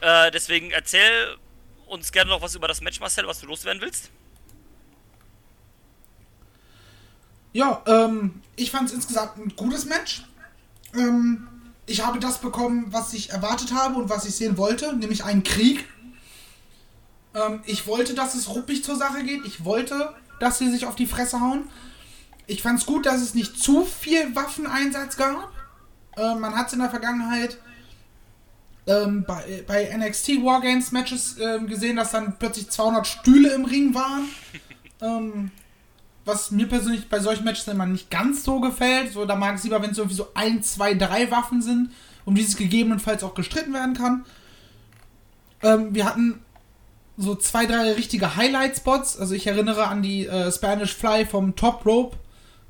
Äh, 0.01 0.30
deswegen 0.32 0.70
erzähl 0.72 1.38
uns 1.88 2.11
gerne 2.11 2.30
noch 2.30 2.41
was 2.41 2.55
über 2.55 2.67
das 2.67 2.82
Match, 2.82 2.99
Marcel, 2.99 3.26
was 3.26 3.39
du 3.39 3.45
loswerden 3.47 3.82
willst. 3.82 4.09
Ja, 7.53 7.82
ähm, 7.88 8.41
ich 8.57 8.70
fand 8.70 8.89
es 8.89 8.93
insgesamt 8.95 9.38
ein 9.38 9.55
gutes 9.55 9.86
Match. 9.86 10.24
Ähm, 10.93 11.47
ich 11.86 12.05
habe 12.05 12.20
das 12.20 12.41
bekommen, 12.41 12.88
was 12.91 13.13
ich 13.13 13.30
erwartet 13.30 13.74
habe 13.74 13.95
und 13.95 14.09
was 14.09 14.26
ich 14.26 14.36
sehen 14.36 14.57
wollte, 14.57 14.93
nämlich 14.93 15.24
einen 15.24 15.43
Krieg. 15.43 15.88
Ähm, 17.34 17.61
ich 17.65 17.88
wollte, 17.88 18.13
dass 18.13 18.36
es 18.36 18.49
ruppig 18.49 18.84
zur 18.84 18.97
Sache 18.97 19.24
geht. 19.24 19.45
Ich 19.45 19.63
wollte, 19.63 20.13
dass 20.41 20.57
sie 20.57 20.70
sich 20.70 20.86
auf 20.86 20.97
die 20.97 21.07
Fresse 21.07 21.39
hauen. 21.39 21.63
Ich 22.50 22.64
fand 22.64 22.80
es 22.80 22.86
gut, 22.86 23.06
dass 23.06 23.22
es 23.22 23.36
nicht 23.36 23.62
zu 23.62 23.86
viel 23.86 24.36
Waffeneinsatz 24.36 25.18
gab. 25.18 25.52
Ähm, 26.18 26.39
man 26.39 26.56
hat 26.56 26.68
es 26.68 26.74
in 26.74 26.80
der 26.80 26.89
Vergangenheit 26.89 27.58
ähm, 28.88 29.24
bei, 29.28 29.64
bei 29.68 29.95
NXT 29.95 30.43
Wargames 30.43 30.91
Matches 30.91 31.38
ähm, 31.39 31.68
gesehen, 31.68 31.97
dass 31.97 32.12
dann 32.12 32.38
plötzlich 32.39 32.70
200 32.70 33.06
Stühle 33.06 33.54
im 33.54 33.66
Ring 33.66 33.93
waren. 33.93 34.28
ähm, 35.02 35.52
was 36.26 36.50
mir 36.50 36.68
persönlich 36.68 37.08
bei 37.08 37.20
solchen 37.20 37.43
Matches 37.43 37.68
immer 37.68 37.86
nicht 37.86 38.10
ganz 38.10 38.43
so 38.43 38.60
gefällt. 38.60 39.14
So, 39.14 39.26
da 39.26 39.36
mag 39.36 39.56
es 39.56 39.64
lieber, 39.64 39.82
wenn 39.84 39.91
es 39.91 40.00
irgendwie 40.00 40.18
so 40.18 40.30
ein, 40.34 40.64
zwei, 40.64 40.95
drei 40.95 41.30
Waffen 41.30 41.62
sind, 41.62 41.91
um 42.26 42.34
die 42.34 42.41
es 42.41 42.58
gegebenenfalls 42.58 43.24
auch 43.24 43.36
gestritten 43.36 43.74
werden 43.74 43.93
kann. 43.93 44.26
Ähm, 45.62 45.93
wir 45.93 46.06
hatten 46.06 46.41
so 47.16 47.36
zwei, 47.36 47.68
drei 47.68 47.93
richtige 47.93 48.36
Highlight-Spots. 48.36 49.20
Also 49.20 49.36
ich 49.36 49.45
erinnere 49.45 49.88
an 49.88 50.02
die 50.02 50.26
äh, 50.26 50.52
Spanish 50.52 50.95
Fly 50.95 51.28
vom 51.28 51.56
Top 51.56 51.86
Rope 51.86 52.18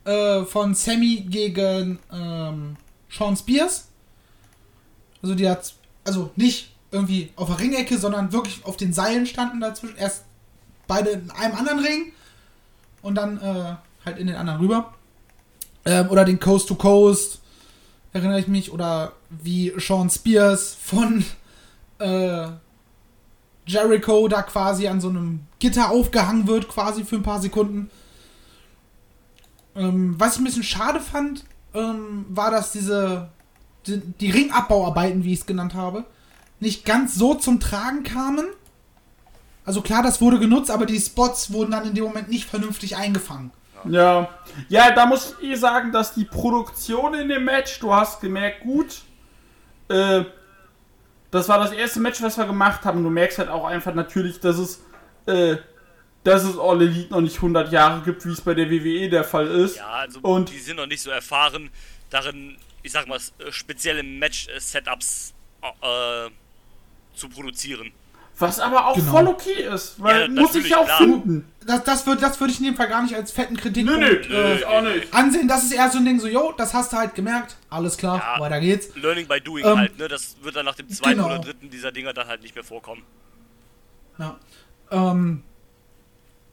äh, 0.06 0.43
von 0.43 0.74
Sammy 0.76 1.26
gegen 1.30 2.00
ähm, 2.12 2.78
Sean 3.10 3.36
Spears. 3.36 3.88
Also 5.22 5.36
die 5.36 5.50
hat, 5.50 5.74
also 6.04 6.32
nicht 6.36 6.72
irgendwie 6.91 7.32
auf 7.36 7.47
der 7.47 7.60
Ringecke, 7.60 7.97
sondern 7.97 8.32
wirklich 8.32 8.66
auf 8.66 8.78
den 8.78 8.93
Seilen 8.93 9.26
standen 9.26 9.60
dazwischen. 9.60 9.97
Erst 9.97 10.26
beide 10.88 11.12
in 11.12 11.32
einem 11.32 11.56
anderen 11.56 11.80
Ring 11.80 12.12
und 13.02 13.16
dann 13.16 13.38
äh, 13.38 13.76
halt 14.06 14.18
in 14.18 14.28
den 14.28 14.36
anderen 14.36 14.60
rüber. 14.60 14.93
Ähm, 15.86 16.10
oder 16.10 16.26
den 16.26 16.39
Coast 16.39 16.68
to 16.68 16.76
Coast, 16.76 17.39
erinnere 18.12 18.39
ich 18.39 18.47
mich, 18.47 18.72
oder 18.72 19.14
wie 19.30 19.74
Sean 19.78 20.10
Spears 20.10 20.76
von 20.82 21.24
äh, 22.00 22.47
Jericho 23.66 24.28
da 24.28 24.41
quasi 24.41 24.88
an 24.88 25.00
so 25.00 25.10
einem 25.10 25.41
Gitter 25.60 25.91
aufgehangen 25.91 26.47
wird, 26.47 26.68
quasi 26.68 27.04
für 27.06 27.18
ein 27.18 27.24
paar 27.24 27.41
Sekunden. 27.41 27.89
Ähm, 29.76 30.15
was 30.17 30.34
ich 30.34 30.41
ein 30.41 30.45
bisschen 30.45 30.63
schade 30.63 30.99
fand, 30.99 31.45
ähm, 31.74 32.26
war, 32.30 32.51
dass 32.51 32.72
diese 32.72 33.30
die, 33.88 33.99
die 33.99 34.32
Ringabbauarbeiten, 34.32 35.24
wie 35.24 35.34
ich 35.34 35.39
es 35.39 35.45
genannt 35.45 35.74
habe, 35.74 36.05
nicht 36.59 36.86
ganz 36.86 37.15
so 37.15 37.36
zum 37.36 37.59
Tragen 37.59 38.03
kamen. 38.03 38.45
Also 39.65 39.82
klar, 39.82 40.03
das 40.03 40.20
wurde 40.22 40.39
genutzt, 40.39 40.72
aber 40.72 40.86
die 40.86 40.99
Spots 40.99 41.53
wurden 41.53 41.72
dann 41.72 41.86
in 41.86 41.93
dem 41.93 42.03
Moment 42.05 42.30
nicht 42.30 42.49
vernünftig 42.49 42.97
eingefangen. 42.97 43.51
Ja. 43.88 44.30
Ja, 44.67 44.91
da 44.91 45.05
muss 45.05 45.36
ich 45.39 45.49
eh 45.49 45.55
sagen, 45.55 45.91
dass 45.91 46.13
die 46.13 46.26
Produktion 46.26 47.13
in 47.13 47.30
dem 47.30 47.45
Match, 47.45 47.80
du 47.80 47.93
hast 47.93 48.20
gemerkt, 48.20 48.61
gut. 48.61 49.01
Äh, 49.88 50.26
das 51.32 51.47
war 51.47 51.59
das 51.59 51.72
erste 51.72 51.99
Match, 51.99 52.22
was 52.22 52.38
wir 52.38 52.45
gemacht 52.45 52.84
haben. 52.84 53.03
Du 53.03 53.09
merkst 53.09 53.38
halt 53.38 53.49
auch 53.49 53.65
einfach 53.65 53.93
natürlich, 53.93 54.39
dass 54.39 54.57
es, 54.57 54.82
äh, 55.28 55.57
dass 56.24 56.43
es 56.43 56.57
All 56.59 56.82
Elite 56.82 57.11
noch 57.13 57.22
nicht 57.22 57.36
100 57.38 57.72
Jahre 57.72 58.01
gibt, 58.03 58.26
wie 58.26 58.32
es 58.32 58.41
bei 58.41 58.53
der 58.53 58.70
WWE 58.70 59.09
der 59.09 59.24
Fall 59.24 59.47
ist. 59.47 59.78
Ja, 59.78 59.88
also 59.88 60.20
Und- 60.22 60.49
die 60.51 60.57
sind 60.59 60.76
noch 60.78 60.86
nicht 60.88 61.01
so 61.01 61.09
erfahren 61.11 61.70
darin, 62.09 62.57
ich 62.84 62.91
sag 62.91 63.07
mal, 63.07 63.20
spezielle 63.51 64.03
Match-Setups 64.03 65.34
äh, 65.82 66.30
zu 67.15 67.30
produzieren. 67.30 67.91
Was 68.38 68.57
aber 68.61 68.88
auch 68.88 68.95
Genau. 68.95 69.11
voll 69.11 69.28
okay 69.28 69.63
ist, 69.63 70.01
weil 70.01 70.22
Ja, 70.34 70.41
muss 70.41 70.55
ich 70.55 70.70
ja 70.70 70.78
auch 70.78 70.86
klar. 70.86 70.97
finden. 70.99 71.51
Das, 71.65 71.84
das 71.84 72.07
würde 72.07 72.22
das 72.22 72.39
würd 72.39 72.49
ich 72.51 72.59
in 72.59 72.65
dem 72.67 72.76
Fall 72.78 72.88
gar 72.88 73.01
nicht 73.03 73.13
als 73.13 73.34
fetten 73.34 73.57
Kritikpunkt 73.57 73.99
Nö, 73.99 74.22
nö, 74.30 74.34
äh, 74.34 74.55
ich 74.55 74.65
auch 74.65 74.82
nicht. 74.82 75.13
ansehen. 75.13 75.45
Das 75.49 75.63
ist 75.65 75.74
eher 75.74 75.89
so 75.91 75.97
ein 75.97 76.05
Ding, 76.05 76.22
so, 76.22 76.28
yo, 76.28 76.53
das 76.57 76.74
hast 76.74 76.93
du 76.93 76.97
halt 76.97 77.15
gemerkt, 77.15 77.57
alles 77.70 77.97
klar, 77.97 78.17
Ja. 78.17 78.39
weiter 78.39 78.61
geht's. 78.61 78.95
Learning 78.95 79.28
by 79.28 79.41
doing 79.41 79.65
Ähm, 79.65 79.78
halt, 79.78 79.97
ne? 79.97 80.07
Das 80.07 80.38
wird 80.41 80.55
dann 80.55 80.65
nach 80.65 80.76
dem 80.76 80.88
zweiten 80.88 81.17
genau. 81.17 81.26
oder 81.28 81.39
dritten 81.39 81.70
dieser 81.70 81.91
Dinger 81.91 82.13
dann 82.13 82.28
halt 82.28 82.41
nicht 82.41 82.55
mehr 82.55 82.63
vorkommen. 82.63 83.03
Ja. 84.17 84.39
Ähm, 84.91 85.43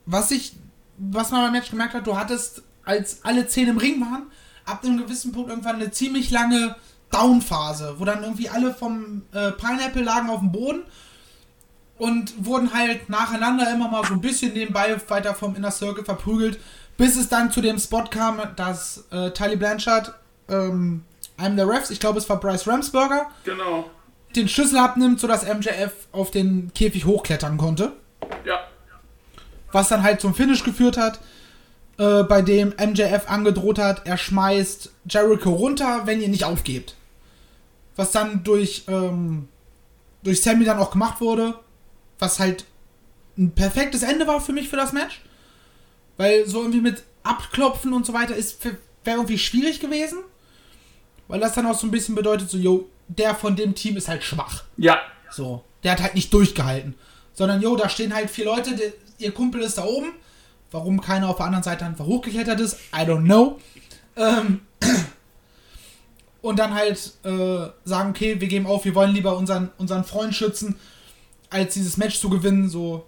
was 0.07 0.31
ich, 0.31 0.53
was 0.99 1.31
man 1.31 1.43
beim 1.43 1.53
Match 1.53 1.71
gemerkt 1.71 1.95
hat, 1.95 2.07
du 2.07 2.17
hattest, 2.17 2.63
als 2.85 3.25
alle 3.25 3.47
zehn 3.47 3.69
im 3.69 3.79
Ring 3.79 4.01
waren, 4.01 4.27
ab 4.65 4.83
einem 4.85 4.99
gewissen 4.99 5.33
Punkt 5.33 5.51
irgendwann 5.51 5.77
eine 5.77 5.91
ziemlich 5.91 6.31
lange 6.31 6.77
Down-Phase, 7.11 7.97
wo 7.99 8.05
dann 8.05 8.23
irgendwie 8.23 8.49
alle 8.49 8.73
vom 8.75 9.23
äh, 9.33 9.53
Pineapple 9.53 10.03
lagen 10.03 10.29
auf 10.31 10.41
dem 10.41 10.53
Boden 10.53 10.83
und 11.99 12.45
wurden 12.45 12.73
halt 12.75 13.09
nacheinander 13.09 13.73
immer 13.73 13.89
mal 13.89 14.05
so 14.05 14.15
ein 14.15 14.21
bisschen 14.21 14.53
nebenbei 14.53 14.97
weiter 15.09 15.35
vom 15.35 15.55
Inner 15.57 15.71
Circle 15.71 16.05
verprügelt, 16.05 16.59
bis 16.97 17.17
es 17.17 17.29
dann 17.29 17.51
zu 17.51 17.61
dem 17.61 17.79
Spot 17.79 18.05
kam, 18.05 18.41
dass 18.57 19.05
äh, 19.11 19.31
Tully 19.31 19.57
Blanchard, 19.57 20.15
ähm, 20.49 21.05
einem 21.37 21.57
der 21.57 21.69
Refs, 21.69 21.91
ich 21.91 22.01
glaube 22.01 22.19
es 22.19 22.29
war 22.29 22.39
Bryce 22.41 22.67
Ramsburger, 22.67 23.27
Genau. 23.45 23.91
den 24.35 24.49
Schlüssel 24.49 24.79
abnimmt, 24.79 25.21
sodass 25.21 25.45
MJF 25.47 25.93
auf 26.13 26.31
den 26.31 26.73
Käfig 26.75 27.05
hochklettern 27.07 27.57
konnte 27.57 27.93
Ja. 28.45 28.61
Was 29.73 29.89
dann 29.89 30.03
halt 30.03 30.21
zum 30.21 30.35
Finish 30.35 30.65
geführt 30.65 30.97
hat, 30.97 31.21
äh, 31.99 32.23
bei 32.25 32.43
dem 32.43 32.75
MJF 32.79 33.29
angedroht 33.29 33.79
hat, 33.79 34.07
er 34.07 34.19
schmeißt 34.19 34.93
Jericho 35.09 35.51
runter, 35.51 36.03
wenn 36.05 36.21
ihr 36.21 36.29
nicht 36.29 36.45
aufgebt. 36.45 36.95
Was 37.97 38.11
dann 38.11 38.45
durch, 38.45 38.85
ähm, 38.89 39.49
durch 40.23 40.43
Sammy 40.43 40.65
dann 40.65 40.79
auch 40.79 40.91
gemacht 40.91 41.21
wurde, 41.21 41.55
was 42.19 42.39
halt 42.39 42.65
ein 43.39 43.53
perfektes 43.53 44.03
Ende 44.03 44.27
war 44.27 44.41
für 44.41 44.53
mich 44.53 44.69
für 44.69 44.77
das 44.77 44.93
Match. 44.93 45.23
Weil 46.17 46.47
so 46.47 46.61
irgendwie 46.61 46.81
mit 46.81 47.03
Abklopfen 47.23 47.93
und 47.93 48.07
so 48.07 48.13
weiter 48.13 48.37
ist 48.37 48.65
wäre 49.07 49.17
irgendwie 49.19 49.39
schwierig 49.39 49.81
gewesen. 49.81 50.19
Weil 51.29 51.41
das 51.41 51.55
dann 51.55 51.67
auch 51.67 51.79
so 51.79 51.87
ein 51.87 51.91
bisschen 51.91 52.15
bedeutet, 52.15 52.51
so, 52.51 52.59
yo, 52.59 52.89
der 53.09 53.35
von 53.35 53.57
dem 53.57 53.75
Team 53.75 53.97
ist 53.97 54.09
halt 54.09 54.23
schwach. 54.23 54.65
Ja. 54.77 55.01
So, 55.31 55.65
der 55.83 55.93
hat 55.93 56.03
halt 56.03 56.15
nicht 56.15 56.33
durchgehalten. 56.33 56.95
Sondern, 57.33 57.61
jo, 57.63 57.77
da 57.77 57.89
stehen 57.89 58.15
halt 58.15 58.31
vier 58.31 58.45
Leute, 58.45 58.77
der, 58.77 58.93
ihr 59.19 59.33
Kumpel 59.33 59.63
ist 59.63 59.79
da 59.79 59.85
oben 59.85 60.13
Warum 60.73 61.01
keiner 61.01 61.29
auf 61.29 61.37
der 61.37 61.47
anderen 61.47 61.63
Seite 61.63 61.85
einfach 61.85 62.05
hochgeklettert 62.07 62.61
ist, 62.61 62.77
I 62.93 63.03
don't 63.03 63.23
know. 63.25 63.59
Ähm, 64.17 64.63
und 66.43 66.59
dann 66.59 66.75
halt 66.75 67.13
äh, 67.25 67.69
sagen, 67.85 68.11
okay, 68.11 68.41
wir 68.41 68.49
geben 68.49 68.67
auf, 68.67 68.85
wir 68.85 68.95
wollen 68.95 69.13
lieber 69.15 69.37
unseren, 69.37 69.71
unseren 69.79 70.05
Freund 70.05 70.35
schützen, 70.35 70.77
als 71.51 71.75
dieses 71.75 71.97
Match 71.97 72.19
zu 72.21 72.29
gewinnen, 72.31 72.69
so 72.69 73.07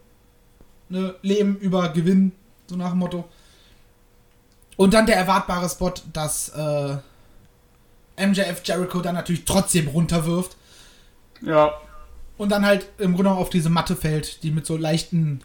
ne, 0.89 1.15
Leben 1.23 1.57
über 1.59 1.89
Gewinn, 1.91 2.33
so 2.69 2.77
nach 2.77 2.91
dem 2.91 2.99
Motto. 3.01 3.29
Und 4.77 4.95
dann 4.95 5.07
der 5.07 5.17
erwartbare 5.17 5.69
Spot, 5.69 5.93
dass 6.13 6.51
äh, 6.51 6.97
MJF 8.25 8.63
Jericho 8.65 9.01
dann 9.01 9.17
natürlich 9.17 9.45
trotzdem 9.45 9.89
runterwirft 9.89 10.57
Ja. 11.43 11.73
und 12.37 12.51
dann 12.51 12.65
halt 12.65 12.89
im 12.99 13.15
Grunde 13.15 13.33
auf 13.33 13.51
diese 13.51 13.69
Matte 13.69 13.97
fällt, 13.97 14.43
die 14.45 14.53
mit 14.53 14.65
so 14.65 14.77
leichten, 14.77 15.41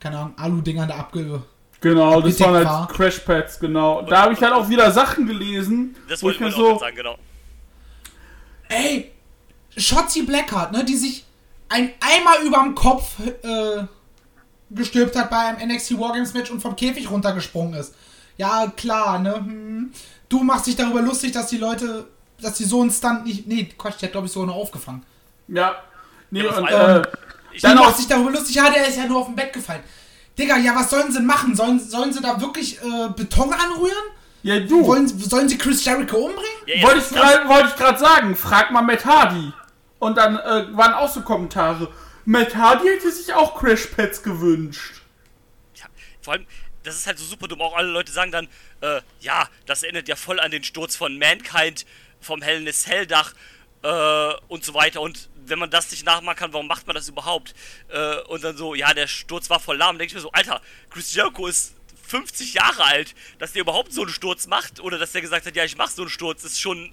keine 0.00 0.18
Ahnung, 0.18 0.34
Alu-Dingern 0.38 0.88
da 0.88 0.96
abge... 0.96 1.42
Genau, 1.82 2.20
das 2.20 2.38
waren 2.40 2.64
war. 2.64 2.80
halt 2.80 2.90
Crashpads, 2.90 3.58
genau. 3.58 4.02
Da 4.02 4.22
habe 4.22 4.34
ich 4.34 4.42
halt 4.42 4.52
auch 4.52 4.68
wieder 4.68 4.90
Sachen 4.90 5.26
gelesen, 5.26 5.96
Das 6.10 6.20
wo 6.22 6.26
wollte 6.26 6.36
ich 6.38 6.44
mir 6.44 6.52
so, 6.52 6.78
sagen, 6.78 6.94
genau. 6.96 7.16
Ey, 8.68 9.12
Shotzi 9.76 10.22
Blackheart, 10.22 10.72
ne, 10.72 10.84
die 10.84 10.96
sich 10.96 11.24
ein 11.70 11.92
Eimer 12.00 12.44
überm 12.44 12.74
Kopf 12.74 13.18
äh, 13.20 13.84
gestülpt 14.70 15.16
hat 15.16 15.30
bei 15.30 15.38
einem 15.38 15.70
NXT 15.72 15.98
Wargames 15.98 16.34
Match 16.34 16.50
und 16.50 16.60
vom 16.60 16.76
Käfig 16.76 17.10
runtergesprungen 17.10 17.74
ist. 17.80 17.94
Ja, 18.36 18.70
klar, 18.76 19.18
ne? 19.18 19.36
Hm. 19.36 19.92
Du 20.28 20.42
machst 20.42 20.66
dich 20.66 20.76
darüber 20.76 21.00
lustig, 21.02 21.32
dass 21.32 21.48
die 21.48 21.58
Leute, 21.58 22.06
dass 22.40 22.54
die 22.54 22.64
so 22.64 22.80
einen 22.82 22.90
Stunt 22.90 23.24
nicht. 23.24 23.46
Nee, 23.46 23.64
Quatsch, 23.76 24.00
der 24.00 24.08
hat 24.08 24.12
glaube 24.12 24.26
ich 24.26 24.32
sogar 24.32 24.48
noch 24.48 24.56
aufgefangen. 24.56 25.02
ja. 25.48 25.76
Nee, 26.32 26.44
Ja, 26.44 26.56
und, 26.58 26.68
äh, 26.68 27.02
Ich 27.52 27.62
Du 27.62 27.68
Dann 27.68 27.78
auch- 27.78 27.96
dich 27.96 28.06
darüber 28.08 28.30
lustig, 28.30 28.56
ja, 28.56 28.70
der 28.70 28.86
ist 28.88 28.96
ja 28.96 29.06
nur 29.06 29.20
auf 29.20 29.26
dem 29.26 29.36
Bett 29.36 29.52
gefallen. 29.52 29.82
Digga, 30.38 30.56
ja, 30.56 30.74
was 30.74 30.90
sollen 30.90 31.12
sie 31.12 31.20
machen? 31.20 31.54
Sollen, 31.54 31.78
sollen 31.80 32.12
sie 32.12 32.20
da 32.22 32.40
wirklich 32.40 32.78
äh, 32.82 33.08
Beton 33.16 33.52
anrühren? 33.52 33.96
ja, 34.42 34.58
du. 34.60 34.86
Wollen, 34.86 35.06
sollen 35.06 35.48
sie 35.48 35.58
Chris 35.58 35.84
Jericho 35.84 36.16
umbringen? 36.16 36.44
Ja, 36.66 36.76
ja, 36.76 36.82
Wollte 36.82 37.00
ich 37.00 37.08
gerade 37.10 37.74
gerade 37.76 37.98
sagen, 37.98 38.36
frag 38.36 38.70
mal 38.70 38.82
Matt 38.82 39.04
Hardy. 39.04 39.52
Und 39.98 40.16
dann 40.16 40.36
äh, 40.38 40.74
waren 40.76 40.94
auch 40.94 41.12
so 41.12 41.20
Kommentare. 41.22 41.88
Matt 42.24 42.54
Hardy 42.54 42.86
hätte 42.86 43.10
sich 43.10 43.34
auch 43.34 43.58
Crashpads 43.58 44.22
gewünscht. 44.22 45.02
Ja, 45.74 45.84
vor 46.22 46.34
allem, 46.34 46.46
das 46.84 46.96
ist 46.96 47.06
halt 47.06 47.18
so 47.18 47.24
super 47.24 47.48
dumm. 47.48 47.60
Auch 47.60 47.76
alle 47.76 47.88
Leute 47.90 48.12
sagen 48.12 48.30
dann, 48.30 48.48
äh, 48.80 49.00
ja, 49.20 49.46
das 49.66 49.82
erinnert 49.82 50.08
ja 50.08 50.16
voll 50.16 50.40
an 50.40 50.50
den 50.50 50.64
Sturz 50.64 50.96
von 50.96 51.18
Mankind 51.18 51.84
vom 52.20 52.40
Hell 52.42 52.62
in 52.62 52.68
a 52.68 52.72
Cell 52.72 53.06
Dach 53.06 53.32
äh, 53.82 54.32
und 54.48 54.64
so 54.64 54.72
weiter. 54.74 55.00
Und 55.00 55.28
wenn 55.46 55.58
man 55.58 55.70
das 55.70 55.90
nicht 55.90 56.04
nachmachen 56.04 56.36
kann, 56.36 56.52
warum 56.52 56.66
macht 56.66 56.86
man 56.86 56.94
das 56.94 57.08
überhaupt? 57.08 57.54
Äh, 57.88 58.20
und 58.22 58.44
dann 58.44 58.56
so, 58.56 58.74
ja, 58.74 58.94
der 58.94 59.06
Sturz 59.06 59.50
war 59.50 59.60
voll 59.60 59.76
lahm. 59.76 59.98
denke 59.98 60.10
ich 60.10 60.14
mir 60.14 60.20
so, 60.20 60.32
Alter, 60.32 60.60
Chris 60.90 61.14
Jericho 61.14 61.46
ist 61.46 61.74
50 62.08 62.54
Jahre 62.54 62.84
alt, 62.84 63.14
dass 63.38 63.52
der 63.52 63.62
überhaupt 63.62 63.92
so 63.92 64.02
einen 64.02 64.10
Sturz 64.10 64.46
macht 64.46 64.80
oder 64.80 64.98
dass 64.98 65.12
der 65.12 65.20
gesagt 65.20 65.46
hat, 65.46 65.54
ja, 65.56 65.64
ich 65.64 65.76
mach 65.76 65.90
so 65.90 66.02
einen 66.02 66.10
Sturz, 66.10 66.44
ist 66.44 66.60
schon. 66.60 66.92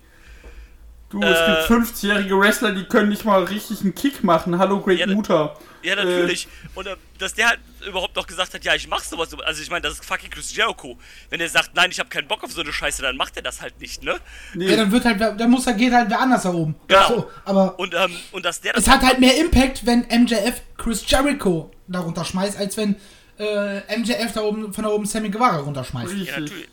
Du, 1.09 1.21
es 1.21 1.37
Äh. 1.39 1.45
gibt 1.67 1.87
50-jährige 1.87 2.37
Wrestler, 2.37 2.73
die 2.73 2.83
können 2.83 3.07
nicht 3.09 3.23
mal 3.23 3.43
richtig 3.45 3.79
einen 3.81 3.95
Kick 3.95 4.25
machen. 4.25 4.57
Hallo, 4.57 4.81
Great 4.81 4.99
Ja, 4.99 5.07
Mutter. 5.07 5.57
Ja, 5.81 5.95
natürlich. 5.95 6.49
Und 6.75 6.85
äh, 6.87 6.97
dass 7.17 7.33
der 7.33 7.47
halt 7.47 7.59
überhaupt 7.87 8.13
noch 8.17 8.27
gesagt 8.27 8.53
hat, 8.53 8.65
ja, 8.65 8.75
ich 8.75 8.89
mach 8.89 9.01
sowas. 9.01 9.29
Also 9.45 9.61
ich 9.61 9.69
meine, 9.69 9.83
das 9.83 9.93
ist 9.93 10.05
fucking 10.05 10.29
Chris 10.29 10.53
Jericho. 10.53 10.97
Wenn 11.29 11.39
er 11.39 11.47
sagt, 11.47 11.75
nein, 11.75 11.91
ich 11.91 11.99
habe 11.99 12.09
keinen 12.09 12.27
Bock 12.27 12.43
auf 12.43 12.51
so 12.51 12.59
eine 12.59 12.73
Scheiße, 12.73 13.01
dann 13.01 13.15
macht 13.15 13.37
er 13.37 13.41
das 13.43 13.61
halt 13.61 13.79
nicht, 13.79 14.03
ne? 14.03 14.17
Nee. 14.53 14.69
Ja, 14.69 14.75
dann 14.75 14.91
wird 14.91 15.05
halt, 15.05 15.21
dann 15.21 15.49
muss 15.49 15.65
er 15.65 15.73
geht 15.73 15.93
halt 15.93 16.09
wer 16.09 16.19
anders 16.19 16.43
da 16.43 16.49
oben. 16.51 16.75
Genau. 16.89 17.07
So, 17.07 17.31
aber 17.45 17.79
Und, 17.79 17.93
ähm, 17.93 18.11
und 18.33 18.43
dass 18.43 18.59
der 18.59 18.73
das 18.73 18.83
es 18.83 18.89
hat 18.89 19.01
halt 19.01 19.19
mehr 19.21 19.37
Impact, 19.37 19.85
wenn 19.85 20.01
MJF 20.09 20.61
Chris 20.77 21.09
Jericho 21.09 21.71
darunter 21.87 22.25
schmeißt, 22.25 22.57
als 22.57 22.75
wenn 22.75 22.97
äh, 23.39 23.97
MJF 23.97 24.33
da 24.33 24.41
oben 24.41 24.73
von 24.73 24.83
da 24.83 24.89
oben 24.89 25.05
Sammy 25.05 25.29
Guevara 25.29 25.57
runterschmeißt. 25.59 26.13
Ja, 26.15 26.39
natürlich. 26.39 26.67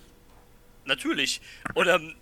Natürlich. 0.87 1.41
Und 1.75 1.87
ähm, 1.87 2.15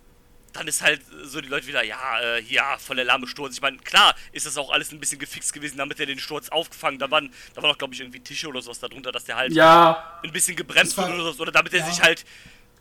dann 0.53 0.67
ist 0.67 0.81
halt 0.81 1.01
so 1.23 1.41
die 1.41 1.49
Leute 1.49 1.67
wieder, 1.67 1.83
ja, 1.83 2.19
äh, 2.21 2.41
ja, 2.43 2.77
voller 2.77 3.03
lahme 3.03 3.27
Sturz. 3.27 3.55
Ich 3.55 3.61
meine, 3.61 3.77
klar 3.77 4.15
ist 4.31 4.45
das 4.45 4.57
auch 4.57 4.71
alles 4.71 4.91
ein 4.91 4.99
bisschen 4.99 5.19
gefixt 5.19 5.51
gewesen, 5.51 5.77
damit 5.77 5.99
er 5.99 6.05
den 6.05 6.19
Sturz 6.19 6.49
aufgefangen. 6.49 6.99
Da 6.99 7.09
waren, 7.11 7.31
da 7.55 7.61
waren 7.61 7.71
auch, 7.71 7.77
glaube 7.77 7.93
ich, 7.93 7.99
irgendwie 8.01 8.19
Tische 8.19 8.47
oder 8.47 8.61
sowas 8.61 8.79
darunter, 8.79 9.11
dass 9.11 9.25
der 9.25 9.35
halt 9.35 9.51
Ja, 9.53 10.19
ein 10.23 10.31
bisschen 10.31 10.55
gebremst 10.55 10.97
wurde 10.97 11.13
oder 11.13 11.33
so. 11.33 11.41
Oder 11.41 11.51
damit 11.51 11.73
er 11.73 11.79
ja. 11.79 11.85
sich 11.91 12.01
halt, 12.01 12.23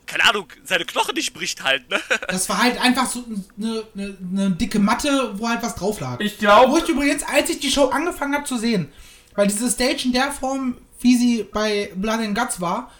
keine 0.06 0.24
Ahnung, 0.24 0.46
seine 0.64 0.84
Knochen 0.84 1.14
nicht 1.14 1.32
bricht 1.32 1.62
halt, 1.64 1.88
ne? 1.88 1.98
Das 2.28 2.48
war 2.48 2.62
halt 2.62 2.78
einfach 2.80 3.06
so 3.06 3.24
eine 3.56 3.84
ne, 3.94 4.16
ne 4.20 4.50
dicke 4.50 4.78
Matte, 4.78 5.32
wo 5.38 5.48
halt 5.48 5.62
was 5.62 5.74
drauf 5.74 5.98
lag. 6.00 6.20
ich 6.20 6.34
Wo 6.34 6.40
glaube, 6.40 6.78
ich 6.80 6.88
übrigens, 6.88 7.22
als 7.22 7.48
ich 7.50 7.58
die 7.60 7.70
Show 7.70 7.88
angefangen 7.88 8.34
habe 8.34 8.44
zu 8.44 8.58
sehen, 8.58 8.92
weil 9.34 9.46
diese 9.46 9.70
Stage 9.70 10.02
in 10.04 10.12
der 10.12 10.30
Form, 10.30 10.76
wie 11.00 11.16
sie 11.16 11.42
bei 11.50 11.90
Blood 11.94 12.20
and 12.20 12.36
Guts 12.38 12.60
war, 12.60 12.90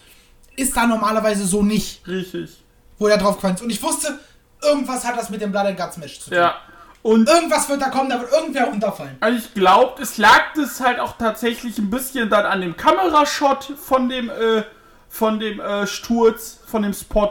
ist 0.56 0.74
da 0.76 0.86
normalerweise 0.86 1.46
so 1.46 1.62
nicht, 1.62 2.06
richtig. 2.06 2.50
wo 2.98 3.08
er 3.08 3.18
drauf 3.18 3.42
ist. 3.44 3.62
Und 3.62 3.70
ich 3.70 3.82
wusste, 3.82 4.18
irgendwas 4.62 5.04
hat 5.04 5.16
das 5.16 5.30
mit 5.30 5.40
dem 5.40 5.52
Blood 5.52 5.66
and 5.66 5.76
Guts 5.78 5.96
Match 5.96 6.20
zu 6.20 6.30
tun. 6.30 6.38
Ja. 6.38 6.54
Und 7.02 7.28
Irgendwas 7.28 7.68
wird 7.68 7.82
da 7.82 7.88
kommen, 7.88 8.10
da 8.10 8.20
wird 8.20 8.30
irgendwer 8.30 8.66
runterfallen. 8.66 9.16
also 9.18 9.36
ich 9.36 9.54
glaube, 9.54 10.00
es 10.00 10.18
lag 10.18 10.52
das 10.54 10.80
halt 10.80 11.00
auch 11.00 11.18
tatsächlich 11.18 11.76
ein 11.78 11.90
bisschen 11.90 12.30
dann 12.30 12.46
an 12.46 12.60
dem 12.60 12.76
Kamerashot 12.76 13.72
von 13.76 14.08
dem, 14.08 14.30
äh, 14.30 14.62
von 15.08 15.40
dem 15.40 15.58
äh, 15.58 15.86
Sturz, 15.88 16.60
von 16.64 16.82
dem 16.82 16.92
Spot. 16.92 17.30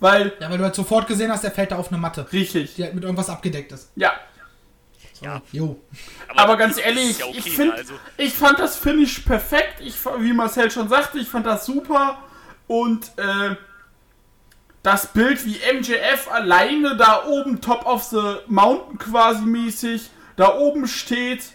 Weil, 0.00 0.32
Ja, 0.38 0.48
weil 0.48 0.58
du 0.58 0.64
halt 0.64 0.76
sofort 0.76 1.08
gesehen 1.08 1.32
hast, 1.32 1.42
der 1.42 1.50
fällt 1.50 1.72
da 1.72 1.76
auf 1.76 1.88
eine 1.88 1.98
Matte, 1.98 2.32
richtig. 2.32 2.76
die 2.76 2.84
halt 2.84 2.94
mit 2.94 3.02
irgendwas 3.02 3.28
abgedeckt 3.28 3.72
ist. 3.72 3.90
Ja. 3.96 4.12
Ja. 5.20 5.42
Jo. 5.50 5.80
Aber 6.36 6.56
ganz 6.56 6.76
ist 6.76 6.84
ehrlich, 6.84 7.18
ja 7.18 7.26
okay, 7.26 7.38
ich 7.38 7.50
finde, 7.50 7.74
also. 7.74 7.94
ich 8.16 8.32
fand 8.32 8.60
das 8.60 8.76
Finish 8.76 9.18
perfekt. 9.20 9.80
Ich, 9.80 9.96
wie 10.20 10.32
Marcel 10.32 10.70
schon 10.70 10.88
sagte, 10.88 11.18
ich 11.18 11.28
fand 11.28 11.44
das 11.44 11.66
super. 11.66 12.18
Und 12.68 13.10
äh, 13.16 13.56
das 14.88 15.08
Bild, 15.08 15.44
wie 15.44 15.58
MJF 15.70 16.30
alleine 16.30 16.96
da 16.96 17.26
oben, 17.26 17.60
top 17.60 17.84
of 17.84 18.04
the 18.04 18.36
mountain 18.46 18.98
quasi 18.98 19.42
mäßig, 19.42 20.08
da 20.36 20.56
oben 20.56 20.88
steht, 20.88 21.52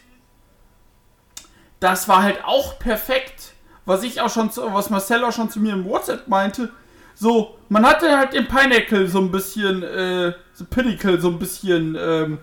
das 1.79 2.07
war 2.07 2.21
halt 2.21 2.45
auch 2.45 2.77
perfekt. 2.77 3.53
Was 3.85 4.03
ich 4.03 4.21
auch 4.21 4.29
schon, 4.29 4.51
zu, 4.51 4.71
was 4.71 4.91
Marcel 4.91 5.23
auch 5.23 5.33
schon 5.33 5.49
zu 5.49 5.59
mir 5.59 5.73
im 5.73 5.83
WhatsApp 5.85 6.27
meinte. 6.27 6.69
So, 7.15 7.57
man 7.69 7.83
hatte 7.87 8.15
halt 8.15 8.33
den 8.33 8.47
Pinnacle 8.47 9.07
so 9.07 9.17
ein 9.19 9.31
bisschen, 9.31 9.81
äh, 9.81 10.33
so 10.53 10.65
Pinnacle 10.65 11.19
so 11.19 11.29
ein 11.29 11.39
bisschen, 11.39 11.97
ähm, 11.99 12.37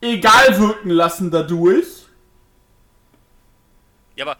egal 0.00 0.60
wirken 0.60 0.90
lassen 0.90 1.32
dadurch. 1.32 2.06
Ja, 4.14 4.26
aber 4.26 4.36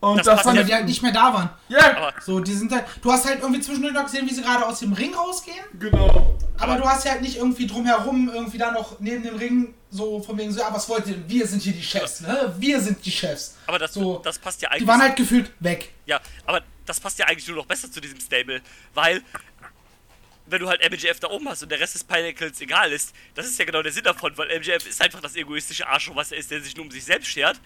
Und 0.00 0.18
Das 0.18 0.42
das, 0.42 0.54
ich, 0.54 0.66
die 0.66 0.74
halt 0.74 0.84
nicht 0.84 1.02
mehr 1.02 1.10
da 1.12 1.32
waren. 1.32 1.50
ja, 1.68 1.96
Aber- 1.96 2.14
So, 2.20 2.38
die 2.40 2.52
sind 2.52 2.70
halt. 2.70 2.84
Du 3.02 3.10
hast 3.10 3.24
halt 3.24 3.40
irgendwie 3.40 3.60
zwischendurch 3.60 3.94
noch 3.94 4.04
gesehen, 4.04 4.28
wie 4.28 4.34
sie 4.34 4.42
gerade 4.42 4.64
aus 4.66 4.80
dem 4.80 4.92
Ring 4.92 5.14
rausgehen. 5.14 5.64
genau. 5.78 6.36
Aber 6.58 6.76
du 6.76 6.84
hast 6.84 7.04
ja 7.04 7.12
halt 7.12 7.22
nicht 7.22 7.36
irgendwie 7.36 7.66
drumherum, 7.66 8.30
irgendwie 8.32 8.56
da 8.58 8.70
noch 8.72 8.98
neben 9.00 9.22
dem 9.22 9.36
Ring, 9.36 9.74
so 9.90 10.22
von 10.22 10.38
wegen 10.38 10.50
so, 10.52 10.60
ja, 10.60 10.72
was 10.72 10.88
wollt 10.88 11.06
ihr? 11.06 11.14
denn? 11.14 11.28
Wir 11.28 11.46
sind 11.46 11.62
hier 11.62 11.72
die 11.74 11.82
Chefs, 11.82 12.20
ne? 12.20 12.54
Wir 12.58 12.80
sind 12.80 13.04
die 13.04 13.10
Chefs. 13.10 13.56
aber 13.66 13.78
das, 13.78 13.92
So. 13.92 14.18
das 14.24 14.38
passt 14.38 14.62
ja 14.62 14.68
eigentlich. 14.70 14.82
Die 14.82 14.88
waren 14.88 15.02
halt 15.02 15.16
gefühlt 15.16 15.50
weg. 15.60 15.92
Ja, 16.06 16.20
aber 16.46 16.62
das 16.86 16.98
passt 17.00 17.18
ja 17.18 17.26
eigentlich 17.26 17.46
nur 17.48 17.56
noch 17.58 17.66
besser 17.66 17.90
zu 17.90 18.00
diesem 18.00 18.20
Stable, 18.20 18.60
weil 18.94 19.22
wenn 20.46 20.60
du 20.60 20.68
halt 20.68 20.80
MJF 20.88 21.18
da 21.20 21.28
oben 21.28 21.48
hast 21.48 21.62
und 21.62 21.70
der 21.72 21.80
Rest 21.80 21.94
des 21.94 22.04
Pinnacles 22.04 22.60
egal 22.60 22.92
ist, 22.92 23.12
das 23.34 23.46
ist 23.46 23.58
ja 23.58 23.64
genau 23.64 23.82
der 23.82 23.92
Sinn 23.92 24.04
davon, 24.04 24.32
weil 24.38 24.48
MJF 24.60 24.86
ist 24.86 25.02
einfach 25.02 25.20
das 25.20 25.34
egoistische 25.34 25.86
Arschloch, 25.86 26.14
was 26.16 26.30
er 26.32 26.38
ist, 26.38 26.50
der 26.50 26.60
sich 26.62 26.76
nur 26.76 26.84
um 26.86 26.90
sich 26.90 27.04
selbst 27.04 27.28
schert. 27.28 27.60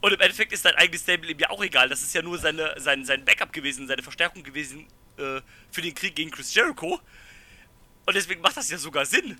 Und 0.00 0.12
im 0.12 0.20
Endeffekt 0.20 0.52
ist 0.52 0.62
sein 0.62 0.74
eigenes 0.76 1.02
Stable 1.02 1.30
ihm 1.30 1.38
ja 1.38 1.50
auch 1.50 1.62
egal. 1.62 1.88
Das 1.88 2.02
ist 2.02 2.14
ja 2.14 2.22
nur 2.22 2.38
seine, 2.38 2.74
sein, 2.78 3.04
sein 3.04 3.24
Backup 3.24 3.52
gewesen, 3.52 3.86
seine 3.86 4.02
Verstärkung 4.02 4.42
gewesen 4.42 4.86
äh, 5.18 5.40
für 5.70 5.82
den 5.82 5.94
Krieg 5.94 6.14
gegen 6.16 6.30
Chris 6.30 6.54
Jericho. 6.54 7.00
Und 8.06 8.14
deswegen 8.14 8.40
macht 8.40 8.56
das 8.56 8.70
ja 8.70 8.78
sogar 8.78 9.04
Sinn. 9.04 9.38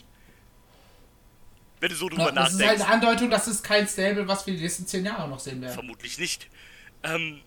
Wenn 1.81 1.89
du 1.89 1.95
so 1.95 2.09
drüber 2.11 2.27
Ja, 2.27 2.33
das 2.33 2.53
ist 2.53 2.59
nachdenkst. 2.59 2.85
halt 2.85 2.93
eine 2.93 3.07
Andeutung, 3.07 3.31
das 3.31 3.49
ist 3.49 3.63
kein 3.63 3.89
Stable, 3.89 4.29
was 4.29 4.47
wir 4.47 4.55
die 4.55 4.61
nächsten 4.61 4.87
zehn 4.87 5.05
Jahre 5.05 5.29
noch 5.29 5.41
sehen 5.41 5.63
werden. 5.63 5.73
Vermutlich 5.73 6.19
nicht. 6.19 6.49
Ähm, 7.03 7.41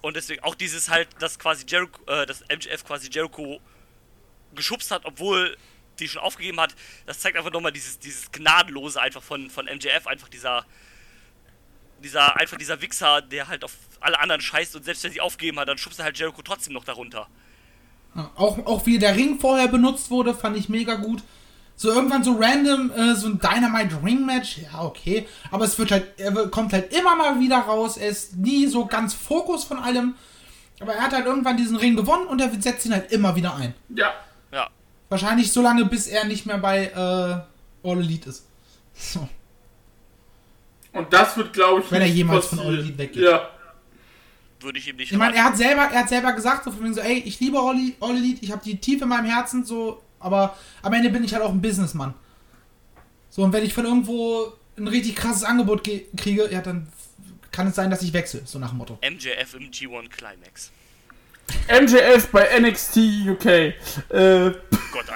und 0.00 0.16
deswegen 0.16 0.42
auch 0.42 0.54
dieses 0.54 0.88
halt, 0.88 1.08
dass 1.18 1.38
quasi 1.38 1.66
Jericho, 1.68 2.00
äh, 2.06 2.24
dass 2.24 2.40
MJF 2.48 2.84
quasi 2.84 3.10
Jericho 3.10 3.60
geschubst 4.54 4.90
hat, 4.90 5.04
obwohl 5.04 5.58
die 5.98 6.08
schon 6.08 6.22
aufgegeben 6.22 6.58
hat, 6.58 6.74
das 7.04 7.20
zeigt 7.20 7.36
einfach 7.36 7.52
nochmal 7.52 7.72
dieses, 7.72 7.98
dieses 7.98 8.32
Gnadenlose 8.32 8.98
einfach 8.98 9.22
von, 9.22 9.50
von 9.50 9.66
MJF, 9.66 10.06
einfach 10.06 10.28
dieser, 10.28 10.64
dieser, 12.02 12.36
einfach 12.36 12.56
dieser 12.56 12.80
Wichser, 12.80 13.22
der 13.22 13.48
halt 13.48 13.64
auf 13.64 13.72
alle 14.00 14.18
anderen 14.18 14.40
scheißt 14.40 14.76
und 14.76 14.84
selbst 14.84 15.04
wenn 15.04 15.12
sie 15.12 15.20
aufgegeben 15.20 15.58
hat, 15.58 15.68
dann 15.68 15.78
schubst 15.78 15.98
er 15.98 16.06
halt 16.06 16.18
Jericho 16.18 16.42
trotzdem 16.42 16.74
noch 16.74 16.84
darunter. 16.84 17.28
Ja, 18.14 18.30
auch, 18.34 18.58
auch 18.66 18.86
wie 18.86 18.98
der 18.98 19.14
Ring 19.14 19.38
vorher 19.38 19.68
benutzt 19.68 20.10
wurde, 20.10 20.34
fand 20.34 20.56
ich 20.56 20.68
mega 20.68 20.94
gut. 20.96 21.22
So 21.76 21.90
irgendwann 21.90 22.22
so 22.22 22.36
random, 22.38 22.90
äh, 22.90 23.14
so 23.14 23.28
ein 23.28 23.38
Dynamite 23.38 24.02
Ring 24.04 24.26
Match, 24.26 24.58
ja, 24.58 24.82
okay. 24.82 25.26
Aber 25.50 25.64
es 25.64 25.78
wird 25.78 25.90
halt, 25.92 26.18
er 26.18 26.32
kommt 26.48 26.74
halt 26.74 26.92
immer 26.92 27.16
mal 27.16 27.40
wieder 27.40 27.58
raus. 27.58 27.96
Er 27.96 28.08
ist 28.08 28.36
nie 28.36 28.66
so 28.66 28.84
ganz 28.84 29.14
Fokus 29.14 29.64
von 29.64 29.78
allem. 29.78 30.14
Aber 30.80 30.94
er 30.94 31.02
hat 31.02 31.12
halt 31.12 31.26
irgendwann 31.26 31.56
diesen 31.56 31.76
Ring 31.76 31.96
gewonnen 31.96 32.26
und 32.26 32.40
er 32.40 32.50
setzt 32.60 32.84
ihn 32.84 32.92
halt 32.92 33.10
immer 33.12 33.34
wieder 33.34 33.54
ein. 33.54 33.74
Ja. 33.94 34.12
Ja. 34.52 34.68
Wahrscheinlich 35.08 35.52
so 35.52 35.62
lange, 35.62 35.86
bis 35.86 36.06
er 36.06 36.24
nicht 36.24 36.44
mehr 36.44 36.58
bei 36.58 36.86
äh, 36.86 37.88
All 37.88 37.98
Elite 37.98 38.30
ist. 38.30 38.46
So. 38.92 39.26
Und 40.92 41.12
das 41.12 41.36
wird, 41.36 41.52
glaube 41.52 41.80
ich, 41.82 41.90
Wenn 41.90 42.02
er 42.02 42.08
jemals 42.08 42.46
von 42.46 42.58
passieren. 42.58 42.76
All 42.78 42.80
Elite 42.84 42.98
weggeht. 42.98 43.22
Ja. 43.22 43.48
würde 44.60 44.78
ich 44.78 44.88
ihm 44.88 44.96
nicht 44.96 45.12
Ich 45.12 45.16
meine, 45.18 45.36
er 45.36 45.44
hat 45.44 45.56
selber, 45.56 45.82
er 45.82 46.00
hat 46.00 46.08
selber 46.08 46.32
gesagt, 46.32 46.64
so 46.64 46.70
von 46.72 46.82
wegen 46.84 46.94
so, 46.94 47.00
ey, 47.00 47.18
ich 47.18 47.38
liebe 47.40 47.58
All, 47.58 47.76
All 48.00 48.16
Elite, 48.16 48.44
ich 48.44 48.50
habe 48.52 48.62
die 48.64 48.76
Tiefe 48.76 49.04
in 49.04 49.08
meinem 49.08 49.24
Herzen, 49.26 49.64
so, 49.64 50.02
aber 50.18 50.56
am 50.82 50.92
Ende 50.92 51.08
bin 51.10 51.24
ich 51.24 51.32
halt 51.32 51.42
auch 51.44 51.50
ein 51.52 51.60
Businessmann. 51.62 52.14
So, 53.30 53.42
und 53.42 53.52
wenn 53.52 53.64
ich 53.64 53.72
von 53.72 53.84
irgendwo 53.86 54.52
ein 54.76 54.88
richtig 54.88 55.14
krasses 55.16 55.44
Angebot 55.44 55.84
ge- 55.84 56.06
kriege, 56.16 56.48
ja, 56.50 56.60
dann 56.60 56.88
kann 57.52 57.68
es 57.68 57.76
sein, 57.76 57.90
dass 57.90 58.02
ich 58.02 58.12
wechsle, 58.12 58.42
so 58.44 58.58
nach 58.58 58.70
dem 58.70 58.78
Motto. 58.78 58.98
MJF 59.02 59.54
im 59.54 59.70
G1 59.70 60.08
Climax. 60.08 60.70
MJF 61.68 62.28
bei 62.28 62.60
NXT 62.60 62.96
UK. 63.28 63.44
Äh, 63.46 63.74
Gott, 64.10 64.54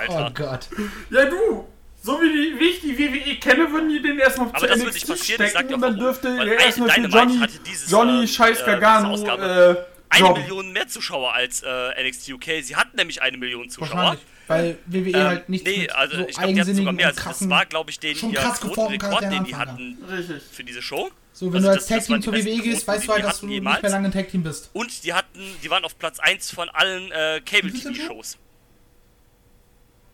Oh 0.08 0.12
Alter. 0.14 0.30
Gott. 0.34 0.68
ja, 1.10 1.24
du. 1.26 1.66
So 2.04 2.20
wie, 2.20 2.28
die, 2.28 2.60
wie 2.60 2.64
ich 2.68 2.80
die 2.82 2.98
WWE 2.98 3.36
kenne, 3.36 3.72
würden 3.72 3.88
die 3.88 4.02
den 4.02 4.18
erstmal 4.18 4.48
Aber 4.48 4.58
zu 4.58 4.66
das 4.66 4.78
wird 4.78 4.88
NXT 4.88 4.94
nicht 4.94 5.08
passieren, 5.08 5.42
ich 5.46 5.52
sag 5.52 5.60
stecken 5.60 5.74
und 5.74 5.80
dann 5.80 5.98
dürfte 5.98 6.28
er 6.28 6.60
erstmal 6.60 6.90
für 6.90 7.00
Johnny, 7.00 7.38
hatte 7.38 7.58
dieses, 7.66 7.90
Johnny 7.90 8.20
ähm, 8.20 8.26
Scheiß 8.26 8.60
äh, 8.60 8.64
Gargano 8.66 9.14
äh. 9.16 9.76
Eine. 10.10 10.32
Million 10.34 10.72
mehr 10.72 10.86
Zuschauer 10.86 11.32
als 11.32 11.62
äh, 11.62 12.08
NXT 12.08 12.28
UK. 12.34 12.44
Sie 12.62 12.76
hatten 12.76 12.96
nämlich 12.98 13.22
eine 13.22 13.38
Million 13.38 13.70
Zuschauer. 13.70 13.96
Wahrscheinlich. 13.96 14.20
Weil 14.46 14.78
WWE 14.84 15.08
Ähm, 15.08 15.14
halt 15.24 15.48
nicht 15.48 15.66
nee, 15.66 15.88
also 15.88 16.16
so 16.18 16.28
ich 16.28 16.36
glaube, 16.36 16.52
die 16.52 16.60
hatten 16.60 16.74
sogar 16.74 16.92
mehr. 16.92 17.06
Also 17.06 17.22
das 17.24 17.48
war, 17.48 17.64
glaube 17.64 17.90
ich, 17.90 17.98
den 17.98 18.14
schon 18.14 18.32
ihr 18.32 18.38
krass 18.38 18.60
geformten 18.60 18.98
Quotenrekord, 18.98 19.32
den 19.32 19.44
die 19.44 19.56
hatten 19.56 19.98
Richtig. 20.06 20.42
für 20.52 20.62
diese 20.62 20.82
Show. 20.82 21.10
So, 21.32 21.46
wenn 21.46 21.64
Also 21.64 21.68
du 21.68 21.72
als 21.72 21.86
Tag 21.86 22.04
Team 22.04 22.20
zur 22.20 22.34
WWE 22.34 22.60
gehst, 22.60 22.86
weißt 22.86 23.08
du 23.08 23.12
halt, 23.12 23.24
dass 23.24 23.40
du 23.40 23.46
hatten 23.46 23.46
nicht 23.46 23.54
jemals. 23.54 23.80
mehr 23.80 23.90
lange 23.90 24.08
ein 24.08 24.12
Tag 24.12 24.28
Team 24.28 24.42
bist. 24.42 24.68
Und 24.74 25.04
die 25.04 25.14
hatten, 25.14 25.40
die 25.62 25.70
waren 25.70 25.84
auf 25.84 25.98
Platz 25.98 26.20
1 26.20 26.50
von 26.50 26.68
allen 26.68 27.10
äh, 27.10 27.40
Cable 27.44 27.72
Wie 27.72 27.78
bitte, 27.78 27.92
TV 27.94 28.06
Shows. 28.08 28.36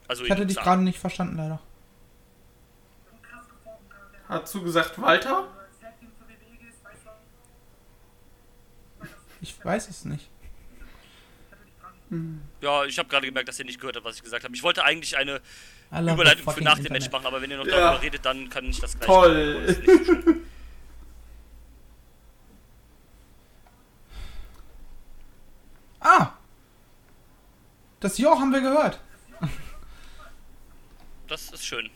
Also 0.06 0.24
Ich 0.24 0.30
hatte 0.30 0.46
dich 0.46 0.56
gerade 0.56 0.82
nicht 0.82 1.00
verstanden, 1.00 1.36
leider. 1.36 1.60
Hast 4.30 4.54
du 4.54 4.62
gesagt, 4.62 5.00
Walter? 5.00 5.48
Ich 9.40 9.64
weiß 9.64 9.88
es 9.88 10.04
nicht. 10.04 10.30
Ja, 12.60 12.84
ich 12.84 12.98
habe 12.98 13.08
gerade 13.08 13.26
gemerkt, 13.26 13.48
dass 13.48 13.58
ihr 13.58 13.64
nicht 13.64 13.80
gehört 13.80 13.96
habt, 13.96 14.04
was 14.04 14.16
ich 14.16 14.22
gesagt 14.22 14.44
habe. 14.44 14.54
Ich 14.54 14.62
wollte 14.62 14.84
eigentlich 14.84 15.16
eine 15.16 15.40
Überleitung 15.90 16.52
für 16.54 16.62
nach 16.62 16.78
dem. 16.78 16.92
Match 16.92 17.10
machen, 17.10 17.26
aber 17.26 17.42
wenn 17.42 17.50
ihr 17.50 17.56
noch 17.58 17.66
Ja. 17.66 17.72
darüber 17.80 18.02
redet, 18.02 18.24
dann 18.24 18.48
kann 18.50 18.66
ich 18.66 18.80
das 18.80 18.96
gleich 18.96 19.06
Toll. 19.06 19.54
machen. 19.62 19.74
So 19.74 20.04
schlimm. 20.04 20.46
Ah! 26.00 26.32
Das 28.00 28.16
Jo 28.18 28.30
haben 28.38 28.52
wir 28.52 28.60
gehört. 28.60 28.98
Das 31.28 31.50
ist 31.52 31.64
schön. 31.64 31.90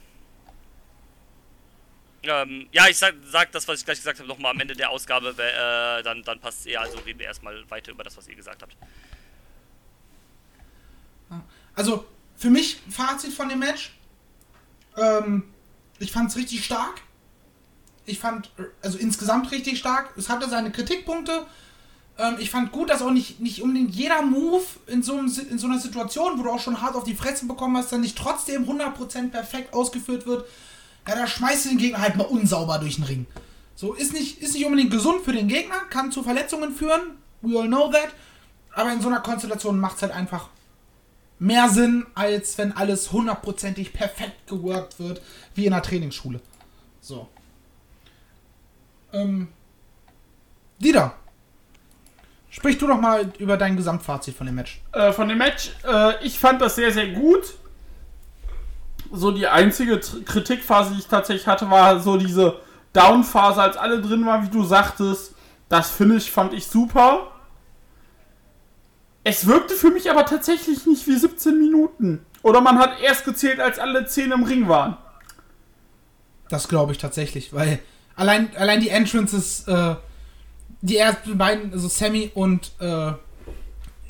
Ähm, 2.26 2.68
ja, 2.72 2.88
ich 2.88 2.96
sag, 2.96 3.14
sag 3.24 3.52
das, 3.52 3.66
was 3.68 3.80
ich 3.80 3.84
gleich 3.84 3.98
gesagt 3.98 4.18
habe, 4.18 4.28
nochmal 4.28 4.52
am 4.52 4.60
Ende 4.60 4.74
der 4.74 4.90
Ausgabe, 4.90 5.30
äh, 5.30 6.02
dann, 6.02 6.22
dann 6.22 6.40
passt 6.40 6.60
es 6.60 6.66
eher. 6.66 6.80
Also 6.80 6.98
reden 6.98 7.18
wir 7.18 7.26
erstmal 7.26 7.68
weiter 7.70 7.92
über 7.92 8.04
das, 8.04 8.16
was 8.16 8.28
ihr 8.28 8.34
gesagt 8.34 8.62
habt. 8.62 8.76
Also, 11.74 12.06
für 12.36 12.50
mich, 12.50 12.80
Fazit 12.90 13.32
von 13.32 13.48
dem 13.48 13.58
Match. 13.58 13.92
Ähm, 14.96 15.44
ich 15.98 16.12
fand 16.12 16.30
es 16.30 16.36
richtig 16.36 16.64
stark. 16.64 17.02
Ich 18.06 18.18
fand, 18.18 18.50
also 18.82 18.98
insgesamt 18.98 19.50
richtig 19.50 19.78
stark. 19.78 20.10
Es 20.16 20.28
hatte 20.28 20.48
seine 20.48 20.70
Kritikpunkte. 20.70 21.46
Ähm, 22.18 22.36
ich 22.38 22.50
fand 22.50 22.70
gut, 22.70 22.90
dass 22.90 23.02
auch 23.02 23.10
nicht, 23.10 23.40
nicht 23.40 23.62
unbedingt 23.62 23.94
jeder 23.94 24.22
Move 24.22 24.64
in 24.86 25.02
so, 25.02 25.16
einem, 25.16 25.32
in 25.50 25.58
so 25.58 25.66
einer 25.66 25.78
Situation, 25.78 26.38
wo 26.38 26.42
du 26.42 26.50
auch 26.50 26.60
schon 26.60 26.80
hart 26.80 26.94
auf 26.94 27.04
die 27.04 27.14
Fresse 27.14 27.46
bekommen 27.46 27.76
hast, 27.76 27.92
dann 27.92 28.02
nicht 28.02 28.16
trotzdem 28.16 28.68
100% 28.68 29.30
perfekt 29.30 29.72
ausgeführt 29.72 30.26
wird. 30.26 30.46
Ja, 31.06 31.14
da 31.14 31.26
schmeißt 31.26 31.66
du 31.66 31.68
den 31.70 31.78
Gegner 31.78 32.00
halt 32.00 32.16
mal 32.16 32.24
unsauber 32.24 32.78
durch 32.78 32.96
den 32.96 33.04
Ring. 33.04 33.26
So, 33.74 33.92
ist 33.92 34.12
nicht, 34.12 34.40
ist 34.40 34.54
nicht 34.54 34.64
unbedingt 34.64 34.90
gesund 34.90 35.22
für 35.24 35.32
den 35.32 35.48
Gegner, 35.48 35.80
kann 35.90 36.12
zu 36.12 36.22
Verletzungen 36.22 36.72
führen. 36.72 37.18
We 37.42 37.58
all 37.58 37.66
know 37.66 37.90
that. 37.90 38.08
Aber 38.72 38.92
in 38.92 39.00
so 39.00 39.08
einer 39.08 39.20
Konstellation 39.20 39.78
macht 39.78 39.96
es 39.96 40.02
halt 40.02 40.12
einfach 40.12 40.48
mehr 41.38 41.68
Sinn, 41.68 42.06
als 42.14 42.56
wenn 42.58 42.72
alles 42.72 43.12
hundertprozentig 43.12 43.92
perfekt 43.92 44.46
geworkt 44.46 44.98
wird, 44.98 45.20
wie 45.54 45.66
in 45.66 45.72
einer 45.72 45.82
Trainingsschule. 45.82 46.40
So. 47.00 47.28
Ähm. 49.12 49.48
Dieter. 50.78 51.14
Sprich 52.50 52.78
du 52.78 52.86
doch 52.86 53.00
mal 53.00 53.32
über 53.38 53.56
dein 53.56 53.76
Gesamtfazit 53.76 54.36
von 54.36 54.46
dem 54.46 54.54
Match. 54.54 54.80
Äh, 54.92 55.12
von 55.12 55.28
dem 55.28 55.38
Match, 55.38 55.72
äh, 55.84 56.24
ich 56.24 56.38
fand 56.38 56.60
das 56.60 56.76
sehr, 56.76 56.92
sehr 56.92 57.08
gut. 57.08 57.54
So 59.12 59.30
die 59.30 59.46
einzige 59.46 59.98
Kritikphase, 59.98 60.94
die 60.94 61.00
ich 61.00 61.06
tatsächlich 61.06 61.46
hatte, 61.46 61.70
war 61.70 62.00
so 62.00 62.16
diese 62.16 62.56
Down-Phase, 62.92 63.60
als 63.62 63.76
alle 63.76 64.00
drin 64.00 64.24
waren, 64.26 64.44
wie 64.44 64.50
du 64.50 64.64
sagtest. 64.64 65.34
Das 65.68 65.90
Finish 65.90 66.30
fand 66.30 66.52
ich 66.52 66.66
super. 66.66 67.30
Es 69.24 69.46
wirkte 69.46 69.74
für 69.74 69.90
mich 69.90 70.10
aber 70.10 70.26
tatsächlich 70.26 70.86
nicht 70.86 71.06
wie 71.06 71.16
17 71.16 71.58
Minuten. 71.58 72.24
Oder 72.42 72.60
man 72.60 72.78
hat 72.78 73.00
erst 73.00 73.24
gezählt, 73.24 73.58
als 73.58 73.78
alle 73.78 74.06
10 74.06 74.32
im 74.32 74.42
Ring 74.42 74.68
waren. 74.68 74.98
Das 76.50 76.68
glaube 76.68 76.92
ich 76.92 76.98
tatsächlich, 76.98 77.54
weil 77.54 77.78
allein, 78.16 78.54
allein 78.56 78.80
die 78.80 78.90
Entrances, 78.90 79.66
äh, 79.66 79.94
die 80.82 80.98
ersten 80.98 81.38
beiden, 81.38 81.72
also 81.72 81.88
Sammy 81.88 82.30
und 82.34 82.72
äh, 82.80 83.12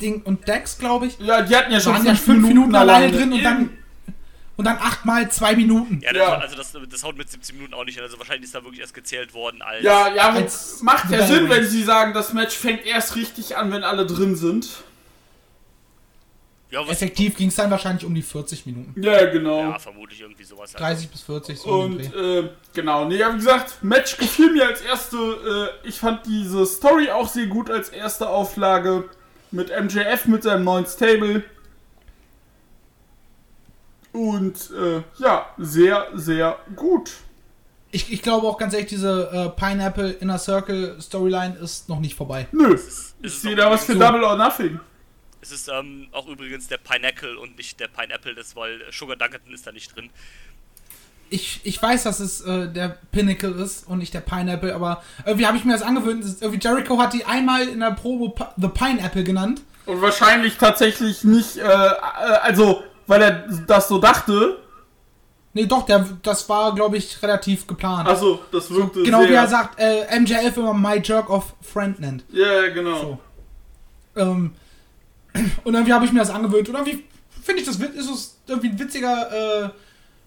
Ding 0.01 0.21
und 0.23 0.45
Dex, 0.47 0.77
glaube 0.77 1.07
ich, 1.07 1.17
Ja, 1.19 1.41
die 1.41 1.55
hatten 1.55 1.71
ja 1.71 1.79
schon 1.79 1.93
waren 1.93 2.05
ja 2.05 2.15
fünf 2.15 2.45
Minuten, 2.45 2.75
alleine 2.75 3.11
drin 3.11 3.31
und 3.31 3.43
dann 3.43 3.69
und 4.57 4.65
dann 4.65 4.77
achtmal 4.77 5.29
zwei 5.31 5.55
Minuten. 5.55 5.99
Ja, 6.01 6.13
das, 6.13 6.21
Ja. 6.21 6.27
war- 6.31 6.41
also 6.41 6.55
das, 6.55 6.71
das 6.89 7.03
haut 7.03 7.17
mit 7.17 7.29
17 7.29 7.55
Minuten 7.55 7.73
auch 7.73 7.83
nicht 7.85 7.95
hin. 7.95 8.03
Also 8.03 8.17
wahrscheinlich 8.17 8.45
ist 8.45 8.55
da 8.55 8.63
wirklich 8.63 8.81
erst 8.81 8.93
gezählt 8.93 9.33
worden 9.33 9.61
als. 9.61 9.83
Ja, 9.83 10.13
ja, 10.13 10.29
Als 10.29 10.81
macht 10.81 11.09
ja 11.11 11.25
Sinn, 11.27 11.49
wenn 11.49 11.65
sie 11.67 11.83
sagen, 11.83 12.13
das 12.13 12.33
Match 12.33 12.55
fängt 12.55 12.85
erst 12.85 13.15
richtig 13.15 13.57
an, 13.57 13.71
wenn 13.71 13.83
alle 13.83 14.05
drin 14.05 14.35
sind. 14.35 14.67
ja, 16.71 16.81
Effektiv 16.87 17.37
ging 17.37 17.49
es 17.49 17.55
dann 17.55 17.69
wahrscheinlich 17.71 18.05
um 18.05 18.13
die 18.13 18.21
40 18.21 18.65
Minuten. 18.65 19.01
Ja, 19.01 19.25
genau. 19.25 19.59
ja 19.71 19.79
vermutlich 19.79 20.21
irgendwie 20.21 20.43
sowas. 20.43 20.73
halt. 20.73 20.81
30 20.83 21.09
bis 21.09 21.21
40, 21.21 21.59
so 21.59 21.69
Und 21.69 22.13
äh, 22.15 22.49
genau, 22.73 23.05
nee, 23.05 23.19
wie 23.19 23.35
gesagt, 23.35 23.81
Match 23.83 24.17
gefiel 24.17 24.51
mir 24.51 24.67
als 24.67 24.81
erste. 24.81 25.69
Äh, 25.83 25.87
ich 25.87 25.99
fand 25.99 26.25
diese 26.25 26.65
Story 26.65 27.09
auch 27.11 27.29
sehr 27.29 27.47
gut 27.47 27.69
als 27.69 27.89
erste 27.89 28.27
Auflage. 28.29 29.09
Mit 29.51 29.69
MJF 29.69 30.25
mit 30.25 30.43
seinem 30.43 30.63
neuen 30.65 30.85
Stable. 30.85 31.43
Und 34.15 34.71
äh, 34.71 35.01
ja, 35.21 35.49
sehr, 35.57 36.07
sehr 36.13 36.57
gut. 36.75 37.11
Ich, 37.91 38.11
ich 38.11 38.21
glaube 38.21 38.47
auch 38.47 38.57
ganz 38.57 38.73
ehrlich, 38.73 38.89
diese 38.89 39.29
äh, 39.31 39.49
Pineapple 39.59 40.11
Inner 40.11 40.37
Circle 40.37 40.97
Storyline 41.01 41.55
ist 41.57 41.89
noch 41.89 41.99
nicht 41.99 42.15
vorbei. 42.15 42.47
Nö, 42.51 42.73
ist 42.73 43.41
sehe 43.41 43.55
da 43.55 43.69
was 43.69 43.85
für 43.85 43.93
so. 43.93 43.99
Double 43.99 44.23
or 44.23 44.35
Nothing. 44.37 44.79
Es 45.41 45.51
ist 45.51 45.67
ähm, 45.69 46.07
auch 46.11 46.27
übrigens 46.27 46.67
der 46.67 46.77
Pineapple 46.77 47.37
und 47.39 47.57
nicht 47.57 47.79
der 47.79 47.87
Pineapple, 47.87 48.33
das, 48.35 48.55
weil 48.55 48.79
Sugar 48.91 49.15
Dunkerton 49.15 49.53
ist 49.53 49.67
da 49.67 49.71
nicht 49.71 49.95
drin. 49.95 50.09
Ich, 51.29 51.61
ich 51.63 51.81
weiß, 51.81 52.03
dass 52.03 52.19
es 52.19 52.41
äh, 52.41 52.67
der 52.67 52.97
Pinnacle 53.11 53.51
ist 53.51 53.87
und 53.87 53.97
nicht 53.99 54.13
der 54.13 54.21
Pineapple, 54.21 54.73
aber 54.73 55.03
irgendwie 55.25 55.45
habe 55.45 55.57
ich 55.57 55.65
mir 55.65 55.73
das 55.73 55.81
angewöhnt. 55.81 56.23
Das 56.23 56.31
ist- 56.31 56.41
Irgendwie 56.41 56.65
Jericho 56.65 56.97
hat 56.99 57.13
die 57.13 57.25
einmal 57.25 57.67
in 57.67 57.79
der 57.79 57.91
Probe 57.91 58.47
The 58.57 58.67
Pineapple 58.69 59.23
genannt. 59.23 59.61
Und 59.85 60.01
wahrscheinlich 60.01 60.57
tatsächlich 60.57 61.23
nicht, 61.23 61.57
äh, 61.57 61.61
äh, 61.63 61.67
also, 62.41 62.83
weil 63.07 63.21
er 63.21 63.31
das 63.67 63.87
so 63.87 63.99
dachte. 63.99 64.57
Nee, 65.53 65.67
doch, 65.67 65.85
der, 65.85 66.05
das 66.21 66.49
war, 66.49 66.75
glaube 66.75 66.97
ich, 66.97 67.21
relativ 67.23 67.65
geplant. 67.65 68.09
Also, 68.09 68.41
das 68.51 68.69
wirkte 68.69 69.03
genau 69.03 69.21
sehr. 69.21 69.29
wie 69.29 69.33
er 69.35 69.47
sagt, 69.47 69.79
äh, 69.79 70.19
MJF 70.19 70.57
immer 70.57 70.73
My 70.73 70.99
Jerk 71.01 71.29
of 71.29 71.55
Friend 71.61 71.97
nennt. 71.99 72.25
Ja, 72.29 72.67
genau. 72.69 72.99
So. 72.99 73.19
Ähm, 74.17 74.51
und 75.63 75.73
irgendwie 75.73 75.93
habe 75.93 76.05
ich 76.05 76.11
mir 76.11 76.19
das 76.19 76.29
angewöhnt. 76.29 76.67
Und 76.67 76.75
irgendwie 76.75 77.05
finde 77.41 77.61
ich 77.61 77.67
das 77.67 77.77
ist 77.77 78.09
es 78.09 78.37
irgendwie 78.47 78.69
ein 78.69 78.79
witziger, 78.79 79.65
äh, 79.65 79.69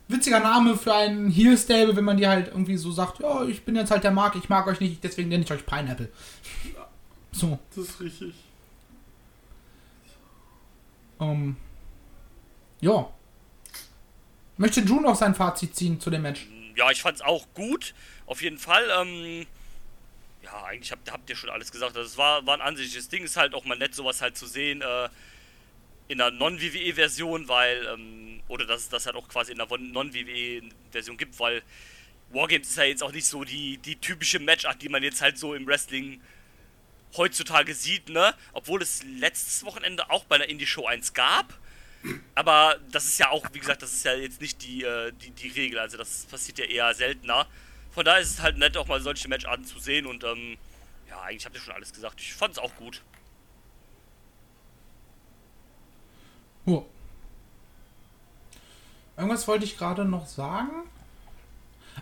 witziger 0.09 0.41
Name 0.41 0.77
für 0.77 0.95
einen 0.95 1.31
Heel 1.31 1.59
Stable, 1.59 1.97
wenn 1.97 2.05
man 2.05 2.17
die 2.17 2.27
halt 2.27 2.49
irgendwie 2.49 2.77
so 2.77 2.91
sagt, 2.91 3.21
ja, 3.21 3.45
ich 3.45 3.65
bin 3.65 3.77
jetzt 3.77 3.91
halt 3.91 4.05
der 4.05 4.13
Mark, 4.13 4.35
ich 4.37 4.49
mag 4.49 4.67
euch 4.67 4.81
nicht, 4.81 5.05
deswegen 5.05 5.29
nenne 5.29 5.45
ich 5.45 5.53
euch 5.53 5.67
Pineapple. 5.67 6.09
So. 7.33 7.59
Das 7.75 7.85
ist 7.85 8.01
richtig. 8.01 8.35
Ähm, 11.21 11.57
ja. 12.81 13.13
Möchte 14.57 14.85
Drew 14.85 15.01
noch 15.01 15.15
sein 15.15 15.35
Fazit 15.35 15.77
ziehen 15.77 16.01
zu 16.01 16.11
dem 16.11 16.23
Match? 16.23 16.47
Ja, 16.75 16.91
ich 16.91 17.03
fand's 17.03 17.21
auch 17.21 17.47
gut. 17.55 17.95
Auf 18.27 18.43
jeden 18.43 18.59
Fall. 18.59 18.85
Ähm, 19.01 19.47
ja, 20.43 20.65
eigentlich 20.65 20.91
habt, 20.93 21.11
habt 21.13 21.31
ihr 21.31 21.37
schon 21.37 21.51
alles 21.51 21.71
gesagt. 21.71 21.97
Also 21.97 22.09
es 22.09 22.17
war, 22.17 22.45
war 22.47 22.55
ein 22.55 22.61
ansichtliches 22.61 23.09
Ding. 23.09 23.25
Ist 23.25 23.37
halt 23.37 23.55
auch 23.55 23.65
mal 23.65 23.79
nett, 23.79 23.95
sowas 23.95 24.21
halt 24.21 24.37
zu 24.37 24.47
sehen 24.47 24.83
äh, 24.83 25.09
in 26.09 26.21
einer 26.21 26.31
Non-WWE-Version, 26.31 27.49
weil, 27.49 27.87
ähm, 27.87 28.41
oder 28.49 28.67
dass 28.67 28.83
es 28.83 28.89
das 28.89 29.07
halt 29.07 29.15
auch 29.15 29.29
quasi 29.29 29.53
in 29.53 29.61
einer 29.61 29.79
Non-WWE-Version 29.79 31.17
gibt, 31.17 31.39
weil 31.39 31.63
Wargames 32.31 32.71
ist 32.71 32.77
ja 32.77 32.85
jetzt 32.85 33.03
auch 33.03 33.13
nicht 33.13 33.27
so 33.27 33.45
die, 33.45 33.79
die 33.79 33.97
typische 33.97 34.39
Matchart, 34.39 34.83
die 34.83 34.89
man 34.89 35.03
jetzt 35.03 35.21
halt 35.21 35.39
so 35.39 35.55
im 35.55 35.67
Wrestling 35.67 36.21
heutzutage 37.17 37.75
sieht, 37.75 38.09
ne? 38.09 38.35
Obwohl 38.53 38.83
es 38.83 39.03
letztes 39.05 39.65
Wochenende 39.65 40.11
auch 40.11 40.25
bei 40.25 40.37
einer 40.37 40.49
Indie-Show 40.49 40.87
eins 40.87 41.15
gab. 41.15 41.59
Aber 42.35 42.77
das 42.93 43.05
ist 43.05 43.19
ja 43.19 43.31
auch, 43.31 43.45
wie 43.53 43.59
gesagt, 43.59 43.83
das 43.83 43.93
ist 43.93 44.05
ja 44.05 44.15
jetzt 44.15 44.41
nicht 44.41 44.63
die, 44.63 44.85
äh, 44.85 45.13
die, 45.13 45.31
die 45.31 45.49
Regel. 45.49 45.79
Also 45.79 45.97
das 45.97 46.27
passiert 46.27 46.59
ja 46.59 46.65
eher 46.65 46.95
seltener. 46.95 47.47
Von 47.91 48.05
daher 48.05 48.21
ist 48.21 48.31
es 48.31 48.43
halt 48.43 48.59
nett, 48.59 48.77
auch 48.77 48.87
mal 48.87 49.01
solche 49.01 49.29
Matcharten 49.29 49.65
zu 49.65 49.79
sehen. 49.79 50.07
Und 50.07 50.25
ähm, 50.25 50.57
ja, 51.09 51.21
eigentlich 51.23 51.45
habt 51.45 51.57
ihr 51.57 51.61
schon 51.61 51.75
alles 51.75 51.93
gesagt. 51.93 52.21
Ich 52.21 52.35
fand's 52.35 52.59
auch 52.59 52.75
gut. 52.77 53.03
Oh. 56.67 56.85
Irgendwas 59.17 59.49
wollte 59.49 59.65
ich 59.65 59.77
gerade 59.77 60.05
noch 60.05 60.27
sagen. 60.27 60.89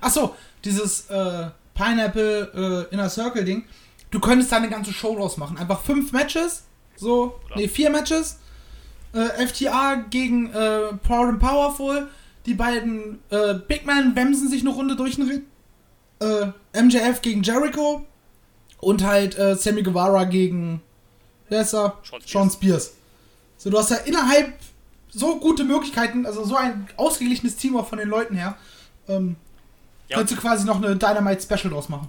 Achso, 0.01 0.37
dieses 0.65 1.09
äh, 1.09 1.51
Pineapple 1.75 2.89
äh, 2.91 2.95
Inner 2.95 3.09
Circle 3.09 3.45
Ding. 3.45 3.67
Du 4.11 4.21
könntest 4.21 4.53
da 4.53 4.57
eine 4.57 4.69
ganze 4.69 4.93
Show 4.93 5.17
draus 5.17 5.37
machen. 5.37 5.57
Einfach 5.57 5.81
fünf 5.81 6.13
Matches. 6.13 6.65
So, 6.97 7.41
Oder? 7.47 7.57
nee, 7.57 7.69
vier 7.69 7.91
Matches. 7.91 8.39
Äh, 9.17 9.47
FTA 9.47 9.95
gegen 10.11 10.53
äh, 10.53 10.93
Proud 11.03 11.29
and 11.29 11.41
Powerful. 11.41 12.09
Die 12.45 12.55
beiden 12.55 13.19
äh, 13.31 13.55
Big 13.55 13.87
Men 13.87 14.15
wemsen 14.15 14.49
sich 14.49 14.61
eine 14.61 14.71
Runde 14.71 14.95
durch 14.97 15.17
den 15.17 15.29
Ring. 15.29 15.43
Äh, 16.21 16.81
MJF 16.83 17.23
gegen 17.23 17.43
Jericho. 17.43 18.05
Und 18.79 19.03
halt 19.05 19.39
äh, 19.39 19.57
Sammy 19.57 19.83
Guevara 19.83 20.25
gegen. 20.25 20.83
Wer 21.49 21.63
ist 21.63 21.75
er? 21.75 21.99
Sean 22.03 22.21
Spears. 22.21 22.31
Sean 22.31 22.51
Spears. 22.51 22.93
So, 23.57 23.71
du 23.71 23.79
hast 23.79 23.91
ja 23.91 23.97
innerhalb 23.97 24.53
so 25.09 25.41
gute 25.41 25.65
Möglichkeiten, 25.65 26.27
also 26.27 26.45
so 26.45 26.57
ein 26.57 26.87
ausgeglichenes 26.97 27.57
Team 27.57 27.77
auch 27.77 27.87
von 27.89 27.99
den 27.99 28.09
Leuten 28.09 28.37
her. 28.37 28.57
Ähm, 29.09 29.37
Ja, 30.09 30.19
Könntest 30.19 30.39
du 30.39 30.43
quasi 30.43 30.67
noch 30.67 30.77
eine 30.77 30.95
Dynamite 30.95 31.41
Special 31.41 31.73
draus 31.73 31.89
machen. 31.89 32.09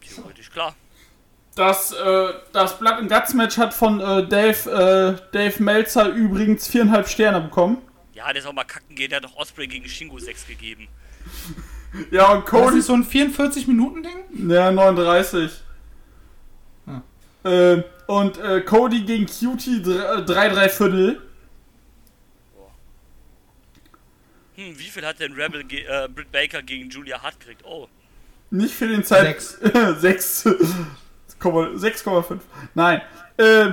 theoretisch 0.00 0.50
klar. 0.50 0.74
Das, 1.56 1.90
äh, 1.92 2.28
das 2.52 2.78
Blood 2.78 2.92
and 2.98 3.10
Guts 3.10 3.32
Match 3.34 3.56
hat 3.56 3.72
von 3.74 3.98
äh, 4.00 4.28
Dave, 4.28 4.70
äh, 4.70 5.32
Dave 5.32 5.62
Meltzer 5.62 6.10
übrigens 6.10 6.68
viereinhalb 6.68 7.08
Sterne 7.08 7.40
bekommen. 7.40 7.78
Ja, 8.12 8.32
der 8.32 8.42
soll 8.42 8.52
mal 8.52 8.64
kacken 8.64 8.94
gehen. 8.94 9.08
Der 9.08 9.16
hat 9.16 9.24
doch 9.24 9.36
Osprey 9.36 9.66
gegen 9.66 9.88
Shingo 9.88 10.18
6 10.18 10.46
gegeben. 10.46 10.86
Ja, 12.10 12.32
und 12.34 12.42
Das 12.44 12.50
Cody. 12.50 12.78
ist 12.80 12.86
so 12.86 12.92
ein 12.92 13.04
44-Minuten-Ding? 13.06 14.50
Ja, 14.50 14.70
39. 14.70 15.50
Hm. 16.84 17.02
Äh, 17.44 17.82
und 18.06 18.36
äh, 18.36 18.60
Cody 18.60 19.00
gegen 19.02 19.24
Cutie 19.24 19.82
3, 19.82 20.24
3 20.26 20.68
Viertel. 20.68 21.22
Hm, 24.56 24.78
wie 24.78 24.88
viel 24.90 25.06
hat 25.06 25.20
denn 25.20 25.32
Rebel 25.32 25.64
ge 25.64 25.84
äh, 25.86 26.06
Britt 26.08 26.30
Baker 26.32 26.62
gegen 26.62 26.90
Julia 26.90 27.22
Hart 27.22 27.40
gekriegt? 27.40 27.62
Oh, 27.64 27.88
Nicht 28.50 28.74
für 28.74 28.88
den 28.88 29.02
Zeit. 29.04 29.40
Sechs. 29.40 29.58
6. 30.00 30.48
6,5. 31.40 32.38
Nein. 32.74 33.02
Äh, 33.36 33.72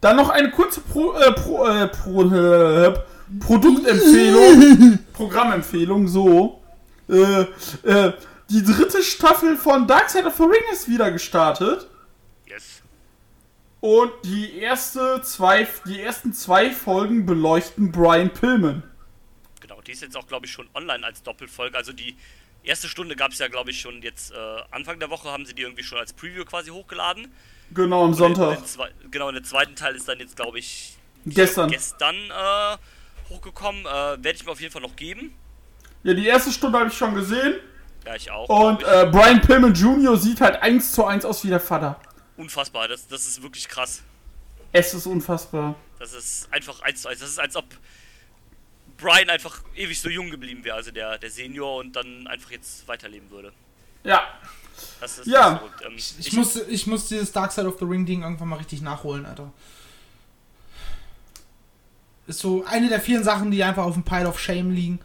dann 0.00 0.16
noch 0.16 0.28
eine 0.28 0.50
kurze 0.50 0.80
Pro, 0.80 1.12
äh, 1.14 1.32
Pro, 1.32 1.66
äh, 1.66 1.88
Pro, 1.88 2.22
äh, 2.22 2.94
Produktempfehlung. 3.40 4.98
Programmempfehlung, 5.12 6.06
so. 6.06 6.62
Äh, 7.08 7.42
äh, 7.82 8.12
die 8.50 8.62
dritte 8.62 9.02
Staffel 9.02 9.56
von 9.56 9.86
Dark 9.86 10.10
Side 10.10 10.26
of 10.26 10.36
the 10.36 10.44
Ring 10.44 10.62
ist 10.72 10.88
wieder 10.88 11.10
gestartet. 11.10 11.88
yes. 12.46 12.82
Und 13.80 14.12
die 14.24 14.58
erste 14.58 15.22
zwei, 15.22 15.66
die 15.86 16.00
ersten 16.00 16.32
zwei 16.32 16.70
Folgen 16.70 17.26
beleuchten 17.26 17.90
Brian 17.90 18.30
Pillman. 18.32 18.82
Genau, 19.60 19.80
die 19.80 19.92
ist 19.92 20.02
jetzt 20.02 20.16
auch, 20.16 20.26
glaube 20.26 20.46
ich, 20.46 20.52
schon 20.52 20.68
online 20.74 21.04
als 21.04 21.22
Doppelfolge. 21.22 21.76
Also 21.76 21.92
die 21.92 22.16
erste 22.66 22.88
Stunde 22.88 23.16
gab 23.16 23.32
es 23.32 23.38
ja, 23.38 23.48
glaube 23.48 23.70
ich, 23.70 23.80
schon 23.80 24.02
jetzt 24.02 24.32
äh, 24.32 24.36
Anfang 24.70 24.98
der 25.00 25.10
Woche 25.10 25.30
haben 25.30 25.46
sie 25.46 25.54
die 25.54 25.62
irgendwie 25.62 25.82
schon 25.84 25.98
als 25.98 26.12
Preview 26.12 26.44
quasi 26.44 26.70
hochgeladen. 26.70 27.32
Genau, 27.72 28.04
am 28.04 28.14
Sonntag. 28.14 28.66
Zwei, 28.66 28.90
genau, 29.10 29.28
und 29.28 29.34
der 29.34 29.42
zweite 29.42 29.74
Teil 29.74 29.94
ist 29.96 30.08
dann 30.08 30.18
jetzt, 30.20 30.36
glaube 30.36 30.58
ich, 30.58 30.96
Gestern. 31.24 31.70
gestern 31.70 32.14
äh, 32.14 32.76
hochgekommen. 33.30 33.82
Äh, 33.84 33.88
Werde 33.88 34.32
ich 34.32 34.44
mir 34.44 34.52
auf 34.52 34.60
jeden 34.60 34.72
Fall 34.72 34.82
noch 34.82 34.94
geben. 34.96 35.34
Ja, 36.04 36.14
die 36.14 36.26
erste 36.26 36.52
Stunde 36.52 36.78
habe 36.78 36.88
ich 36.88 36.96
schon 36.96 37.14
gesehen. 37.14 37.54
Ja, 38.04 38.14
ich 38.14 38.30
auch. 38.30 38.48
Und 38.48 38.78
glaub 38.80 39.08
äh, 39.08 39.10
Brian 39.10 39.40
Pillman 39.40 39.74
Jr. 39.74 40.16
sieht 40.16 40.40
halt 40.40 40.62
eins 40.62 40.92
zu 40.92 41.04
eins 41.04 41.24
aus 41.24 41.42
wie 41.44 41.48
der 41.48 41.58
Vater. 41.58 42.00
ich. 42.36 42.38
Unfassbar, 42.42 42.86
das, 42.86 43.08
das 43.08 43.26
ist 43.26 43.42
wirklich 43.42 43.66
krass. 43.68 44.02
Es 44.72 44.94
ist 44.94 45.06
unfassbar. 45.06 45.74
Das 45.98 46.12
ist 46.12 46.52
einfach 46.52 46.80
eins 46.82 47.02
zu 47.02 47.08
eins. 47.08 47.18
Das 47.20 47.30
ist, 47.30 47.40
als 47.40 47.56
ob 47.56 47.64
Brian 48.96 49.28
einfach 49.30 49.62
ewig 49.74 50.00
so 50.00 50.08
jung 50.08 50.30
geblieben 50.30 50.64
wäre, 50.64 50.76
also 50.76 50.90
der, 50.90 51.18
der 51.18 51.30
Senior, 51.30 51.76
und 51.78 51.94
dann 51.94 52.26
einfach 52.26 52.50
jetzt 52.50 52.86
weiterleben 52.88 53.30
würde. 53.30 53.52
Ja. 54.04 54.22
Das 55.00 55.18
ist, 55.18 55.26
Ja. 55.26 55.50
das 55.50 55.52
ist 55.52 55.58
verrückt. 55.58 55.82
Ähm, 55.86 55.96
Ich, 55.96 56.32
muss, 56.32 56.56
ich 56.56 56.86
muss 56.86 57.08
dieses 57.08 57.32
Dark 57.32 57.52
Side 57.52 57.66
of 57.66 57.78
the 57.78 57.84
Ring 57.84 58.06
Ding 58.06 58.22
irgendwann 58.22 58.48
mal 58.48 58.56
richtig 58.56 58.82
nachholen, 58.82 59.26
Alter. 59.26 59.52
Ist 62.26 62.40
so 62.40 62.64
eine 62.64 62.88
der 62.88 63.00
vielen 63.00 63.22
Sachen, 63.22 63.50
die 63.50 63.62
einfach 63.62 63.84
auf 63.84 63.94
dem 63.94 64.02
Pile 64.02 64.28
of 64.28 64.40
Shame 64.40 64.70
liegen. 64.72 64.98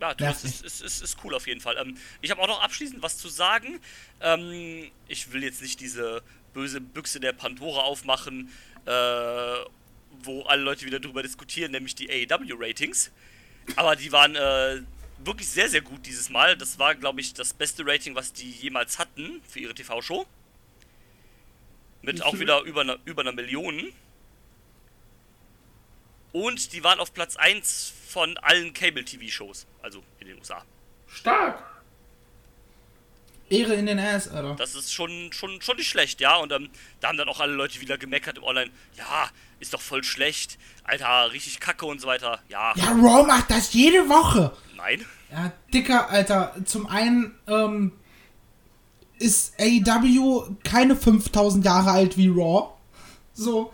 Ja, 0.00 0.14
du, 0.14 0.24
das 0.24 0.44
ist, 0.44 0.64
ist, 0.64 0.80
ist, 0.80 1.02
ist 1.02 1.16
cool 1.22 1.34
auf 1.34 1.46
jeden 1.46 1.60
Fall. 1.60 1.76
Ähm, 1.78 1.96
ich 2.20 2.30
habe 2.30 2.40
auch 2.40 2.48
noch 2.48 2.62
abschließend 2.62 3.02
was 3.02 3.18
zu 3.18 3.28
sagen. 3.28 3.78
Ähm, 4.20 4.90
ich 5.08 5.32
will 5.32 5.42
jetzt 5.44 5.60
nicht 5.60 5.80
diese 5.80 6.22
böse 6.54 6.80
Büchse 6.80 7.20
der 7.20 7.32
Pandora 7.32 7.82
aufmachen, 7.82 8.50
äh, 8.86 9.54
wo 10.22 10.42
alle 10.42 10.62
Leute 10.62 10.86
wieder 10.86 11.00
drüber 11.00 11.22
diskutieren, 11.22 11.72
nämlich 11.72 11.94
die 11.94 12.10
AEW-Ratings. 12.10 13.10
Aber 13.76 13.96
die 13.96 14.12
waren 14.12 14.34
äh, 14.36 14.82
wirklich 15.18 15.48
sehr, 15.48 15.68
sehr 15.68 15.80
gut 15.80 16.06
dieses 16.06 16.30
Mal. 16.30 16.56
Das 16.56 16.78
war, 16.78 16.94
glaube 16.94 17.20
ich, 17.20 17.34
das 17.34 17.54
beste 17.54 17.86
Rating, 17.86 18.14
was 18.14 18.32
die 18.32 18.50
jemals 18.50 18.98
hatten 18.98 19.40
für 19.48 19.60
ihre 19.60 19.74
TV-Show. 19.74 20.26
Mit 22.02 22.22
auch 22.22 22.38
wieder 22.38 22.62
über 22.62 22.80
einer 22.80 22.98
über 23.04 23.22
einer 23.22 23.32
Million. 23.32 23.92
Und 26.32 26.72
die 26.72 26.82
waren 26.82 26.98
auf 26.98 27.12
Platz 27.12 27.36
1 27.36 27.92
von 28.08 28.36
allen 28.38 28.72
Cable-TV-Shows, 28.72 29.66
also 29.82 30.02
in 30.18 30.28
den 30.28 30.38
USA. 30.38 30.64
Stark. 31.06 31.71
Ehre 33.52 33.74
in 33.74 33.86
den 33.86 33.98
Ass, 33.98 34.28
Alter. 34.28 34.54
Das 34.56 34.74
ist 34.74 34.92
schon, 34.92 35.30
schon, 35.32 35.60
schon 35.60 35.76
nicht 35.76 35.88
schlecht, 35.88 36.20
ja. 36.20 36.36
Und 36.36 36.52
ähm, 36.52 36.68
da 37.00 37.08
haben 37.08 37.18
dann 37.18 37.28
auch 37.28 37.40
alle 37.40 37.52
Leute 37.52 37.80
wieder 37.80 37.98
gemeckert 37.98 38.38
im 38.38 38.44
Online. 38.44 38.70
Ja, 38.96 39.28
ist 39.60 39.72
doch 39.74 39.80
voll 39.80 40.02
schlecht. 40.04 40.58
Alter, 40.84 41.32
richtig 41.32 41.60
kacke 41.60 41.86
und 41.86 42.00
so 42.00 42.06
weiter. 42.08 42.40
Ja, 42.48 42.72
Ja, 42.76 42.92
Raw 42.92 43.26
macht 43.26 43.50
das 43.50 43.72
jede 43.72 44.08
Woche. 44.08 44.52
nein. 44.76 45.04
Ja, 45.30 45.52
dicker, 45.72 46.10
Alter. 46.10 46.54
Zum 46.66 46.86
einen 46.86 47.34
ähm, 47.46 47.92
ist 49.18 49.54
AEW 49.58 50.56
keine 50.64 50.94
5000 50.96 51.64
Jahre 51.64 51.90
alt 51.92 52.16
wie 52.18 52.28
Raw. 52.28 52.74
So, 53.34 53.72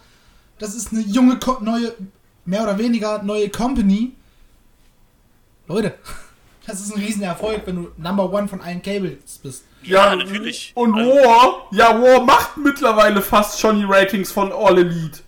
das 0.59 0.75
ist 0.75 0.93
eine 0.93 1.01
junge, 1.01 1.39
Ko 1.39 1.59
neue, 1.61 1.95
mehr 2.45 2.63
oder 2.63 2.79
weniger 2.79 3.23
neue 3.23 3.49
Company. 3.51 4.13
Leute, 5.67 5.99
das 6.69 6.81
ist 6.81 6.95
ein 6.95 7.01
Riesenerfolg, 7.03 7.63
wenn 7.67 7.77
du 7.77 7.91
Number 7.97 8.33
One 8.33 8.47
von 8.47 8.61
allen 8.61 8.83
Cables 8.83 9.39
bist. 9.43 9.65
Ja, 9.83 10.15
natürlich. 10.15 10.73
Und 10.75 10.95
Also- 10.95 11.11
War, 11.11 11.67
ja, 11.73 12.01
War 12.01 12.23
macht 12.25 12.57
mittlerweile 12.59 13.23
fast 13.23 13.59
schon 13.61 13.79
die 13.79 13.85
Ratings 13.85 14.31
von 14.31 14.53
All 14.53 14.79
Elite. 14.79 15.21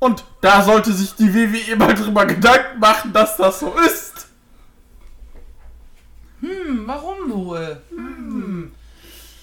Und 0.00 0.24
da 0.42 0.62
sollte 0.62 0.92
sich 0.92 1.14
die 1.14 1.32
WWE 1.32 1.76
mal 1.76 1.94
drüber 1.94 2.26
Gedanken 2.26 2.78
machen, 2.80 3.12
dass 3.12 3.36
das 3.36 3.60
so 3.60 3.72
ist. 3.86 4.26
Hm, 6.40 6.82
warum 6.86 7.30
wohl? 7.32 7.80
Hm. 7.90 8.72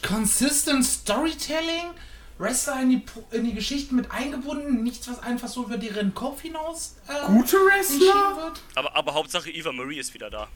Consistent 0.07 0.85
Storytelling? 0.85 1.91
Wrestler 2.37 2.81
in 2.81 2.89
die, 2.89 3.05
in 3.31 3.43
die 3.45 3.53
Geschichten 3.53 3.95
mit 3.95 4.11
eingebunden? 4.11 4.83
Nichts, 4.83 5.07
was 5.07 5.19
einfach 5.21 5.47
so 5.47 5.63
über 5.65 5.77
deren 5.77 6.13
Kopf 6.15 6.41
hinaus 6.41 6.95
äh, 7.07 7.27
Gute 7.27 7.55
Wrestler? 7.57 8.35
wird? 8.37 8.61
Aber, 8.75 8.95
aber 8.95 9.13
Hauptsache 9.13 9.49
Eva 9.51 9.71
Marie 9.71 9.99
ist 9.99 10.13
wieder 10.13 10.29
da. 10.31 10.47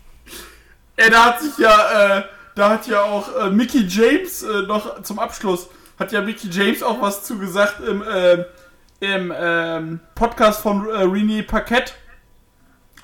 Ey, 0.97 1.09
da 1.09 1.25
hat 1.25 1.41
sich 1.41 1.57
ja, 1.57 2.17
äh, 2.17 2.23
da 2.55 2.69
hat 2.69 2.87
ja 2.87 3.01
auch 3.03 3.35
äh, 3.35 3.49
Mickey 3.49 3.85
James 3.87 4.43
äh, 4.43 4.61
noch 4.63 5.01
zum 5.03 5.19
Abschluss, 5.19 5.67
hat 5.99 6.11
ja 6.11 6.21
Mickey 6.21 6.47
James 6.49 6.81
auch 6.83 7.01
was 7.01 7.23
zugesagt 7.23 7.81
im, 7.81 8.01
äh, 8.01 8.45
im 9.01 9.33
ähm, 9.35 9.99
Podcast 10.15 10.61
von 10.61 10.87
äh, 10.87 11.03
René 11.03 11.45
Paquette. 11.45 11.91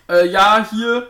Äh, 0.09 0.29
ja, 0.29 0.65
hier, 0.71 1.07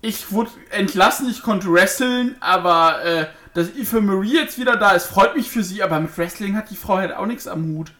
ich 0.00 0.32
wurde 0.32 0.50
entlassen, 0.70 1.28
ich 1.28 1.42
konnte 1.42 1.70
wresteln, 1.72 2.36
aber 2.40 3.04
äh, 3.04 3.26
dass 3.54 3.74
Eva 3.74 4.00
Marie 4.00 4.34
jetzt 4.34 4.58
wieder 4.58 4.76
da 4.76 4.90
ist, 4.92 5.06
freut 5.06 5.36
mich 5.36 5.50
für 5.50 5.62
sie, 5.62 5.82
aber 5.82 5.98
mit 6.00 6.16
Wrestling 6.16 6.56
hat 6.56 6.70
die 6.70 6.76
Frau 6.76 6.96
halt 6.96 7.14
auch 7.14 7.26
nichts 7.26 7.46
am 7.46 7.64
Hut. 7.66 7.92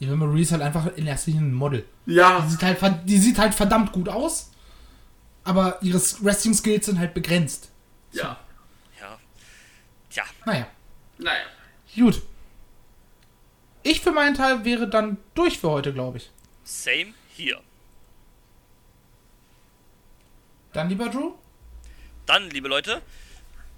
Eva 0.00 0.16
Marie 0.16 0.42
ist 0.42 0.52
halt 0.52 0.62
einfach 0.62 0.86
in 0.96 1.06
erster 1.06 1.30
Linie 1.30 1.46
ein 1.48 1.54
Model. 1.54 1.84
Ja, 2.06 2.40
Die 2.40 2.50
sieht 2.50 2.62
halt, 2.62 2.78
die 3.04 3.18
sieht 3.18 3.38
halt 3.38 3.54
verdammt 3.54 3.92
gut 3.92 4.08
aus, 4.08 4.50
aber 5.44 5.78
ihre 5.82 5.98
Wrestling-Skills 6.00 6.86
sind 6.86 6.98
halt 6.98 7.14
begrenzt. 7.14 7.68
ja, 8.12 8.38
Ja. 9.00 9.18
Tja, 10.10 10.24
Naja, 10.46 10.66
naja. 11.18 11.44
gut. 11.94 12.22
Ich 13.82 14.00
für 14.00 14.12
meinen 14.12 14.34
Teil 14.34 14.64
wäre 14.64 14.88
dann 14.88 15.18
durch 15.34 15.58
für 15.58 15.70
heute, 15.70 15.92
glaube 15.92 16.18
ich. 16.18 16.30
same 16.64 17.12
hier. 17.34 17.60
Dann, 20.72 20.88
lieber 20.88 21.08
Drew? 21.08 21.32
Dann, 22.26 22.48
liebe 22.50 22.68
Leute, 22.68 23.02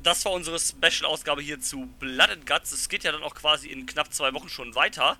das 0.02 0.24
war 0.24 0.32
unsere 0.32 0.58
Special-Ausgabe 0.58 1.42
hier 1.42 1.60
zu 1.60 1.86
Blood 1.98 2.30
and 2.30 2.46
Guts. 2.46 2.72
Es 2.72 2.88
geht 2.88 3.02
ja 3.04 3.12
dann 3.12 3.22
auch 3.22 3.34
quasi 3.34 3.68
in 3.68 3.86
knapp 3.86 4.12
zwei 4.14 4.32
Wochen 4.34 4.48
schon 4.48 4.74
weiter. 4.74 5.16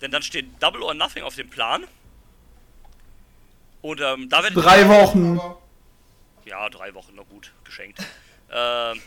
Denn 0.00 0.10
dann 0.10 0.22
steht 0.22 0.46
Double 0.62 0.82
or 0.82 0.94
Nothing 0.94 1.22
auf 1.22 1.34
dem 1.34 1.50
Plan. 1.50 1.84
Und 3.82 4.00
ähm, 4.00 4.28
da 4.28 4.42
werde 4.42 4.58
ich. 4.58 4.64
Drei 4.64 4.88
Wochen. 4.88 5.38
Ja, 6.44 6.68
drei 6.68 6.94
Wochen, 6.94 7.14
noch 7.14 7.28
gut, 7.28 7.52
geschenkt. 7.64 7.98
ähm, 8.50 9.00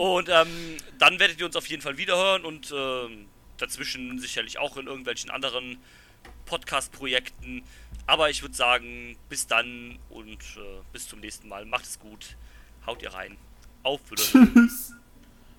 Und 0.00 0.30
ähm, 0.30 0.78
dann 0.98 1.18
werdet 1.18 1.38
ihr 1.40 1.44
uns 1.44 1.56
auf 1.56 1.66
jeden 1.66 1.82
Fall 1.82 1.98
wiederhören 1.98 2.46
und 2.46 2.72
ähm, 2.74 3.26
dazwischen 3.58 4.18
sicherlich 4.18 4.58
auch 4.58 4.78
in 4.78 4.86
irgendwelchen 4.86 5.28
anderen 5.28 5.78
Podcast-Projekten. 6.46 7.62
Aber 8.06 8.30
ich 8.30 8.40
würde 8.40 8.54
sagen, 8.54 9.18
bis 9.28 9.46
dann 9.46 9.98
und 10.08 10.42
äh, 10.56 10.80
bis 10.94 11.06
zum 11.06 11.20
nächsten 11.20 11.50
Mal. 11.50 11.66
Macht 11.66 11.84
es 11.84 11.98
gut. 11.98 12.38
Haut 12.86 13.02
ihr 13.02 13.12
rein. 13.12 13.36
Auf 13.82 14.00
Wiedersehen. 14.10 14.50
Tschüss. 14.54 14.94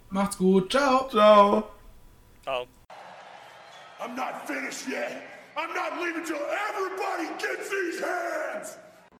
Macht's 0.09 0.39
gut. 0.39 0.71
Ciao. 0.71 1.07
Ciao. 1.07 1.71
Ciao. 2.41 2.67
I'm 3.99 4.15
not 4.15 4.47
finished 4.47 4.87
yet. 4.87 5.21
I'm 5.55 5.71
not 5.75 6.01
leaving 6.01 6.25
till 6.25 6.41
everybody 6.67 7.27
gets 7.37 7.69
these 7.69 8.03
hands. 8.03 8.77